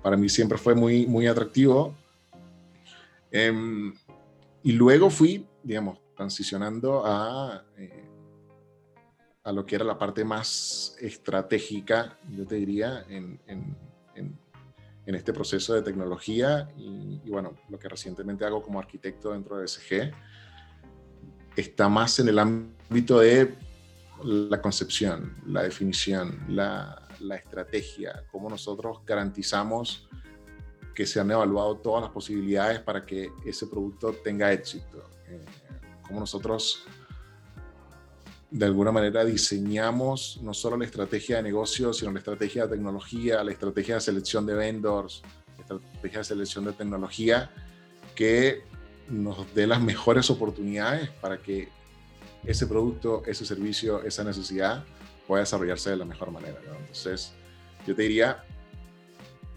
para 0.01 0.17
mí 0.17 0.29
siempre 0.29 0.57
fue 0.57 0.75
muy, 0.75 1.05
muy 1.05 1.27
atractivo. 1.27 1.95
Eh, 3.31 3.91
y 4.63 4.71
luego 4.73 5.09
fui, 5.09 5.45
digamos, 5.63 5.99
transicionando 6.15 7.05
a, 7.05 7.63
eh, 7.77 8.05
a 9.43 9.51
lo 9.51 9.65
que 9.65 9.75
era 9.75 9.85
la 9.85 9.97
parte 9.97 10.23
más 10.25 10.95
estratégica, 10.99 12.17
yo 12.29 12.45
te 12.45 12.55
diría, 12.55 13.05
en, 13.07 13.39
en, 13.47 13.77
en, 14.15 14.37
en 15.05 15.15
este 15.15 15.31
proceso 15.31 15.73
de 15.73 15.81
tecnología 15.81 16.69
y, 16.77 17.21
y, 17.23 17.29
bueno, 17.29 17.55
lo 17.69 17.79
que 17.79 17.87
recientemente 17.87 18.45
hago 18.45 18.61
como 18.61 18.79
arquitecto 18.79 19.31
dentro 19.31 19.57
de 19.57 19.67
SG 19.67 20.11
está 21.55 21.89
más 21.89 22.19
en 22.19 22.27
el 22.27 22.39
ámbito 22.39 23.19
de 23.19 23.55
la 24.23 24.61
concepción, 24.61 25.37
la 25.45 25.63
definición, 25.63 26.43
la, 26.49 27.07
la 27.21 27.35
estrategia, 27.35 28.23
cómo 28.31 28.49
nosotros 28.49 28.99
garantizamos 29.05 30.07
que 30.93 31.05
se 31.05 31.19
han 31.19 31.31
evaluado 31.31 31.77
todas 31.77 32.03
las 32.03 32.11
posibilidades 32.11 32.79
para 32.79 33.05
que 33.05 33.31
ese 33.45 33.67
producto 33.67 34.13
tenga 34.23 34.51
éxito, 34.51 35.09
eh, 35.27 35.45
cómo 36.05 36.19
nosotros 36.19 36.83
de 38.51 38.65
alguna 38.65 38.91
manera 38.91 39.23
diseñamos 39.23 40.39
no 40.41 40.53
solo 40.53 40.75
la 40.75 40.85
estrategia 40.85 41.37
de 41.37 41.43
negocio, 41.43 41.93
sino 41.93 42.11
la 42.11 42.19
estrategia 42.19 42.63
de 42.63 42.75
tecnología, 42.75 43.43
la 43.43 43.51
estrategia 43.51 43.95
de 43.95 44.01
selección 44.01 44.45
de 44.45 44.55
vendors, 44.55 45.21
la 45.55 45.63
estrategia 45.63 46.19
de 46.19 46.23
selección 46.25 46.65
de 46.65 46.73
tecnología, 46.73 47.51
que 48.15 48.63
nos 49.07 49.53
dé 49.53 49.67
las 49.67 49.81
mejores 49.81 50.29
oportunidades 50.29 51.09
para 51.21 51.37
que 51.37 51.69
ese 52.43 52.67
producto, 52.67 53.23
ese 53.25 53.45
servicio, 53.45 54.03
esa 54.03 54.23
necesidad 54.23 54.83
pueda 55.29 55.41
desarrollarse 55.41 55.91
de 55.91 55.97
la 55.97 56.05
mejor 56.05 56.31
manera. 56.31 56.59
¿no? 56.65 56.73
Entonces, 56.79 57.33
yo 57.85 57.95
te 57.95 58.01
diría, 58.01 58.43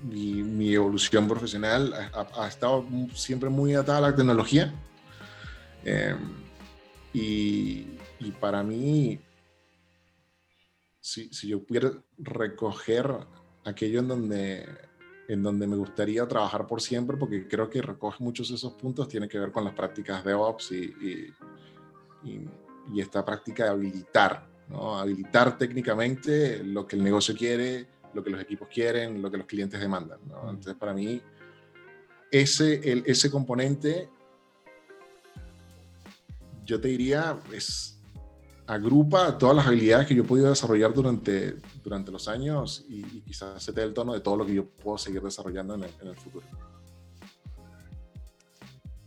mi, 0.02 0.42
mi 0.42 0.74
evolución 0.74 1.26
profesional 1.26 1.94
ha, 2.12 2.44
ha, 2.44 2.46
estado 2.46 2.86
siempre 3.14 3.48
muy 3.48 3.74
atada 3.74 3.96
a 3.96 4.10
la 4.10 4.14
tecnología. 4.14 4.70
Eh, 5.82 6.14
y, 7.14 7.86
y, 8.20 8.30
para 8.38 8.62
mí, 8.62 9.18
si, 11.00 11.32
si, 11.32 11.48
yo 11.48 11.64
pudiera 11.64 11.90
recoger 12.18 13.10
aquello 13.64 14.00
en 14.00 14.08
donde, 14.08 14.68
en 15.26 15.42
donde 15.42 15.66
me 15.66 15.76
gustaría 15.76 16.28
trabajar 16.28 16.66
por 16.66 16.82
siempre, 16.82 17.16
porque 17.16 17.48
creo 17.48 17.70
que 17.70 17.80
recoge 17.80 18.22
muchos 18.22 18.50
de 18.50 18.56
esos 18.56 18.74
puntos, 18.74 19.08
tiene 19.08 19.26
que 19.26 19.38
ver 19.38 19.50
con 19.50 19.64
las 19.64 19.72
prácticas 19.72 20.22
de 20.22 20.34
Ops 20.34 20.72
y, 20.72 21.34
y, 22.24 22.46
y 22.92 23.00
esta 23.00 23.24
práctica 23.24 23.64
de 23.64 23.70
habilitar 23.70 24.51
¿no? 24.68 24.98
habilitar 24.98 25.58
técnicamente 25.58 26.62
lo 26.64 26.86
que 26.86 26.96
el 26.96 27.02
negocio 27.02 27.34
quiere, 27.36 27.86
lo 28.14 28.22
que 28.22 28.30
los 28.30 28.40
equipos 28.40 28.68
quieren, 28.68 29.20
lo 29.20 29.30
que 29.30 29.38
los 29.38 29.46
clientes 29.46 29.80
demandan. 29.80 30.20
¿no? 30.28 30.50
Entonces, 30.50 30.74
para 30.74 30.92
mí, 30.92 31.20
ese, 32.30 32.90
el, 32.90 33.02
ese 33.06 33.30
componente, 33.30 34.08
yo 36.64 36.80
te 36.80 36.88
diría, 36.88 37.38
es, 37.52 38.00
agrupa 38.66 39.36
todas 39.36 39.56
las 39.56 39.66
habilidades 39.66 40.06
que 40.06 40.14
yo 40.14 40.22
he 40.22 40.26
podido 40.26 40.48
desarrollar 40.48 40.94
durante, 40.94 41.56
durante 41.82 42.10
los 42.10 42.28
años 42.28 42.84
y, 42.88 43.00
y 43.00 43.20
quizás 43.22 43.62
se 43.62 43.72
te 43.72 43.80
dé 43.80 43.86
el 43.86 43.94
tono 43.94 44.14
de 44.14 44.20
todo 44.20 44.36
lo 44.36 44.46
que 44.46 44.54
yo 44.54 44.66
puedo 44.66 44.98
seguir 44.98 45.20
desarrollando 45.22 45.74
en 45.74 45.84
el, 45.84 45.90
en 46.00 46.08
el 46.08 46.16
futuro 46.16 46.46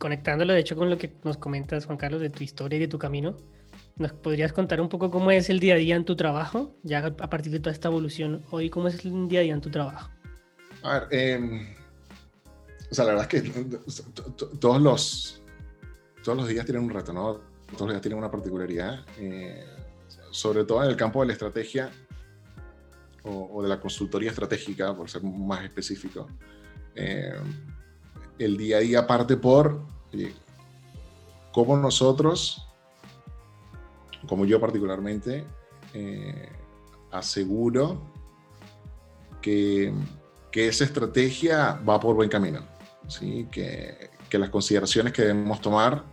conectándolo 0.06 0.54
de 0.54 0.60
hecho 0.60 0.76
con 0.76 0.92
lo 0.92 1.00
que 1.00 1.12
nos 1.24 1.38
comentas, 1.38 1.86
Juan 1.88 1.98
Carlos, 1.98 2.22
de 2.22 2.30
tu 2.30 2.44
historia 2.44 2.78
y 2.78 2.80
de 2.82 2.88
tu 2.88 3.00
camino, 3.00 3.38
¿Nos 3.98 4.12
podrías 4.12 4.52
contar 4.52 4.82
un 4.82 4.90
poco 4.90 5.10
cómo 5.10 5.32
es 5.32 5.50
el 5.50 5.60
día 5.60 5.76
a 5.76 5.78
día 5.78 5.96
en 5.96 6.04
tu 6.04 6.18
trabajo? 6.18 6.76
Ya 6.84 7.06
a 7.06 7.30
partir 7.30 7.52
de 7.52 7.60
toda 7.60 7.72
esta 7.72 7.88
evolución, 7.88 8.44
hoy, 8.52 8.70
¿cómo 8.70 8.90
es 8.90 9.06
el 9.06 9.30
día 9.30 9.40
a 9.40 9.44
día 9.44 9.54
en 9.54 9.62
tu 9.62 9.70
trabajo? 9.70 10.10
A 10.84 11.00
ver, 11.00 11.08
eh, 11.12 11.76
o 12.92 12.94
sea, 12.94 13.06
la 13.06 13.14
verdad 13.14 13.34
es 13.34 13.42
que 13.42 13.52
todos 14.60 14.82
los, 14.82 15.42
todos 16.24 16.38
los 16.38 16.48
días 16.48 16.66
tienen 16.66 16.84
un 16.84 16.90
reto, 16.90 17.14
¿no? 17.14 17.40
Todos 17.68 17.82
los 17.82 17.92
días 17.92 18.02
tienen 18.02 18.20
una 18.20 18.30
particularidad, 18.30 19.06
eh, 19.18 19.66
sobre 20.30 20.66
todo 20.66 20.84
en 20.84 20.90
el 20.90 20.98
campo 20.98 21.22
de 21.22 21.28
la 21.28 21.34
estrategia 21.34 21.90
o, 23.24 23.64
de 23.64 23.70
la 23.70 23.80
consultoría 23.80 24.30
estratégica, 24.30 24.94
por 24.94 25.10
ser 25.10 25.24
más 25.24 25.64
específico. 25.64 26.28
Eh, 26.96 27.34
el 28.40 28.58
día 28.58 28.78
a 28.78 28.80
día 28.82 29.08
parte 29.08 29.38
por 29.38 29.82
cómo 31.54 31.78
nosotros 31.78 32.65
como 34.28 34.46
yo 34.46 34.60
particularmente, 34.60 35.46
eh, 35.94 36.50
aseguro 37.12 38.02
que, 39.42 39.94
que, 40.52 40.68
esa 40.68 40.84
estrategia 40.84 41.80
va 41.88 42.00
por 42.00 42.16
buen 42.16 42.30
camino, 42.30 42.66
¿sí? 43.08 43.48
que, 43.52 44.10
que, 44.30 44.38
las 44.38 44.50
consideraciones 44.50 45.14
que 45.14 45.22
debemos 45.22 45.62
tomar 45.62 46.04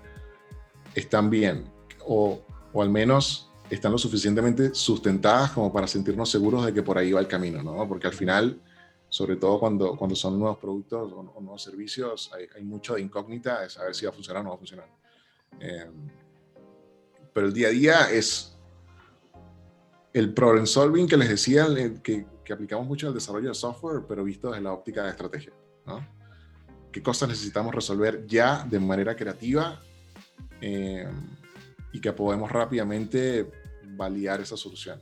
están 0.94 1.30
bien 1.30 1.64
o, 2.06 2.40
o, 2.72 2.82
al 2.82 2.90
menos 2.90 3.50
están 3.70 3.92
lo 3.92 3.98
suficientemente 3.98 4.74
sustentadas 4.74 5.52
como 5.52 5.72
para 5.72 5.86
sentirnos 5.86 6.30
seguros 6.30 6.66
de 6.66 6.74
que 6.74 6.82
por 6.82 6.98
ahí 6.98 7.12
va 7.12 7.20
el 7.20 7.28
camino, 7.28 7.62
¿no? 7.62 7.88
porque 7.88 8.06
al 8.06 8.12
final, 8.12 8.60
sobre 9.08 9.36
todo 9.36 9.58
cuando, 9.58 9.96
cuando 9.96 10.14
son 10.14 10.38
nuevos 10.38 10.58
productos 10.58 11.12
o, 11.12 11.32
o 11.34 11.40
nuevos 11.40 11.62
servicios, 11.62 12.30
hay, 12.34 12.46
hay, 12.54 12.62
mucho 12.62 12.94
de 12.94 13.00
incógnita 13.00 13.62
de 13.62 13.70
saber 13.70 13.94
si 13.94 14.04
va 14.04 14.10
a 14.10 14.14
funcionar 14.14 14.42
o 14.42 14.44
no 14.44 14.50
va 14.50 14.56
a 14.56 14.58
funcionar. 14.58 14.88
Eh, 15.58 15.86
pero 17.32 17.46
el 17.46 17.52
día 17.52 17.68
a 17.68 17.70
día 17.70 18.10
es 18.10 18.56
el 20.12 20.34
problem 20.34 20.66
solving 20.66 21.08
que 21.08 21.16
les 21.16 21.28
decía, 21.28 21.66
que, 22.02 22.26
que 22.44 22.52
aplicamos 22.52 22.86
mucho 22.86 23.08
al 23.08 23.14
desarrollo 23.14 23.48
de 23.48 23.54
software, 23.54 24.02
pero 24.06 24.24
visto 24.24 24.50
desde 24.50 24.62
la 24.62 24.72
óptica 24.72 25.04
de 25.04 25.10
estrategia. 25.10 25.52
¿no? 25.86 26.06
¿Qué 26.90 27.02
cosas 27.02 27.28
necesitamos 27.28 27.74
resolver 27.74 28.26
ya 28.26 28.64
de 28.64 28.78
manera 28.78 29.16
creativa 29.16 29.80
eh, 30.60 31.08
y 31.92 32.00
que 32.00 32.12
podemos 32.12 32.50
rápidamente 32.50 33.50
validar 33.96 34.40
esa 34.40 34.56
solución? 34.56 35.00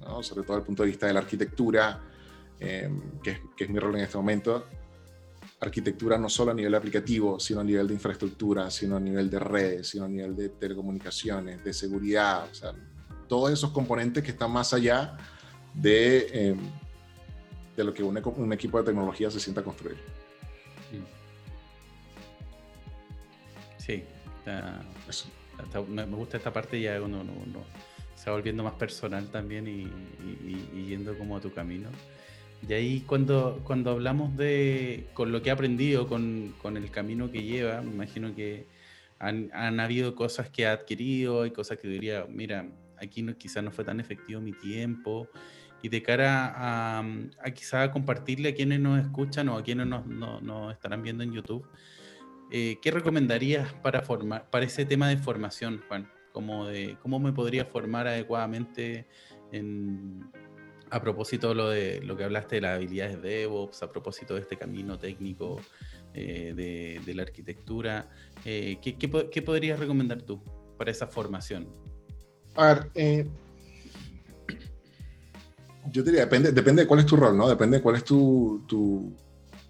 ¿no? 0.00 0.22
Sobre 0.22 0.44
todo 0.44 0.56
desde 0.56 0.62
el 0.62 0.66
punto 0.66 0.82
de 0.84 0.88
vista 0.90 1.06
de 1.06 1.12
la 1.14 1.20
arquitectura, 1.20 2.00
eh, 2.60 2.88
que, 3.22 3.42
que 3.56 3.64
es 3.64 3.70
mi 3.70 3.80
rol 3.80 3.96
en 3.96 4.02
este 4.02 4.16
momento, 4.16 4.66
arquitectura 5.62 6.18
no 6.18 6.28
solo 6.28 6.50
a 6.50 6.54
nivel 6.54 6.74
aplicativo, 6.74 7.38
sino 7.38 7.60
a 7.60 7.64
nivel 7.64 7.86
de 7.86 7.94
infraestructura, 7.94 8.68
sino 8.70 8.96
a 8.96 9.00
nivel 9.00 9.30
de 9.30 9.38
redes, 9.38 9.88
sino 9.88 10.04
a 10.04 10.08
nivel 10.08 10.34
de 10.34 10.48
telecomunicaciones, 10.48 11.62
de 11.62 11.72
seguridad, 11.72 12.48
o 12.50 12.54
sea, 12.54 12.72
todos 13.28 13.52
esos 13.52 13.70
componentes 13.70 14.24
que 14.24 14.32
están 14.32 14.50
más 14.50 14.74
allá 14.74 15.16
de, 15.72 16.26
eh, 16.32 16.56
de 17.76 17.84
lo 17.84 17.94
que 17.94 18.02
un, 18.02 18.20
un, 18.36 18.52
equipo 18.52 18.78
de 18.78 18.84
tecnología 18.84 19.30
se 19.30 19.38
sienta 19.38 19.60
a 19.60 19.64
construir. 19.64 19.96
Sí, 23.78 24.04
me 25.88 26.04
gusta 26.04 26.38
esta 26.38 26.52
parte 26.52 26.80
ya 26.80 27.00
uno, 27.00 27.24
se 28.16 28.30
va 28.30 28.36
volviendo 28.36 28.64
más 28.64 28.74
personal 28.74 29.28
también 29.28 29.66
y, 29.68 29.90
y 30.74 30.86
yendo 30.86 31.16
como 31.16 31.36
a 31.36 31.40
tu 31.40 31.52
camino. 31.52 31.88
Y 32.68 32.72
ahí 32.74 33.00
cuando, 33.06 33.60
cuando 33.64 33.90
hablamos 33.90 34.36
de, 34.36 35.08
con 35.14 35.32
lo 35.32 35.42
que 35.42 35.48
he 35.48 35.52
aprendido, 35.52 36.06
con, 36.06 36.54
con 36.62 36.76
el 36.76 36.90
camino 36.90 37.30
que 37.30 37.42
lleva, 37.42 37.80
me 37.82 37.90
imagino 37.90 38.34
que 38.34 38.66
han, 39.18 39.50
han, 39.52 39.80
habido 39.80 40.14
cosas 40.14 40.48
que 40.48 40.66
ha 40.66 40.72
adquirido, 40.72 41.44
y 41.44 41.50
cosas 41.50 41.78
que 41.78 41.88
diría, 41.88 42.24
mira, 42.28 42.68
aquí 42.98 43.22
no, 43.22 43.36
quizás 43.36 43.64
no 43.64 43.72
fue 43.72 43.84
tan 43.84 43.98
efectivo 43.98 44.40
mi 44.40 44.52
tiempo, 44.52 45.28
y 45.82 45.88
de 45.88 46.02
cara 46.02 46.52
a, 46.54 47.00
a 47.00 47.50
quizás 47.50 47.88
compartirle 47.90 48.50
a 48.50 48.54
quienes 48.54 48.78
nos 48.78 49.00
escuchan 49.00 49.48
o 49.48 49.58
a 49.58 49.64
quienes 49.64 49.88
nos, 49.88 50.06
nos, 50.06 50.72
estarán 50.72 51.02
viendo 51.02 51.24
en 51.24 51.32
YouTube, 51.32 51.66
eh, 52.52 52.78
¿qué 52.80 52.92
recomendarías 52.92 53.72
para, 53.74 54.02
formar, 54.02 54.48
para 54.50 54.64
ese 54.64 54.84
tema 54.84 55.08
de 55.08 55.16
formación, 55.16 55.82
Juan? 55.88 56.08
Como 56.32 56.66
de, 56.66 56.96
¿Cómo 57.02 57.18
me 57.18 57.32
podría 57.32 57.64
formar 57.64 58.06
adecuadamente 58.06 59.06
en, 59.50 60.30
a 60.92 61.00
propósito 61.00 61.48
de 61.48 61.54
lo, 61.54 61.68
de 61.70 62.00
lo 62.02 62.16
que 62.18 62.24
hablaste 62.24 62.56
de 62.56 62.60
las 62.60 62.76
habilidades 62.76 63.20
de 63.22 63.30
DevOps, 63.30 63.82
a 63.82 63.90
propósito 63.90 64.34
de 64.34 64.42
este 64.42 64.58
camino 64.58 64.98
técnico 64.98 65.58
eh, 66.12 67.00
de, 67.02 67.14
la 67.14 67.22
arquitectura, 67.22 68.10
eh, 68.44 68.78
¿qué, 68.82 69.42
podrías 69.42 69.78
recomendar 69.78 70.20
tú 70.20 70.42
para 70.76 70.90
esa 70.90 71.06
formación? 71.06 71.66
A 72.56 72.74
ver, 72.74 72.90
eh, 72.94 73.26
yo 75.90 76.02
diría, 76.02 76.20
depende, 76.20 76.52
depende 76.52 76.82
de 76.82 76.88
cuál 76.88 77.00
es 77.00 77.06
tu 77.06 77.16
rol, 77.16 77.38
¿no? 77.38 77.48
Depende 77.48 77.78
de 77.78 77.82
cuál 77.82 77.96
es 77.96 78.04
tu, 78.04 79.16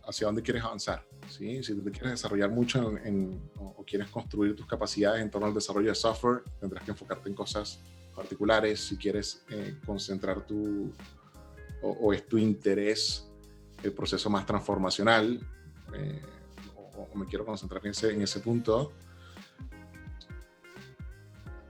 hacia 0.04 0.26
dónde 0.26 0.42
quieres 0.42 0.64
avanzar. 0.64 1.06
¿sí? 1.28 1.62
Si 1.62 1.72
te 1.72 1.90
quieres 1.92 2.10
desarrollar 2.10 2.50
mucho 2.50 2.98
en, 3.04 3.40
o 3.60 3.84
quieres 3.86 4.08
construir 4.08 4.56
tus 4.56 4.66
capacidades 4.66 5.22
en 5.22 5.30
torno 5.30 5.46
al 5.46 5.54
desarrollo 5.54 5.90
de 5.90 5.94
software, 5.94 6.42
tendrás 6.58 6.82
que 6.82 6.90
enfocarte 6.90 7.28
en 7.28 7.36
cosas 7.36 7.80
particulares, 8.14 8.80
si 8.80 8.96
quieres 8.96 9.44
eh, 9.48 9.78
concentrar 9.84 10.46
tu, 10.46 10.92
o, 11.82 12.12
es 12.12 12.26
tu 12.26 12.38
interés 12.38 13.28
el 13.82 13.92
proceso 13.92 14.30
más 14.30 14.46
transformacional, 14.46 15.40
eh, 15.94 16.22
o, 16.96 17.16
me 17.16 17.26
quiero 17.26 17.44
concentrar 17.44 17.84
en 17.84 17.90
ese, 17.90 18.12
en 18.12 18.22
ese 18.22 18.40
punto, 18.40 18.92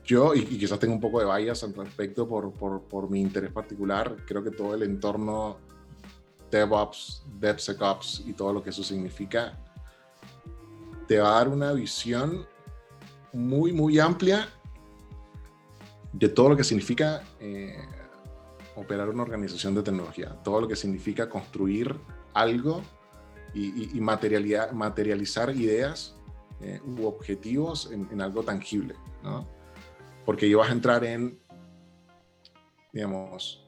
yo, 0.04 0.34
y, 0.34 0.44
quizás 0.44 0.78
tengo 0.78 0.94
un 0.94 1.00
poco 1.00 1.20
de 1.20 1.26
vallas 1.26 1.62
al 1.62 1.74
respecto 1.74 2.28
por, 2.28 2.52
por, 2.52 2.82
por, 2.82 3.08
mi 3.08 3.20
interés 3.20 3.52
particular, 3.52 4.16
creo 4.26 4.42
que 4.42 4.50
todo 4.50 4.74
el 4.74 4.82
entorno 4.82 5.58
DevOps, 6.50 7.24
DevSecOps 7.38 8.24
y 8.26 8.34
todo 8.34 8.52
lo 8.52 8.62
que 8.62 8.70
eso 8.70 8.82
significa, 8.82 9.58
te 11.06 11.18
va 11.18 11.30
a 11.30 11.38
dar 11.38 11.48
una 11.48 11.72
visión 11.72 12.46
muy, 13.32 13.72
muy 13.72 13.98
amplia 13.98 14.48
de 16.12 16.28
todo 16.28 16.50
lo 16.50 16.56
que 16.56 16.64
significa 16.64 17.22
eh, 17.40 17.76
operar 18.76 19.08
una 19.08 19.22
organización 19.22 19.74
de 19.74 19.82
tecnología, 19.82 20.36
todo 20.42 20.62
lo 20.62 20.68
que 20.68 20.76
significa 20.76 21.28
construir 21.28 21.94
algo 22.34 22.82
y, 23.54 24.00
materializar 24.00 25.54
ideas 25.54 26.16
eh, 26.60 26.80
u 26.84 27.04
objetivos 27.06 27.90
en, 27.92 28.20
algo 28.20 28.42
tangible, 28.42 28.94
¿no? 29.22 29.46
Porque 30.24 30.48
yo 30.48 30.58
vas 30.58 30.70
a 30.70 30.72
entrar 30.72 31.04
en, 31.04 31.38
digamos, 32.92 33.66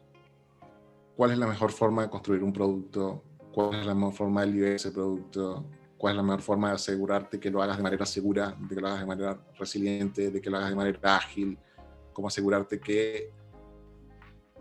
cuál 1.17 1.33
es 1.33 1.39
la 1.39 1.47
mejor 1.47 1.71
forma 1.71 2.03
de 2.03 2.09
construir 2.09 2.43
un 2.43 2.53
producto, 2.53 3.23
cuál 3.53 3.81
es 3.81 3.87
la 3.87 3.95
mejor 3.95 4.15
forma 4.15 4.41
de 4.43 4.47
liberar 4.47 4.75
ese 4.77 4.91
producto, 4.91 5.67
cuál 5.99 6.13
es 6.13 6.17
la 6.17 6.23
mejor 6.23 6.41
forma 6.41 6.69
de 6.69 6.75
asegurarte 6.77 7.39
que 7.39 7.51
lo 7.51 7.63
hagas 7.63 7.77
de 7.77 7.83
manera 7.83 8.07
segura, 8.07 8.57
de 8.59 8.75
que 8.75 8.81
lo 8.81 8.87
hagas 8.87 9.01
de 9.01 9.07
manera 9.07 9.39
resiliente, 9.59 10.31
de 10.31 10.41
que 10.41 10.49
lo 10.49 10.57
hagas 10.57 10.71
de 10.71 10.77
manera 10.77 11.17
ágil, 11.17 11.59
cómo 12.15 12.29
asegurarte 12.29 12.81
que 12.81 13.31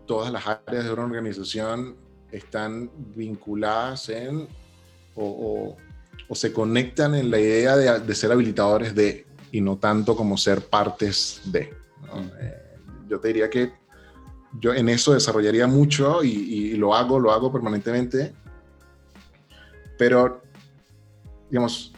todas 0.06 0.30
las 0.30 0.46
áreas 0.46 0.84
de 0.84 0.92
una 0.92 1.04
organización 1.04 1.96
están 2.30 2.90
vinculadas 3.14 4.10
en 4.10 4.46
o, 5.16 5.76
se 6.32 6.52
conectan 6.52 7.14
en 7.14 7.30
la 7.30 7.38
idea 7.38 7.76
de, 7.76 8.14
ser 8.14 8.32
habilitadores 8.32 8.94
de 8.94 9.24
y 9.52 9.60
no 9.60 9.76
tanto 9.76 10.16
como 10.16 10.36
ser 10.36 10.62
partes 10.62 11.40
de. 11.44 11.72
Mm. 12.02 12.28
Eh, 12.40 12.62
yo 13.08 13.20
te 13.20 13.28
diría 13.28 13.48
que 13.48 13.72
yo 14.60 14.74
en 14.74 14.88
eso 14.88 15.14
desarrollaría 15.14 15.68
mucho 15.68 16.24
y, 16.24 16.28
y, 16.28 16.74
lo 16.74 16.94
hago, 16.94 17.20
lo 17.20 17.30
hago 17.30 17.52
permanentemente, 17.52 18.34
pero 19.96 20.42
digamos, 21.48 21.93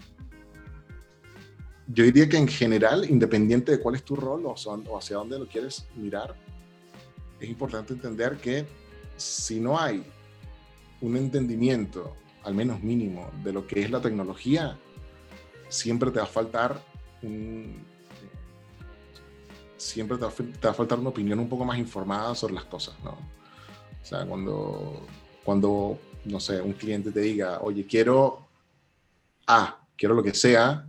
yo 1.88 2.04
diría 2.04 2.28
que 2.28 2.36
en 2.36 2.48
general, 2.48 3.08
independiente 3.08 3.72
de 3.72 3.80
cuál 3.80 3.94
es 3.94 4.02
tu 4.02 4.16
rol 4.16 4.44
o, 4.46 4.54
hacia 4.98 5.16
dónde 5.16 5.38
lo 5.38 5.46
quieres 5.46 5.86
mirar, 5.94 6.34
es 7.40 7.48
importante 7.48 7.92
entender 7.92 8.36
que 8.38 8.66
si 9.16 9.60
no 9.60 9.78
hay 9.78 10.04
un 11.00 11.16
entendimiento, 11.16 12.16
al 12.42 12.54
menos 12.54 12.82
mínimo, 12.82 13.30
de 13.44 13.52
lo 13.52 13.66
que 13.66 13.82
es 13.82 13.90
la 13.90 14.00
tecnología, 14.00 14.78
siempre 15.68 16.10
te 16.10 16.18
va 16.18 16.24
a 16.24 16.28
faltar 16.28 16.80
un, 17.22 17.84
siempre 19.76 20.16
te 20.16 20.24
va, 20.24 20.70
a 20.70 20.74
faltar 20.74 20.98
una 20.98 21.10
opinión 21.10 21.38
un 21.38 21.48
poco 21.48 21.64
más 21.64 21.78
informada 21.78 22.34
sobre 22.34 22.54
las 22.54 22.64
cosas, 22.64 22.96
¿no? 23.04 23.10
O 23.10 24.04
sea, 24.08 24.24
cuando, 24.24 25.06
cuando, 25.44 25.98
no 26.24 26.40
sé, 26.40 26.60
un 26.60 26.72
cliente 26.72 27.10
te 27.10 27.20
diga, 27.20 27.60
oye, 27.60 27.86
quiero 27.86 28.46
A, 29.46 29.78
quiero 29.96 30.14
lo 30.14 30.22
que 30.22 30.34
sea, 30.34 30.86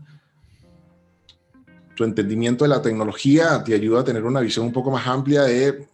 tu 1.98 2.04
entendimiento 2.04 2.64
de 2.64 2.70
la 2.70 2.80
tecnología 2.80 3.64
te 3.64 3.74
ayuda 3.74 4.02
a 4.02 4.04
tener 4.04 4.24
una 4.24 4.40
visión 4.40 4.68
un 4.68 4.72
poco 4.72 4.92
más 4.92 5.08
amplia 5.08 5.42
de 5.42 5.88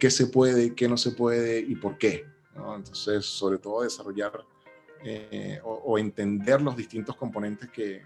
qué 0.00 0.10
se 0.10 0.26
puede, 0.26 0.74
qué 0.74 0.88
no 0.88 0.96
se 0.96 1.12
puede 1.12 1.60
y 1.60 1.76
por 1.76 1.96
qué. 1.96 2.26
Entonces, 2.56 3.24
sobre 3.24 3.58
todo 3.58 3.82
desarrollar 3.82 4.32
eh, 5.04 5.60
o, 5.62 5.96
entender 5.96 6.60
los 6.60 6.76
distintos 6.76 7.14
componentes 7.14 7.70
que, 7.70 8.02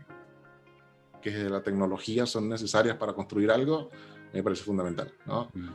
que 1.23 1.31
de 1.31 1.49
la 1.49 1.63
tecnología 1.63 2.27
son 2.27 2.51
necesarias 2.51 2.99
para 2.99 3.15
construir 3.15 3.51
algo, 3.51 3.89
me 4.31 4.43
parece 4.43 4.65
fundamental. 4.65 5.11
¿no? 5.25 5.49
Mm. 5.55 5.69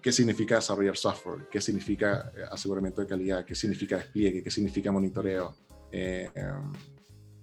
¿Qué 0.00 0.10
significa 0.10 0.54
desarrollar 0.54 0.96
software? 0.96 1.48
¿Qué 1.50 1.60
significa 1.60 2.32
eh, 2.34 2.44
aseguramiento 2.50 3.02
de 3.02 3.08
calidad? 3.08 3.44
¿Qué 3.44 3.54
significa 3.54 3.98
despliegue? 3.98 4.42
¿Qué 4.42 4.50
significa 4.50 4.90
monitoreo? 4.90 5.54
Eh, 5.92 6.30
em, 6.34 6.72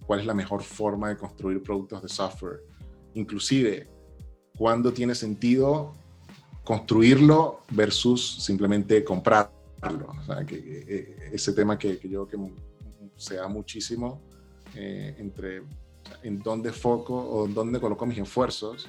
¿Cuál 0.04 0.22
es 0.22 0.26
la 0.26 0.34
mejor 0.34 0.64
forma 0.64 1.10
de 1.10 1.18
construir 1.18 1.62
productos 1.62 2.02
de 2.02 2.10
software? 2.10 2.75
Inclusive 3.16 3.88
cuando 4.58 4.94
tiene 4.94 5.16
sentido 5.16 5.94
construirlo 6.64 7.62
versus 7.72 8.44
simplemente 8.44 9.04
comprarlo. 9.04 9.52
O 10.20 10.24
sea, 10.26 10.46
que, 10.46 10.56
eh, 10.56 11.30
ese 11.32 11.54
tema 11.54 11.78
que, 11.78 12.00
yo 12.04 12.28
creo 12.28 12.48
que 12.48 12.54
se 13.16 13.36
da 13.36 13.48
muchísimo 13.48 14.22
eh, 14.76 15.16
entre 15.20 15.64
en 16.24 16.40
dónde 16.42 16.72
foco 16.72 17.16
o 17.16 17.46
en 17.46 17.54
dónde 17.54 17.80
coloco 17.80 18.06
mis 18.06 18.18
esfuerzos. 18.18 18.88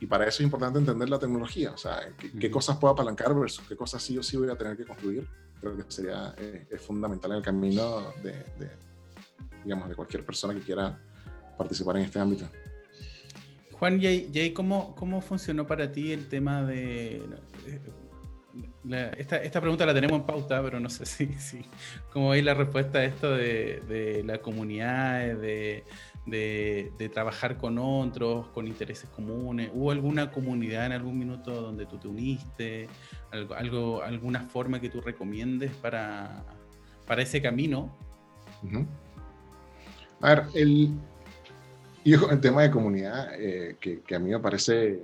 Y 0.00 0.06
para 0.06 0.26
eso 0.26 0.42
es 0.42 0.44
importante 0.44 0.78
entender 0.78 1.10
la 1.10 1.18
tecnología, 1.18 1.72
o 1.72 1.76
sea, 1.76 2.00
qué, 2.16 2.50
cosas 2.50 2.78
puedo 2.78 2.94
apalancar 2.94 3.34
versus 3.34 3.68
qué 3.68 3.76
cosas 3.76 4.02
sí 4.02 4.16
o 4.16 4.22
sí 4.22 4.38
voy 4.38 4.48
a 4.48 4.56
tener 4.56 4.74
que 4.74 4.86
construir. 4.86 5.28
Creo 5.60 5.76
que 5.76 5.84
sería 5.88 6.34
eh, 6.38 6.66
es 6.70 6.80
fundamental 6.80 7.32
en 7.32 7.36
el 7.36 7.42
camino 7.42 8.14
de, 8.22 8.32
de, 8.32 8.70
digamos, 9.62 9.90
de 9.90 9.94
cualquier 9.94 10.24
persona 10.24 10.54
que 10.54 10.60
quiera 10.60 10.98
participar 11.58 11.98
en 11.98 12.04
este 12.04 12.18
ámbito. 12.18 12.46
Juan, 13.80 13.98
Jay, 13.98 14.52
¿cómo, 14.52 14.94
¿cómo 14.94 15.22
funcionó 15.22 15.66
para 15.66 15.90
ti 15.90 16.12
el 16.12 16.28
tema 16.28 16.62
de... 16.64 17.22
esta, 19.16 19.38
esta, 19.38 19.58
pregunta 19.62 19.86
la 19.86 19.94
tenemos 19.94 20.20
en 20.20 20.26
pauta, 20.26 20.62
pero 20.62 20.78
no 20.78 20.90
sé 20.90 21.06
si, 21.06 21.28
si 21.32 21.62
cómo 22.12 22.28
veis 22.28 22.44
la 22.44 22.52
respuesta 22.52 22.98
a 22.98 23.04
esto 23.04 23.30
de, 23.30 23.82
de 23.88 24.22
la 24.22 24.42
comunidad, 24.42 25.34
de, 25.34 25.84
de, 26.26 27.10
trabajar 27.10 27.56
con 27.56 27.78
otros, 27.78 28.48
con 28.48 28.68
intereses 28.68 29.08
comunes? 29.08 29.70
¿Hubo 29.72 29.92
alguna 29.92 30.30
comunidad 30.30 30.84
en 30.84 30.92
algún 30.92 31.18
minuto 31.18 31.62
donde 31.62 31.86
tú 31.86 31.96
te 31.96 32.06
uniste? 32.06 32.86
¿Algo, 33.30 34.02
alguna 34.02 34.42
forma 34.42 34.78
que 34.78 34.90
tú 34.90 35.00
recomiendes 35.00 35.72
para, 35.76 36.44
para 37.06 37.22
ese 37.22 37.40
camino? 37.40 37.96
A 40.20 40.34
ver, 40.34 40.44
el, 40.54 40.98
el 42.04 42.40
tema 42.40 42.62
de 42.62 42.70
comunidad, 42.70 43.34
eh, 43.38 43.76
que, 43.80 44.00
que, 44.00 44.14
a 44.14 44.18
mí 44.18 44.30
me 44.30 44.38
parece 44.38 45.02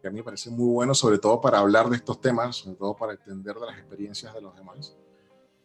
que 0.00 0.08
a 0.08 0.10
mí 0.10 0.18
me 0.18 0.22
parece 0.22 0.50
muy 0.50 0.70
bueno, 0.70 0.94
sobre 0.94 1.18
todo 1.18 1.40
para 1.40 1.58
hablar 1.58 1.88
de 1.88 1.96
estos 1.96 2.20
temas, 2.20 2.56
sobre 2.56 2.76
todo 2.76 2.94
para 2.94 3.14
entender 3.14 3.54
de 3.54 3.66
las 3.66 3.78
experiencias 3.78 4.34
de 4.34 4.42
los 4.42 4.54
demás. 4.54 4.94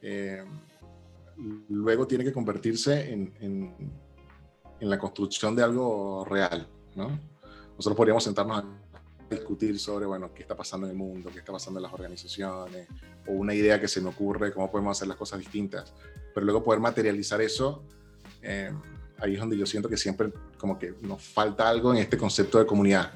Eh, 0.02 0.46
luego 1.68 2.08
tiene 2.08 2.24
que 2.24 2.32
convertirse 2.32 3.12
en, 3.12 3.34
en, 3.42 3.92
en, 4.80 4.90
la 4.90 4.98
construcción 4.98 5.58
de 5.58 5.64
algo 5.64 6.24
real, 6.24 6.66
¿no? 6.96 7.20
Nosotros 7.76 7.98
podríamos 7.98 8.24
sentarnos 8.24 8.64
a 8.64 8.66
discutir 9.30 9.78
sobre, 9.78 10.06
bueno, 10.06 10.34
qué 10.34 10.44
está 10.44 10.56
pasando 10.56 10.88
en 10.88 10.92
el 10.92 10.98
mundo, 10.98 11.30
qué 11.34 11.40
está 11.40 11.52
pasando 11.52 11.80
en 11.80 11.84
las 11.84 11.94
organizaciones, 11.94 12.88
o 13.28 13.34
una 13.34 13.54
idea 13.54 13.78
que 13.78 13.90
se 13.90 14.00
me 14.00 14.08
ocurre, 14.08 14.54
cómo 14.54 14.72
podemos 14.72 14.98
hacer 14.98 15.10
las 15.10 15.18
cosas 15.18 15.40
distintas, 15.40 15.94
pero 16.34 16.46
luego 16.46 16.64
poder 16.64 16.80
materializar 16.80 17.42
eso, 17.42 17.84
eh, 18.42 18.72
ahí 19.22 19.34
es 19.34 19.40
donde 19.40 19.58
yo 19.58 19.66
siento 19.66 19.90
que 19.90 19.98
siempre 19.98 20.32
como 20.58 20.78
que 20.78 20.94
nos 21.02 21.22
falta 21.22 21.68
algo 21.68 21.94
en 21.94 22.00
este 22.00 22.18
concepto 22.18 22.60
de 22.60 22.66
comunidad 22.66 23.12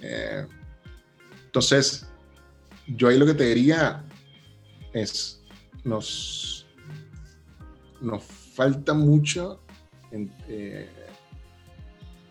eh, 0.00 0.46
entonces, 1.46 2.06
yo 2.86 3.08
ahí 3.08 3.18
lo 3.18 3.26
que 3.26 3.34
te 3.34 3.44
diría 3.44 4.04
es, 4.92 5.42
nos, 5.84 6.66
nos 8.00 8.22
falta 8.22 8.94
mucho 8.94 9.60
en, 10.10 10.32
eh, 10.48 10.88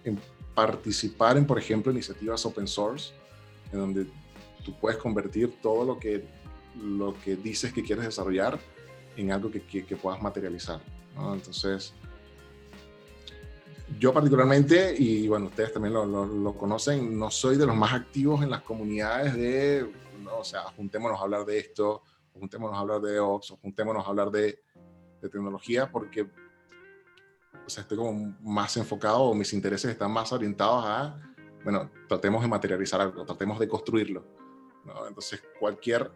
en 0.03 0.19
participar 0.55 1.37
en, 1.37 1.45
por 1.45 1.59
ejemplo, 1.59 1.91
iniciativas 1.91 2.45
open 2.45 2.67
source, 2.67 3.13
en 3.71 3.79
donde 3.79 4.07
tú 4.63 4.73
puedes 4.79 4.97
convertir 4.99 5.59
todo 5.61 5.85
lo 5.85 5.99
que, 5.99 6.25
lo 6.81 7.15
que 7.21 7.35
dices 7.35 7.73
que 7.73 7.83
quieres 7.83 8.05
desarrollar 8.05 8.59
en 9.15 9.31
algo 9.31 9.49
que, 9.49 9.61
que, 9.61 9.95
puedas 9.95 10.21
materializar. 10.21 10.79
Entonces, 11.33 11.93
yo 13.99 14.13
particularmente, 14.13 14.95
y 14.97 15.27
bueno, 15.27 15.45
ustedes 15.47 15.73
también 15.73 15.93
lo, 15.93 16.05
lo, 16.05 16.57
conocen, 16.57 17.17
no 17.17 17.31
soy 17.31 17.57
de 17.57 17.65
los 17.65 17.75
más 17.75 17.93
activos 17.93 18.43
en 18.43 18.51
las 18.51 18.61
comunidades 18.61 19.33
de, 19.35 19.91
no, 20.19 20.39
o 20.39 20.43
sea, 20.43 20.63
juntémonos 20.75 21.19
a 21.19 21.23
hablar 21.23 21.45
de 21.45 21.57
esto, 21.57 22.03
o 22.33 22.39
juntémonos 22.39 22.75
a 22.75 22.81
hablar 22.81 23.01
de 23.01 23.19
Ox, 23.19 23.51
o 23.51 23.57
juntémonos 23.57 24.05
a 24.05 24.09
hablar 24.09 24.29
de, 24.29 24.59
de 25.21 25.29
tecnología, 25.29 25.89
porque 25.89 26.29
o 27.65 27.69
sea, 27.69 27.81
estoy 27.81 27.97
como 27.97 28.35
más 28.41 28.77
enfocado, 28.77 29.21
o 29.21 29.33
mis 29.33 29.51
intereses 29.53 29.91
están 29.91 30.11
más 30.11 30.31
orientados 30.31 30.83
a, 30.85 31.19
bueno, 31.63 31.89
tratemos 32.07 32.41
de 32.41 32.47
materializar 32.47 33.01
algo, 33.01 33.25
tratemos 33.25 33.59
de 33.59 33.67
construirlo. 33.67 34.25
¿no? 34.85 35.07
Entonces, 35.07 35.43
cualquier, 35.59 36.11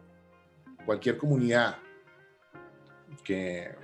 cualquier 0.86 1.17
comunidad 1.17 1.78
que 3.24 3.76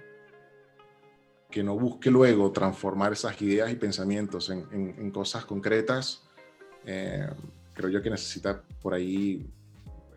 que 1.50 1.64
no 1.64 1.78
busque 1.78 2.12
luego 2.12 2.52
transformar 2.52 3.14
esas 3.14 3.42
ideas 3.42 3.72
y 3.72 3.76
pensamientos 3.76 4.50
en, 4.50 4.66
en, 4.72 5.12
cosas 5.12 5.46
concretas, 5.46 6.24
eh, 6.86 7.28
creo 7.74 7.90
yo 7.90 8.02
que 8.02 8.10
necesita 8.10 8.62
por 8.82 8.94
ahí 8.94 9.46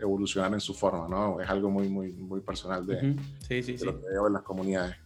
evolucionar 0.00 0.52
en 0.52 0.60
su 0.60 0.74
forma, 0.74 1.06
¿no? 1.08 1.40
Es 1.40 1.48
algo 1.48 1.70
muy, 1.70 1.88
muy, 1.88 2.12
muy 2.12 2.40
personal 2.40 2.84
de, 2.86 3.16
sí, 3.46 3.62
sí, 3.62 3.76
lo 3.84 4.00
que 4.00 4.08
veo 4.08 4.26
en 4.26 4.32
las 4.32 4.42
comunidades. 4.42 4.96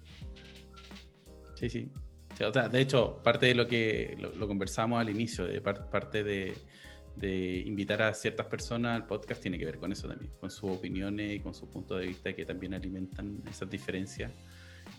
Sí, 1.57 1.69
sí. 1.69 1.91
O 2.33 2.53
sea, 2.53 2.69
de 2.69 2.81
hecho, 2.81 3.21
parte 3.23 3.47
de 3.47 3.55
lo 3.55 3.69
que 3.69 4.17
lo, 4.19 4.49
conversamos 4.49 5.01
al 5.01 5.09
inicio, 5.11 5.45
de 5.45 5.61
parte 5.61 6.25
de, 6.25 6.55
de, 7.17 7.63
invitar 7.65 8.03
a 8.03 8.15
ciertas 8.15 8.47
personas 8.47 8.97
al 8.97 9.07
podcast, 9.07 9.41
tiene 9.41 9.59
que 9.59 9.65
ver 9.65 9.79
con 9.79 9.93
eso 9.93 10.09
también, 10.09 10.33
con 10.41 10.51
sus 10.51 10.71
opiniones 10.71 11.33
y 11.33 11.41
con 11.41 11.55
su 11.55 11.69
punto 11.69 11.97
de 11.97 12.07
vista 12.07 12.33
que 12.33 12.45
también 12.45 12.75
alimentan 12.75 13.41
esas 13.49 13.71
diferencias 13.71 14.33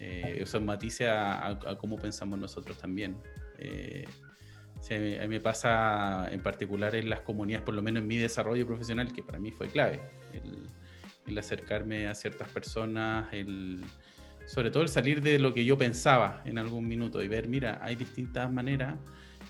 eh, 0.07 0.43
esos 0.43 0.61
matices 0.61 1.07
a, 1.09 1.57
cómo 1.79 1.97
pensamos 1.97 2.37
nosotros 2.37 2.77
también. 2.77 3.17
Eh, 3.57 4.05
a, 5.19 5.23
mí, 5.23 5.27
me 5.27 5.39
pasa 5.39 6.27
en 6.31 6.43
particular 6.43 6.93
en 6.93 7.09
las 7.09 7.21
comunidades, 7.21 7.65
por 7.65 7.73
lo 7.73 7.81
menos 7.81 8.03
en 8.03 8.07
mi 8.07 8.17
desarrollo 8.17 8.67
profesional, 8.67 9.11
que 9.11 9.23
para 9.23 9.39
mí 9.39 9.49
fue 9.51 9.67
clave, 9.67 9.99
el, 11.25 11.37
acercarme 11.39 12.07
a 12.07 12.13
ciertas 12.13 12.47
personas, 12.49 13.27
el, 13.31 13.83
sobre 14.45 14.69
todo 14.69 14.83
el 14.83 14.89
salir 14.89 15.23
de 15.23 15.39
lo 15.39 15.55
que 15.55 15.65
yo 15.65 15.75
pensaba 15.75 16.43
en 16.45 16.59
algún 16.59 16.87
minuto 16.87 17.23
y 17.23 17.27
ver, 17.27 17.47
mira, 17.47 17.79
hay 17.81 17.95
distintas 17.95 18.51
maneras 18.51 18.93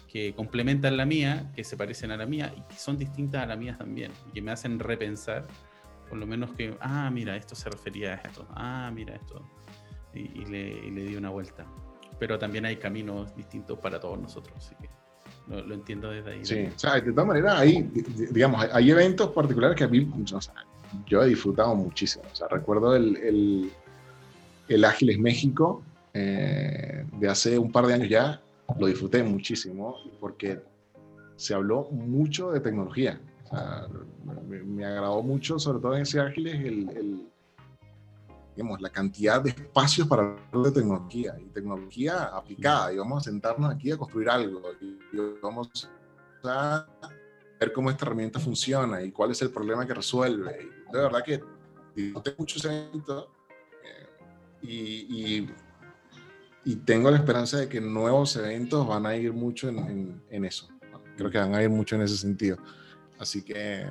que 0.07 0.33
complementan 0.33 0.95
la 0.95 1.05
mía, 1.05 1.51
que 1.53 1.65
se 1.65 1.75
parecen 1.75 2.11
a 2.11 2.17
la 2.17 2.25
mía 2.25 2.53
y 2.55 2.61
que 2.61 2.79
son 2.79 2.97
distintas 2.97 3.43
a 3.43 3.45
la 3.45 3.57
mía 3.57 3.75
también, 3.77 4.13
y 4.29 4.31
que 4.31 4.41
me 4.41 4.51
hacen 4.51 4.79
repensar, 4.79 5.45
por 6.07 6.17
lo 6.17 6.25
menos 6.25 6.53
que, 6.53 6.77
ah, 6.79 7.09
mira, 7.11 7.35
esto 7.35 7.55
se 7.55 7.69
refería 7.69 8.13
a 8.13 8.15
esto, 8.15 8.47
ah, 8.51 8.89
mira, 8.95 9.15
esto 9.15 9.45
y, 10.15 10.45
le, 10.45 11.03
di 11.03 11.15
una 11.15 11.29
vuelta. 11.29 11.65
Pero 12.19 12.39
también 12.39 12.65
hay 12.65 12.77
caminos 12.77 13.35
distintos 13.35 13.77
para 13.79 13.99
todos 13.99 14.19
nosotros, 14.19 14.55
así 14.57 14.75
que 14.81 14.89
lo, 15.47 15.73
entiendo 15.73 16.09
desde 16.09 16.31
ahí. 16.31 16.45
Sí, 16.45 16.69
o 16.75 16.79
sea, 16.79 16.95
de 16.95 17.11
todas 17.11 17.27
maneras, 17.27 17.59
hay, 17.59 17.89
digamos, 18.31 18.65
hay 18.71 18.89
eventos 18.89 19.31
particulares 19.31 19.77
que 19.77 19.83
a 19.83 19.87
mí, 19.87 20.09
yo 21.05 21.21
he 21.21 21.27
disfrutado 21.27 21.75
muchísimo. 21.75 22.23
O 22.31 22.35
sea, 22.35 22.47
recuerdo 22.47 22.95
el, 22.95 23.17
el, 23.17 23.71
el 24.69 24.85
Ágiles 24.85 25.19
México 25.19 25.83
eh, 26.13 27.05
de 27.19 27.29
hace 27.29 27.59
un 27.59 27.71
par 27.71 27.85
de 27.85 27.93
años 27.93 28.09
ya, 28.09 28.41
lo 28.79 28.87
disfruté 28.87 29.21
muchísimo 29.21 29.97
porque 30.19 30.61
se 31.35 31.53
habló 31.53 31.89
mucho 31.91 32.51
de 32.51 32.61
tecnología. 32.61 33.19
O 33.43 33.47
sea, 33.49 33.87
me, 34.47 34.63
me, 34.63 34.85
agradó 34.85 35.21
mucho, 35.21 35.59
sobre 35.59 35.79
todo 35.79 35.95
en 35.95 36.03
ese 36.03 36.19
Ágiles, 36.19 36.55
el, 36.55 37.27
digamos, 38.55 38.81
la 38.81 38.89
cantidad 38.89 39.41
de 39.41 39.49
espacios 39.49 40.07
para 40.07 40.21
hablar 40.23 40.65
de 40.65 40.71
tecnología 40.71 41.35
y 41.39 41.45
tecnología 41.49 42.23
aplicada. 42.25 42.93
Y 42.93 42.97
vamos 42.97 43.21
a 43.21 43.29
sentarnos 43.29 43.73
aquí 43.73 43.91
a 43.91 43.97
construir 43.97 44.29
algo. 44.29 44.61
Y 44.79 44.97
vamos 45.41 45.89
a 46.43 46.85
ver 47.59 47.73
cómo 47.73 47.89
esta 47.89 48.05
herramienta 48.05 48.39
funciona 48.39 49.01
y 49.01 49.11
cuál 49.11 49.31
es 49.31 49.41
el 49.41 49.49
problema 49.49 49.85
que 49.85 49.93
resuelve. 49.93 50.69
de 50.91 50.99
verdad 50.99 51.23
que 51.23 51.41
disfruté 51.95 52.35
mucho 52.37 52.59
ese 52.59 52.67
evento 52.67 53.31
eh, 53.83 54.67
y, 54.67 55.49
y, 56.65 56.75
tengo 56.77 57.09
la 57.09 57.17
esperanza 57.17 57.57
de 57.57 57.69
que 57.69 57.79
nuevos 57.79 58.35
eventos 58.35 58.85
van 58.87 59.05
a 59.05 59.15
ir 59.15 59.33
mucho 59.33 59.69
en, 59.69 60.21
en 60.29 60.45
eso. 60.45 60.67
Creo 61.15 61.29
que 61.29 61.37
van 61.37 61.55
a 61.55 61.63
ir 61.63 61.69
mucho 61.69 61.95
en 61.95 62.01
ese 62.01 62.17
sentido. 62.17 62.57
Así 63.19 63.43
que 63.43 63.85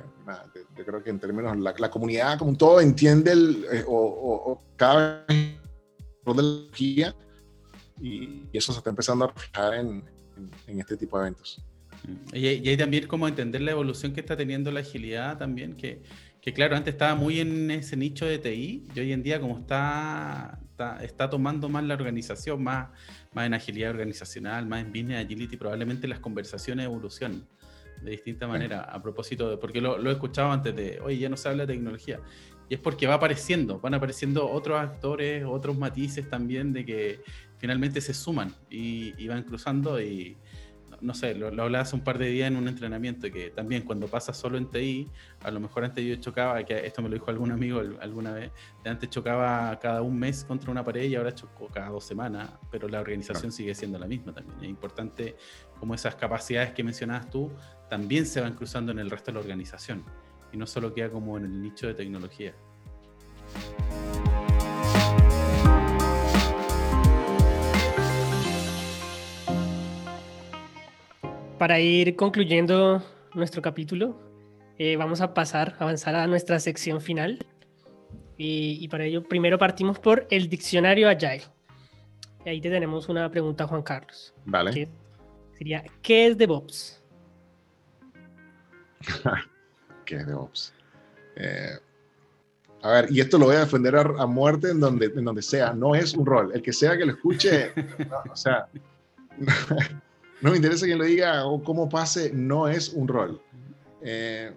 yo 0.77 0.85
creo 0.85 1.03
que 1.03 1.09
en 1.09 1.19
términos, 1.19 1.57
la, 1.57 1.73
la 1.77 1.89
comunidad 1.89 2.37
como 2.37 2.51
un 2.51 2.57
todo 2.57 2.79
entiende 2.79 3.31
el, 3.31 3.65
eh, 3.71 3.83
o, 3.87 3.95
o, 3.95 4.63
cada 4.75 5.25
vez 5.27 5.57
de 6.25 6.43
la 6.43 7.15
y, 8.01 8.43
eso 8.53 8.71
se 8.71 8.79
está 8.79 8.89
empezando 8.89 9.25
a 9.25 9.27
reflejar 9.29 9.75
en, 9.75 10.03
en, 10.67 10.79
este 10.79 10.97
tipo 10.97 11.17
de 11.17 11.23
eventos. 11.27 11.61
Y, 12.33 12.47
y 12.47 12.69
hay 12.69 12.77
también 12.77 13.07
como 13.07 13.27
entender 13.27 13.61
la 13.61 13.71
evolución 13.71 14.13
que 14.13 14.19
está 14.19 14.35
teniendo 14.37 14.71
la 14.71 14.81
agilidad 14.81 15.37
también, 15.37 15.75
que, 15.75 16.03
que 16.41 16.53
claro, 16.53 16.75
antes 16.75 16.93
estaba 16.93 17.15
muy 17.15 17.39
en 17.39 17.71
ese 17.71 17.97
nicho 17.97 18.25
de 18.25 18.37
TI 18.37 18.87
y 18.93 18.99
hoy 18.99 19.11
en 19.11 19.23
día 19.23 19.39
como 19.39 19.57
está, 19.57 20.59
está, 20.69 21.03
está, 21.03 21.29
tomando 21.29 21.69
más 21.69 21.83
la 21.83 21.95
organización, 21.95 22.63
más, 22.63 22.89
más 23.33 23.47
en 23.47 23.55
agilidad 23.55 23.91
organizacional, 23.91 24.67
más 24.67 24.81
en 24.81 24.91
business 24.91 25.25
agility, 25.25 25.57
probablemente 25.57 26.07
las 26.07 26.19
conversaciones 26.19 26.85
evolucionan 26.85 27.47
de 28.01 28.11
distinta 28.11 28.47
manera, 28.47 28.81
a 28.81 29.01
propósito 29.01 29.49
de, 29.49 29.57
porque 29.57 29.81
lo, 29.81 29.97
lo, 29.97 30.09
he 30.09 30.13
escuchado 30.13 30.51
antes 30.51 30.75
de, 30.75 30.99
oye, 31.01 31.17
ya 31.17 31.29
no 31.29 31.37
se 31.37 31.49
habla 31.49 31.65
de 31.65 31.73
tecnología, 31.73 32.19
y 32.69 32.75
es 32.75 32.79
porque 32.79 33.07
va 33.07 33.15
apareciendo, 33.15 33.79
van 33.79 33.93
apareciendo 33.93 34.49
otros 34.49 34.79
actores, 34.79 35.43
otros 35.47 35.77
matices 35.77 36.29
también 36.29 36.73
de 36.73 36.85
que 36.85 37.21
finalmente 37.57 38.01
se 38.01 38.13
suman 38.13 38.53
y, 38.69 39.13
y 39.23 39.27
van 39.27 39.43
cruzando 39.43 40.01
y, 40.01 40.37
no 41.01 41.13
sé, 41.13 41.35
lo, 41.35 41.51
lo, 41.51 41.63
hablaba 41.63 41.83
hace 41.83 41.95
un 41.95 42.03
par 42.03 42.17
de 42.17 42.27
días 42.27 42.47
en 42.47 42.57
un 42.57 42.67
entrenamiento, 42.67 43.31
que 43.31 43.49
también 43.49 43.83
cuando 43.83 44.07
pasa 44.07 44.33
solo 44.33 44.57
en 44.57 44.69
TI, 44.69 45.09
a 45.43 45.51
lo 45.51 45.59
mejor 45.59 45.85
antes 45.85 46.03
yo 46.05 46.15
chocaba, 46.15 46.63
que 46.63 46.85
esto 46.85 47.01
me 47.01 47.09
lo 47.09 47.15
dijo 47.15 47.29
algún 47.29 47.51
amigo 47.51 47.81
alguna 48.01 48.33
vez, 48.33 48.51
de 48.83 48.89
antes 48.89 49.09
chocaba 49.09 49.77
cada 49.79 50.01
un 50.01 50.17
mes 50.17 50.43
contra 50.43 50.71
una 50.71 50.83
pared 50.83 51.03
y 51.03 51.15
ahora 51.15 51.33
choco 51.33 51.67
cada 51.67 51.89
dos 51.89 52.03
semanas, 52.03 52.49
pero 52.71 52.87
la 52.87 52.99
organización 52.99 53.51
sigue 53.51 53.75
siendo 53.75 53.99
la 53.99 54.07
misma 54.07 54.33
también. 54.33 54.57
Es 54.61 54.69
importante 54.69 55.35
como 55.79 55.93
esas 55.93 56.15
capacidades 56.15 56.71
que 56.71 56.83
mencionabas 56.83 57.29
tú 57.29 57.51
también 57.89 58.25
se 58.25 58.41
van 58.41 58.53
cruzando 58.55 58.91
en 58.91 58.99
el 58.99 59.09
resto 59.09 59.31
de 59.31 59.35
la 59.35 59.39
organización 59.41 60.03
y 60.51 60.57
no 60.57 60.65
solo 60.65 60.93
queda 60.93 61.09
como 61.09 61.37
en 61.37 61.45
el 61.45 61.61
nicho 61.61 61.87
de 61.87 61.93
tecnología. 61.93 62.53
Para 71.57 71.79
ir 71.79 72.15
concluyendo 72.15 73.01
nuestro 73.33 73.61
capítulo, 73.61 74.19
eh, 74.77 74.97
vamos 74.97 75.21
a 75.21 75.33
pasar, 75.33 75.75
avanzar 75.79 76.15
a 76.15 76.27
nuestra 76.27 76.59
sección 76.59 77.01
final. 77.01 77.39
Y, 78.37 78.77
y, 78.81 78.87
para 78.89 79.05
ello, 79.05 79.23
primero 79.23 79.57
partimos 79.57 79.97
por 79.97 80.27
el 80.29 80.49
diccionario 80.49 81.07
Agile. 81.07 81.43
ahí 82.45 82.59
te 82.59 82.69
tenemos 82.69 83.07
una 83.07 83.31
pregunta, 83.31 83.65
Juan 83.65 83.81
Carlos. 83.81 84.33
Vale. 84.43 84.73
que 84.73 84.89
sería, 85.57 85.85
¿qué 86.01 86.27
es 86.27 86.37
DevOps? 86.37 86.94
¿Qué 90.05 90.17
es 90.17 90.27
DevOps? 90.27 90.73
Eh, 91.35 91.77
a 92.81 92.91
ver, 92.91 93.11
y 93.11 93.19
esto 93.19 93.37
lo 93.37 93.45
voy 93.45 93.55
a 93.55 93.61
defender 93.61 93.95
a, 93.95 94.01
a 94.01 94.25
muerte 94.27 94.69
en 94.69 94.79
donde, 94.79 95.07
en 95.07 95.25
donde 95.25 95.41
sea. 95.41 95.73
No 95.73 95.95
es 95.95 96.13
un 96.13 96.25
rol. 96.25 96.51
El 96.53 96.61
que 96.61 96.71
sea 96.71 96.97
que 96.97 97.05
lo 97.05 97.13
escuche, 97.13 97.73
no, 98.09 98.31
o 98.31 98.35
sea, 98.35 98.67
no 100.41 100.51
me 100.51 100.57
interesa 100.57 100.85
quién 100.85 100.99
lo 100.99 101.05
diga 101.05 101.45
o 101.45 101.63
cómo 101.63 101.89
pase, 101.89 102.31
no 102.33 102.67
es 102.67 102.89
un 102.89 103.07
rol. 103.07 103.41
Eh, 104.01 104.53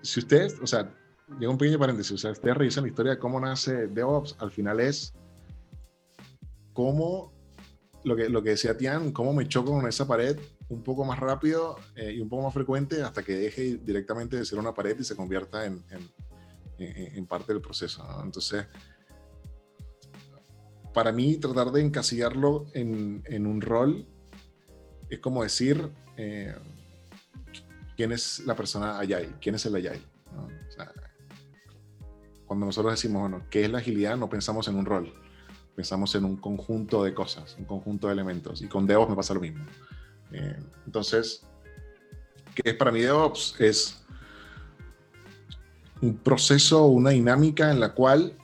si 0.00 0.20
ustedes, 0.20 0.58
o 0.60 0.66
sea, 0.66 0.90
llega 1.38 1.50
un 1.50 1.58
pequeño 1.58 1.78
paréntesis, 1.78 2.12
o 2.12 2.18
sea, 2.18 2.32
ustedes 2.32 2.56
revisan 2.56 2.84
la 2.84 2.88
historia 2.88 3.12
de 3.12 3.18
cómo 3.18 3.38
nace 3.38 3.86
DevOps, 3.88 4.36
al 4.38 4.50
final 4.50 4.80
es 4.80 5.14
cómo, 6.72 7.32
lo 8.04 8.16
que, 8.16 8.28
lo 8.28 8.42
que 8.42 8.50
decía 8.50 8.76
Tian, 8.76 9.12
cómo 9.12 9.32
me 9.32 9.46
choco 9.46 9.72
con 9.72 9.86
esa 9.86 10.06
pared 10.06 10.38
un 10.72 10.82
poco 10.82 11.04
más 11.04 11.18
rápido 11.18 11.76
eh, 11.94 12.12
y 12.12 12.20
un 12.20 12.28
poco 12.28 12.44
más 12.44 12.54
frecuente 12.54 13.02
hasta 13.02 13.22
que 13.22 13.34
deje 13.34 13.78
directamente 13.78 14.36
de 14.36 14.44
ser 14.44 14.58
una 14.58 14.74
pared 14.74 14.98
y 14.98 15.04
se 15.04 15.16
convierta 15.16 15.66
en, 15.66 15.82
parte 17.28 17.52
del 17.52 17.62
proceso. 17.62 18.04
Entonces, 18.24 18.66
para 20.92 21.12
mí, 21.12 21.36
tratar 21.36 21.70
de 21.70 21.80
encasillarlo 21.80 22.66
en, 22.74 23.22
en 23.26 23.46
un 23.46 23.60
rol 23.60 24.06
es 25.12 25.18
como 25.18 25.42
decir 25.42 25.90
eh, 26.16 26.54
quién 27.96 28.12
es 28.12 28.40
la 28.46 28.56
persona 28.56 28.98
Agile, 28.98 29.34
quién 29.40 29.54
es 29.54 29.66
el 29.66 29.76
Agile. 29.76 30.00
¿no? 30.34 30.44
O 30.44 30.70
sea, 30.70 30.90
cuando 32.46 32.66
nosotros 32.66 32.94
decimos, 32.94 33.20
bueno, 33.20 33.44
¿qué 33.50 33.64
es 33.64 33.70
la 33.70 33.78
agilidad? 33.78 34.16
No 34.16 34.30
pensamos 34.30 34.68
en 34.68 34.76
un 34.76 34.86
rol, 34.86 35.12
pensamos 35.76 36.14
en 36.14 36.24
un 36.24 36.36
conjunto 36.36 37.04
de 37.04 37.12
cosas, 37.12 37.56
un 37.58 37.66
conjunto 37.66 38.06
de 38.06 38.14
elementos. 38.14 38.62
Y 38.62 38.68
con 38.68 38.86
DevOps 38.86 39.10
me 39.10 39.16
pasa 39.16 39.34
lo 39.34 39.40
mismo. 39.40 39.66
Eh, 40.32 40.56
entonces, 40.86 41.46
¿qué 42.54 42.70
es 42.70 42.74
para 42.74 42.90
mí 42.90 43.00
DevOps? 43.00 43.56
Es 43.58 44.04
un 46.00 46.16
proceso, 46.16 46.86
una 46.86 47.10
dinámica 47.10 47.70
en 47.70 47.80
la 47.80 47.94
cual 47.94 48.36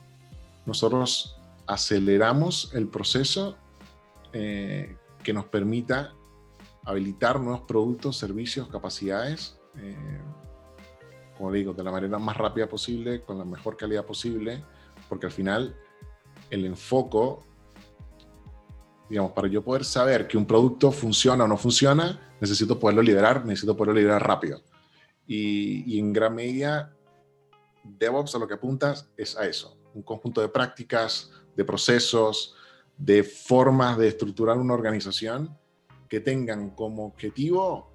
nosotros 0.65 1.37
aceleramos 1.67 2.71
el 2.73 2.87
proceso 2.87 3.57
eh, 4.33 4.95
que 5.23 5.33
nos 5.33 5.45
permita 5.45 6.13
habilitar 6.85 7.39
nuevos 7.39 7.61
productos, 7.61 8.17
servicios, 8.17 8.67
capacidades, 8.69 9.59
eh, 9.77 10.21
como 11.37 11.51
digo, 11.51 11.73
de 11.73 11.83
la 11.83 11.91
manera 11.91 12.17
más 12.17 12.37
rápida 12.37 12.67
posible, 12.67 13.21
con 13.23 13.37
la 13.37 13.45
mejor 13.45 13.77
calidad 13.77 14.05
posible, 14.05 14.63
porque 15.07 15.27
al 15.27 15.31
final 15.31 15.75
el 16.49 16.65
enfoco, 16.65 17.45
digamos, 19.09 19.31
para 19.31 19.47
yo 19.47 19.63
poder 19.63 19.83
saber 19.83 20.27
que 20.27 20.37
un 20.37 20.45
producto 20.45 20.91
funciona 20.91 21.43
o 21.43 21.47
no 21.47 21.57
funciona, 21.57 22.19
necesito 22.39 22.79
poderlo 22.79 23.01
liderar, 23.01 23.45
necesito 23.45 23.75
poderlo 23.75 23.95
liderar 23.95 24.25
rápido. 24.25 24.61
Y, 25.25 25.99
en 25.99 26.13
gran 26.13 26.35
medida, 26.35 26.95
DevOps 27.83 28.35
a 28.35 28.39
lo 28.39 28.47
que 28.47 28.55
apuntas 28.55 29.09
es 29.17 29.37
a 29.37 29.45
eso, 29.45 29.77
un 29.93 30.03
conjunto 30.03 30.41
de 30.41 30.49
prácticas, 30.49 31.31
de 31.55 31.65
procesos, 31.65 32.55
de 32.97 33.23
formas 33.23 33.97
de 33.97 34.07
estructurar 34.07 34.57
una 34.57 34.73
organización 34.73 35.57
que 36.07 36.19
tengan 36.19 36.71
como 36.71 37.05
objetivo 37.05 37.91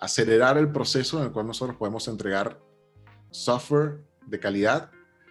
acelerar 0.00 0.58
el 0.58 0.70
proceso 0.72 1.18
en 1.18 1.26
el 1.26 1.32
cual 1.32 1.46
nosotros 1.46 1.76
podemos 1.76 2.08
entregar 2.08 2.60
software 3.30 4.00
de 4.26 4.40
calidad 4.40 4.90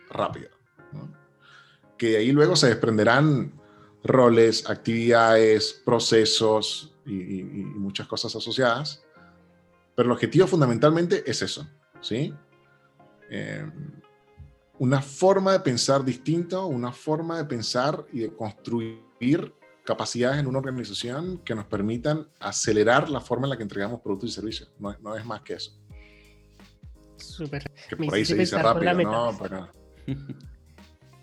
rápido. 0.09 0.49
Que 1.97 2.11
de 2.11 2.17
ahí 2.17 2.31
luego 2.31 2.55
se 2.55 2.67
desprenderán 2.67 3.59
roles, 4.03 4.69
actividades, 4.69 5.81
procesos 5.85 6.95
y, 7.05 7.15
y- 7.15 7.39
y 7.39 7.63
muchas 7.63 8.07
cosas 8.07 8.35
asociadas. 8.35 9.03
Pero 9.95 10.07
el 10.07 10.11
objetivo 10.13 10.45
fundamentalmente 10.47 11.23
es 11.29 11.41
eso, 11.41 11.67
¿sí? 12.01 12.33
Eh, 13.29 13.65
una 14.79 15.01
forma 15.01 15.53
de 15.53 15.59
pensar 15.61 16.05
distinto, 16.05 16.67
una 16.67 16.91
forma 16.91 17.37
de 17.37 17.45
pensar 17.45 18.05
y 18.13 18.19
de 18.19 18.35
construir 18.35 19.53
capacidades 19.83 20.39
en 20.39 20.47
una 20.47 20.59
organización 20.59 21.39
que 21.39 21.55
nos 21.55 21.65
permitan 21.65 22.27
acelerar 22.39 23.09
la 23.09 23.19
forma 23.21 23.47
en 23.47 23.51
la 23.51 23.57
que 23.57 23.63
entregamos 23.63 24.01
productos 24.01 24.29
y 24.29 24.33
servicios. 24.33 24.71
No, 24.79 24.95
no 24.99 25.15
es 25.15 25.25
más 25.25 25.41
que 25.41 25.53
eso. 25.55 25.71
Súper. 27.15 27.63
Que 27.89 27.95
Me 27.95 28.05
por 28.05 28.15
ahí 28.15 28.25
se 28.25 28.35
dice 28.35 28.61
rápido, 28.61 28.93
¿no? 29.01 29.37
Pero, 29.41 29.69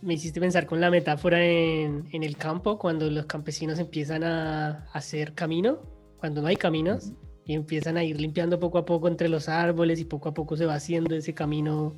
Me 0.04 0.14
hiciste 0.14 0.38
pensar 0.38 0.66
con 0.66 0.80
la 0.80 0.90
metáfora 0.90 1.44
en, 1.44 2.06
en 2.12 2.22
el 2.22 2.36
campo, 2.36 2.78
cuando 2.78 3.10
los 3.10 3.26
campesinos 3.26 3.78
empiezan 3.78 4.22
a 4.22 4.86
hacer 4.92 5.32
camino, 5.32 5.78
cuando 6.18 6.42
no 6.42 6.48
hay 6.48 6.56
caminos, 6.56 7.12
y 7.46 7.54
empiezan 7.54 7.96
a 7.96 8.04
ir 8.04 8.20
limpiando 8.20 8.58
poco 8.58 8.78
a 8.78 8.84
poco 8.84 9.08
entre 9.08 9.28
los 9.28 9.48
árboles 9.48 10.00
y 10.00 10.04
poco 10.04 10.28
a 10.28 10.34
poco 10.34 10.56
se 10.56 10.66
va 10.66 10.74
haciendo 10.74 11.14
ese 11.14 11.34
camino 11.34 11.94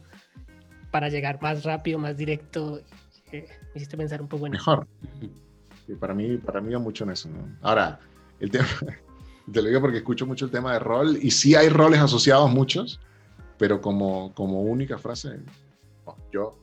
para 0.91 1.09
llegar 1.09 1.41
más 1.41 1.65
rápido, 1.65 1.99
más 1.99 2.17
directo. 2.17 2.81
Eh, 3.33 3.47
me 3.75 3.77
hiciste 3.77 3.97
pensar 3.97 4.21
un 4.21 4.29
poco 4.29 4.47
en 4.47 4.55
eso. 4.55 4.71
mejor. 4.71 4.87
Y 5.89 5.95
para 5.95 6.15
mí, 6.15 6.37
para 6.39 6.61
mí 6.61 6.73
va 6.73 6.79
mucho 6.79 7.05
en 7.05 7.11
eso. 7.11 7.29
¿no? 7.29 7.57
Ahora, 7.63 8.01
el 8.41 8.51
tema, 8.51 8.67
te 9.53 9.63
lo 9.63 9.69
digo 9.69 9.81
porque 9.81 9.99
escucho 9.99 10.27
mucho 10.27 10.47
el 10.47 10.51
tema 10.51 10.73
de 10.73 10.79
rol, 10.79 11.19
y 11.21 11.31
sí 11.31 11.55
hay 11.55 11.69
roles 11.69 12.01
asociados 12.01 12.51
muchos, 12.51 13.01
pero 13.59 13.81
como, 13.81 14.33
como 14.35 14.63
única 14.63 14.99
frase, 14.99 15.39
no, 16.07 16.17
yo. 16.33 16.59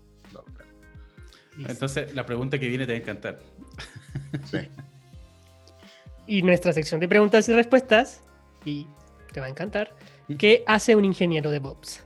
Entonces, 1.57 2.13
la 2.15 2.25
pregunta 2.25 2.57
que 2.59 2.67
viene 2.67 2.85
te 2.85 2.93
va 2.93 2.97
a 2.97 3.01
encantar. 3.01 3.39
Sí. 4.45 4.57
Y 6.25 6.41
nuestra 6.41 6.73
sección 6.73 6.99
de 6.99 7.07
preguntas 7.07 7.47
y 7.49 7.53
respuestas, 7.53 8.21
y 8.65 8.87
te 9.31 9.39
va 9.39 9.45
a 9.47 9.49
encantar, 9.49 9.95
¿qué 10.37 10.63
hace 10.65 10.95
un 10.95 11.05
ingeniero 11.05 11.51
de 11.51 11.59
Bobs? 11.59 12.03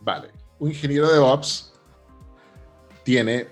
Vale. 0.00 0.28
Un 0.58 0.70
ingeniero 0.70 1.10
de 1.10 1.18
Ops 1.18 1.72
tiene. 3.04 3.46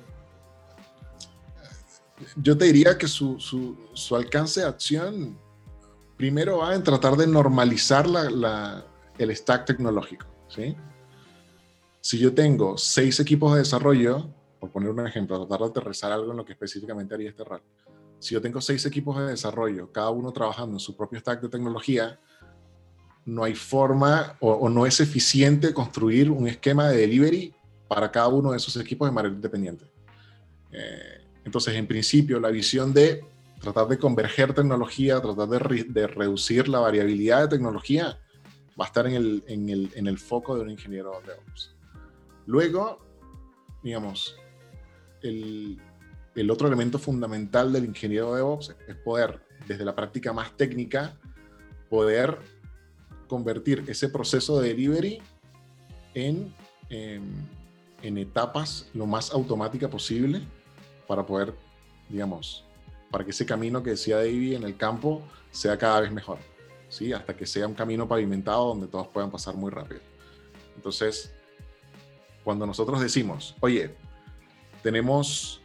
Yo 2.37 2.57
te 2.57 2.67
diría 2.67 2.97
que 2.99 3.09
su, 3.09 3.39
su- 3.41 3.77
su 3.95 4.15
alcance 4.17 4.61
de 4.61 4.67
acción 4.67 5.39
primero 6.17 6.59
va 6.59 6.75
en 6.75 6.83
tratar 6.83 7.17
de 7.17 7.27
normalizar 7.27 8.07
la- 8.07 8.31
la- 8.31 8.87
el 9.19 9.35
stack 9.35 9.67
tecnológico. 9.67 10.27
¿sí? 10.49 10.77
Si 12.01 12.19
yo 12.19 12.35
tengo 12.35 12.77
seis 12.79 13.19
equipos 13.21 13.53
de 13.53 13.61
desarrollo, 13.61 14.29
por 14.63 14.71
poner 14.71 14.91
un 14.91 15.05
ejemplo, 15.05 15.45
tratar 15.45 15.59
de 15.59 15.71
aterrizar 15.71 16.13
algo 16.13 16.31
en 16.31 16.37
lo 16.37 16.45
que 16.45 16.53
específicamente 16.53 17.13
haría 17.13 17.31
este 17.31 17.43
rol. 17.43 17.61
Si 18.21 18.33
yo 18.33 18.41
tengo 18.41 18.61
seis 18.61 18.87
equipos 18.87 19.19
de 19.19 19.25
desarrollo, 19.27 19.91
cada 19.91 20.11
uno 20.11 20.31
trabajando 20.33 20.77
en 20.77 20.79
su 20.79 20.97
propio 20.97 21.19
stack 21.19 21.41
de 21.41 21.49
tecnología, 21.49 22.21
no 23.25 23.43
hay 23.43 23.57
forma 23.57 24.37
o, 24.39 24.53
o 24.53 24.69
no 24.69 24.87
es 24.87 25.01
eficiente 25.01 25.75
construir 25.75 26.31
un 26.31 26.47
esquema 26.47 26.89
de 26.89 26.99
delivery 26.99 27.53
para 27.89 28.13
cada 28.13 28.29
uno 28.29 28.53
de 28.53 28.59
esos 28.59 28.77
equipos 28.77 29.09
de 29.09 29.13
manera 29.13 29.35
independiente. 29.35 29.85
Eh, 30.71 31.27
entonces, 31.45 31.75
en 31.75 31.89
principio, 31.89 32.39
la 32.39 32.51
visión 32.51 32.95
de 32.95 33.25
tratar 33.61 33.89
de 33.89 33.99
converger 33.99 34.55
tecnología, 34.55 35.21
tratar 35.21 35.49
de, 35.49 35.59
re- 35.59 35.87
de 35.89 36.07
reducir 36.07 36.69
la 36.69 36.79
variabilidad 36.79 37.41
de 37.43 37.49
tecnología, 37.49 38.17
va 38.81 38.85
a 38.85 38.87
estar 38.87 39.09
en 39.09 39.15
el, 39.15 39.43
en 39.49 39.69
el, 39.69 39.91
en 39.97 40.07
el 40.07 40.19
foco 40.19 40.55
de 40.55 40.63
un 40.63 40.71
ingeniero 40.71 41.21
de 41.27 41.33
DevOps. 41.33 41.75
Luego, 42.47 43.01
digamos, 43.83 44.37
el, 45.23 46.51
otro 46.51 46.67
elemento 46.67 46.99
fundamental 46.99 47.73
del 47.73 47.85
ingeniero 47.85 48.33
de 48.33 48.37
DevOps 48.39 48.75
es 48.89 48.97
poder, 48.97 49.41
desde 49.67 49.85
la 49.85 49.95
práctica 49.95 50.33
más 50.33 50.57
técnica, 50.57 51.17
poder 51.89 52.39
convertir 53.27 53.85
ese 53.87 54.09
proceso 54.09 54.61
de 54.61 54.69
delivery 54.69 55.23
en, 56.15 56.55
em, 56.91 57.23
en 58.03 58.19
etapas 58.19 58.89
lo 58.95 59.07
más 59.07 59.31
automática 59.33 59.89
posible 59.89 60.43
para 61.07 61.25
poder, 61.25 61.55
digamos, 62.09 62.65
para 63.11 63.25
que 63.25 63.31
ese 63.31 63.47
camino 63.47 63.83
que 63.83 63.91
decía 63.91 64.17
David 64.17 64.55
en 64.55 64.65
el 64.65 64.77
campo 64.77 65.23
sea 65.51 65.77
cada 65.79 66.01
vez 66.01 66.11
mejor, 66.11 66.39
¿sí? 66.89 67.13
Hasta 67.13 67.37
que 67.37 67.47
sea 67.47 67.67
un 67.67 67.75
camino 67.75 68.09
pavimentado 68.09 68.69
donde 68.69 68.87
todos 68.87 69.07
puedan 69.09 69.31
pasar 69.31 69.55
muy 69.55 69.71
rápido. 69.71 70.01
Entonces, 70.77 71.33
cuando 72.43 72.67
nosotros 72.67 73.01
decimos, 73.01 73.55
oye, 73.61 73.95
tenemos 74.83 75.61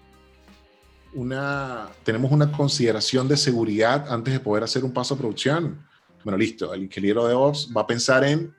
una, 1.14 1.90
tenemos 2.04 2.32
una 2.32 2.52
consideración 2.52 3.28
de 3.28 3.38
seguridad 3.38 4.12
antes 4.12 4.34
de 4.34 4.40
poder 4.40 4.64
hacer 4.64 4.84
un 4.84 4.94
paso 4.94 5.16
a 5.16 5.18
producción, 5.18 5.86
bueno, 6.24 6.38
listo, 6.38 6.74
el 6.74 6.84
ingeniero 6.84 7.24
de 7.24 7.30
DevOps 7.30 7.72
va 7.76 7.82
a 7.82 7.88
pensar 7.88 8.24
en 8.24 8.54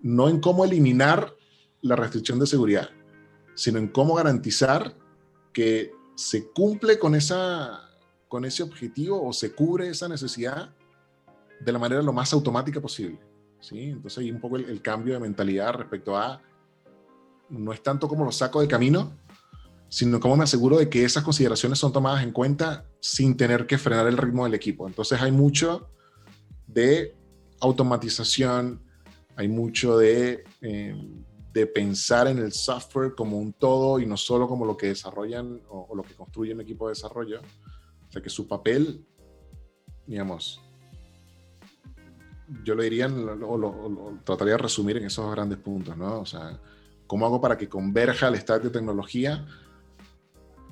no 0.00 0.28
en 0.28 0.40
cómo 0.40 0.64
eliminar 0.64 1.34
la 1.82 1.96
restricción 1.96 2.38
de 2.38 2.46
seguridad, 2.46 2.90
sino 3.54 3.78
en 3.78 3.88
cómo 3.88 4.14
garantizar 4.14 4.94
que 5.52 5.92
se 6.14 6.48
cumple 6.48 6.98
con, 6.98 7.14
esa, 7.14 7.90
con 8.28 8.44
ese 8.44 8.62
objetivo 8.62 9.26
o 9.26 9.32
se 9.32 9.54
cubre 9.54 9.88
esa 9.88 10.08
necesidad 10.08 10.70
de 11.60 11.72
la 11.72 11.78
manera 11.78 12.02
lo 12.02 12.12
más 12.12 12.32
automática 12.32 12.80
posible. 12.80 13.18
¿sí? 13.60 13.90
Entonces 13.90 14.18
hay 14.18 14.30
un 14.30 14.40
poco 14.40 14.56
el, 14.56 14.66
el 14.66 14.82
cambio 14.82 15.14
de 15.14 15.20
mentalidad 15.20 15.74
respecto 15.74 16.16
a 16.16 16.40
no 17.48 17.72
es 17.72 17.82
tanto 17.82 18.08
como 18.08 18.24
lo 18.24 18.32
saco 18.32 18.60
del 18.60 18.68
camino, 18.68 19.12
sino 19.88 20.20
cómo 20.20 20.36
me 20.36 20.44
aseguro 20.44 20.78
de 20.78 20.88
que 20.88 21.04
esas 21.04 21.22
consideraciones 21.22 21.78
son 21.78 21.92
tomadas 21.92 22.22
en 22.22 22.32
cuenta 22.32 22.86
sin 23.00 23.36
tener 23.36 23.66
que 23.66 23.78
frenar 23.78 24.06
el 24.06 24.16
ritmo 24.16 24.44
del 24.44 24.54
equipo. 24.54 24.86
Entonces 24.86 25.20
hay 25.20 25.32
mucho 25.32 25.90
de 26.66 27.14
automatización, 27.60 28.82
hay 29.36 29.48
mucho 29.48 29.98
de, 29.98 30.44
eh, 30.60 30.94
de 31.56 31.66
pensar 31.66 32.26
en 32.26 32.36
el 32.36 32.52
software 32.52 33.14
como 33.14 33.38
un 33.38 33.54
todo 33.54 33.98
y 33.98 34.04
no 34.04 34.18
solo 34.18 34.46
como 34.46 34.66
lo 34.66 34.76
que 34.76 34.88
desarrollan 34.88 35.62
o, 35.70 35.94
lo 35.96 36.02
que 36.02 36.14
construye 36.14 36.52
un 36.52 36.60
equipo 36.60 36.86
de 36.86 36.92
desarrollo. 36.92 37.40
O 37.40 38.12
sea 38.12 38.20
que 38.20 38.28
su 38.28 38.46
papel, 38.46 39.06
digamos, 40.06 40.60
yo 42.62 42.74
lo 42.74 42.82
diría, 42.82 43.06
o 43.06 43.56
lo, 43.56 44.20
trataría 44.22 44.52
de 44.52 44.58
resumir 44.58 44.98
en 44.98 45.06
esos 45.06 45.30
grandes 45.30 45.56
puntos, 45.56 45.96
¿no? 45.96 46.20
O 46.20 46.26
sea, 46.26 46.60
¿cómo 47.06 47.24
hago 47.24 47.40
para 47.40 47.56
que 47.56 47.70
converja 47.70 48.28
el 48.28 48.36
stack 48.36 48.64
de 48.64 48.70
tecnología? 48.70 49.46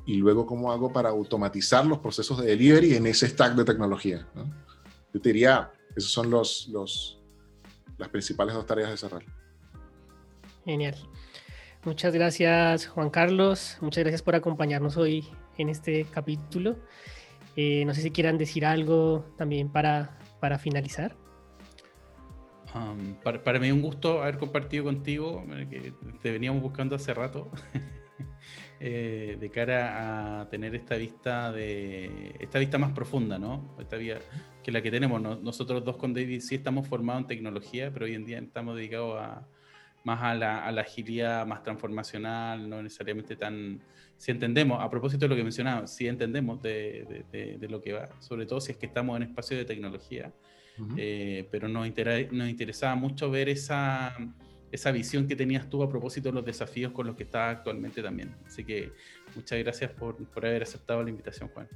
Y 0.07 0.16
luego, 0.16 0.46
¿cómo 0.46 0.70
hago 0.70 0.92
para 0.92 1.09
automatizar 1.09 1.86
los 1.86 1.98
procesos 1.98 2.38
de 2.38 2.46
delivery 2.46 2.94
en 2.94 3.07
ese 3.07 3.28
stack 3.28 3.55
de 3.55 3.64
tecnología? 3.64 4.26
Yo 5.12 5.20
te 5.20 5.30
diría, 5.30 5.72
esos 5.96 6.11
son 6.11 6.30
los, 6.30 6.68
los, 6.68 7.22
las 7.96 8.09
principales 8.09 8.55
dos 8.55 8.66
tareas 8.66 8.90
de 8.90 8.96
cerrar. 8.96 9.24
Genial. 10.64 10.96
Muchas 11.84 12.14
gracias, 12.14 12.86
Juan 12.86 13.11
Carlos. 13.11 13.78
Muchas 13.80 14.05
gracias 14.05 14.22
por 14.22 14.34
acompañarnos 14.34 14.96
hoy 14.96 15.28
en 15.59 15.68
este 15.68 16.05
capítulo. 16.05 16.76
Eh, 17.57 17.84
no 17.84 17.94
sé 17.94 18.02
si 18.02 18.11
quieran 18.11 18.38
decir 18.38 18.66
algo 18.66 19.24
también 19.36 19.68
para, 19.68 20.18
para 20.40 20.59
finalizar. 20.59 21.16
Um, 22.74 23.14
para, 23.22 23.44
para, 23.44 23.61
mí 23.61 23.70
un 23.70 23.82
gusto 23.82 24.22
haber 24.22 24.38
compartido 24.38 24.84
contigo, 24.84 25.44
eh, 25.50 25.68
que 25.70 25.92
te 26.22 26.32
veníamos 26.32 26.61
buscando 26.61 26.96
hace 26.96 27.14
rato, 27.14 27.48
eh, 28.81 29.37
de 29.41 29.51
cara 29.51 30.41
a 30.41 30.49
tener 30.49 30.75
esta 30.75 30.97
vista 30.97 31.53
de 31.53 32.35
esta 32.41 32.59
vista 32.59 32.77
más 32.77 32.93
profunda, 32.93 33.39
¿no? 33.39 33.77
Esta 33.79 33.97
vía 33.97 34.18
que 34.62 34.72
la 34.72 34.83
que 34.83 34.91
tenemos. 34.91 35.20
Nosotros 35.20 35.85
dos 35.85 35.97
con 35.97 36.12
David 36.12 36.41
sí 36.41 36.57
estamos 36.57 36.89
formados 36.89 37.22
en 37.22 37.29
tecnología, 37.29 37.93
pero 37.93 38.07
hoy 38.07 38.14
en 38.14 38.25
día 38.25 38.39
estamos 38.39 38.77
dedicados 38.77 39.20
a, 39.20 39.47
más 40.05 40.22
a 40.22 40.35
la, 40.35 40.81
agilidad 40.81 41.47
más 41.47 41.62
transformacional, 41.62 42.68
no 42.68 42.83
necesariamente 42.83 43.37
tan... 43.37 43.81
Si 44.16 44.31
entendemos, 44.31 44.81
a 44.81 44.89
propósito 44.89 45.25
de 45.25 45.29
lo 45.29 45.37
que 45.37 45.43
mencionaba, 45.43 45.87
si 45.87 46.07
entendemos 46.07 46.62
de, 46.62 47.25
de, 47.33 47.68
lo 47.68 47.81
que 47.81 47.93
va, 47.93 48.09
sobre 48.20 48.47
todo 48.47 48.61
si 48.61 48.72
es 48.72 48.79
que 48.79 48.87
estamos 48.87 49.16
en 49.16 49.25
espacio 49.25 49.57
de 49.57 49.64
tecnología, 49.64 50.33
eh, 50.97 51.49
pero 51.51 51.68
nos, 51.68 51.89
nos 52.31 52.49
interesaba 52.49 52.95
mucho 52.95 53.31
ver 53.31 53.49
esa, 53.49 54.16
esa 54.75 54.91
visión 54.91 55.29
que 55.29 55.37
tenías 55.37 55.70
tú 55.70 55.85
a 55.85 55.89
propósito 55.89 56.31
de 56.31 56.35
los 56.35 56.45
desafíos 56.45 56.91
con 56.93 57.07
los 57.07 57.14
que 57.14 57.22
estás 57.22 57.57
actualmente 57.59 58.03
también. 58.03 58.35
Así 58.45 58.64
que 58.64 58.93
muchas 59.37 59.59
gracias 59.61 59.93
por, 59.93 60.16
por 60.16 60.45
haber 60.45 60.64
aceptado 60.64 61.01
la 61.01 61.11
invitación, 61.11 61.49
Juan. 61.55 61.68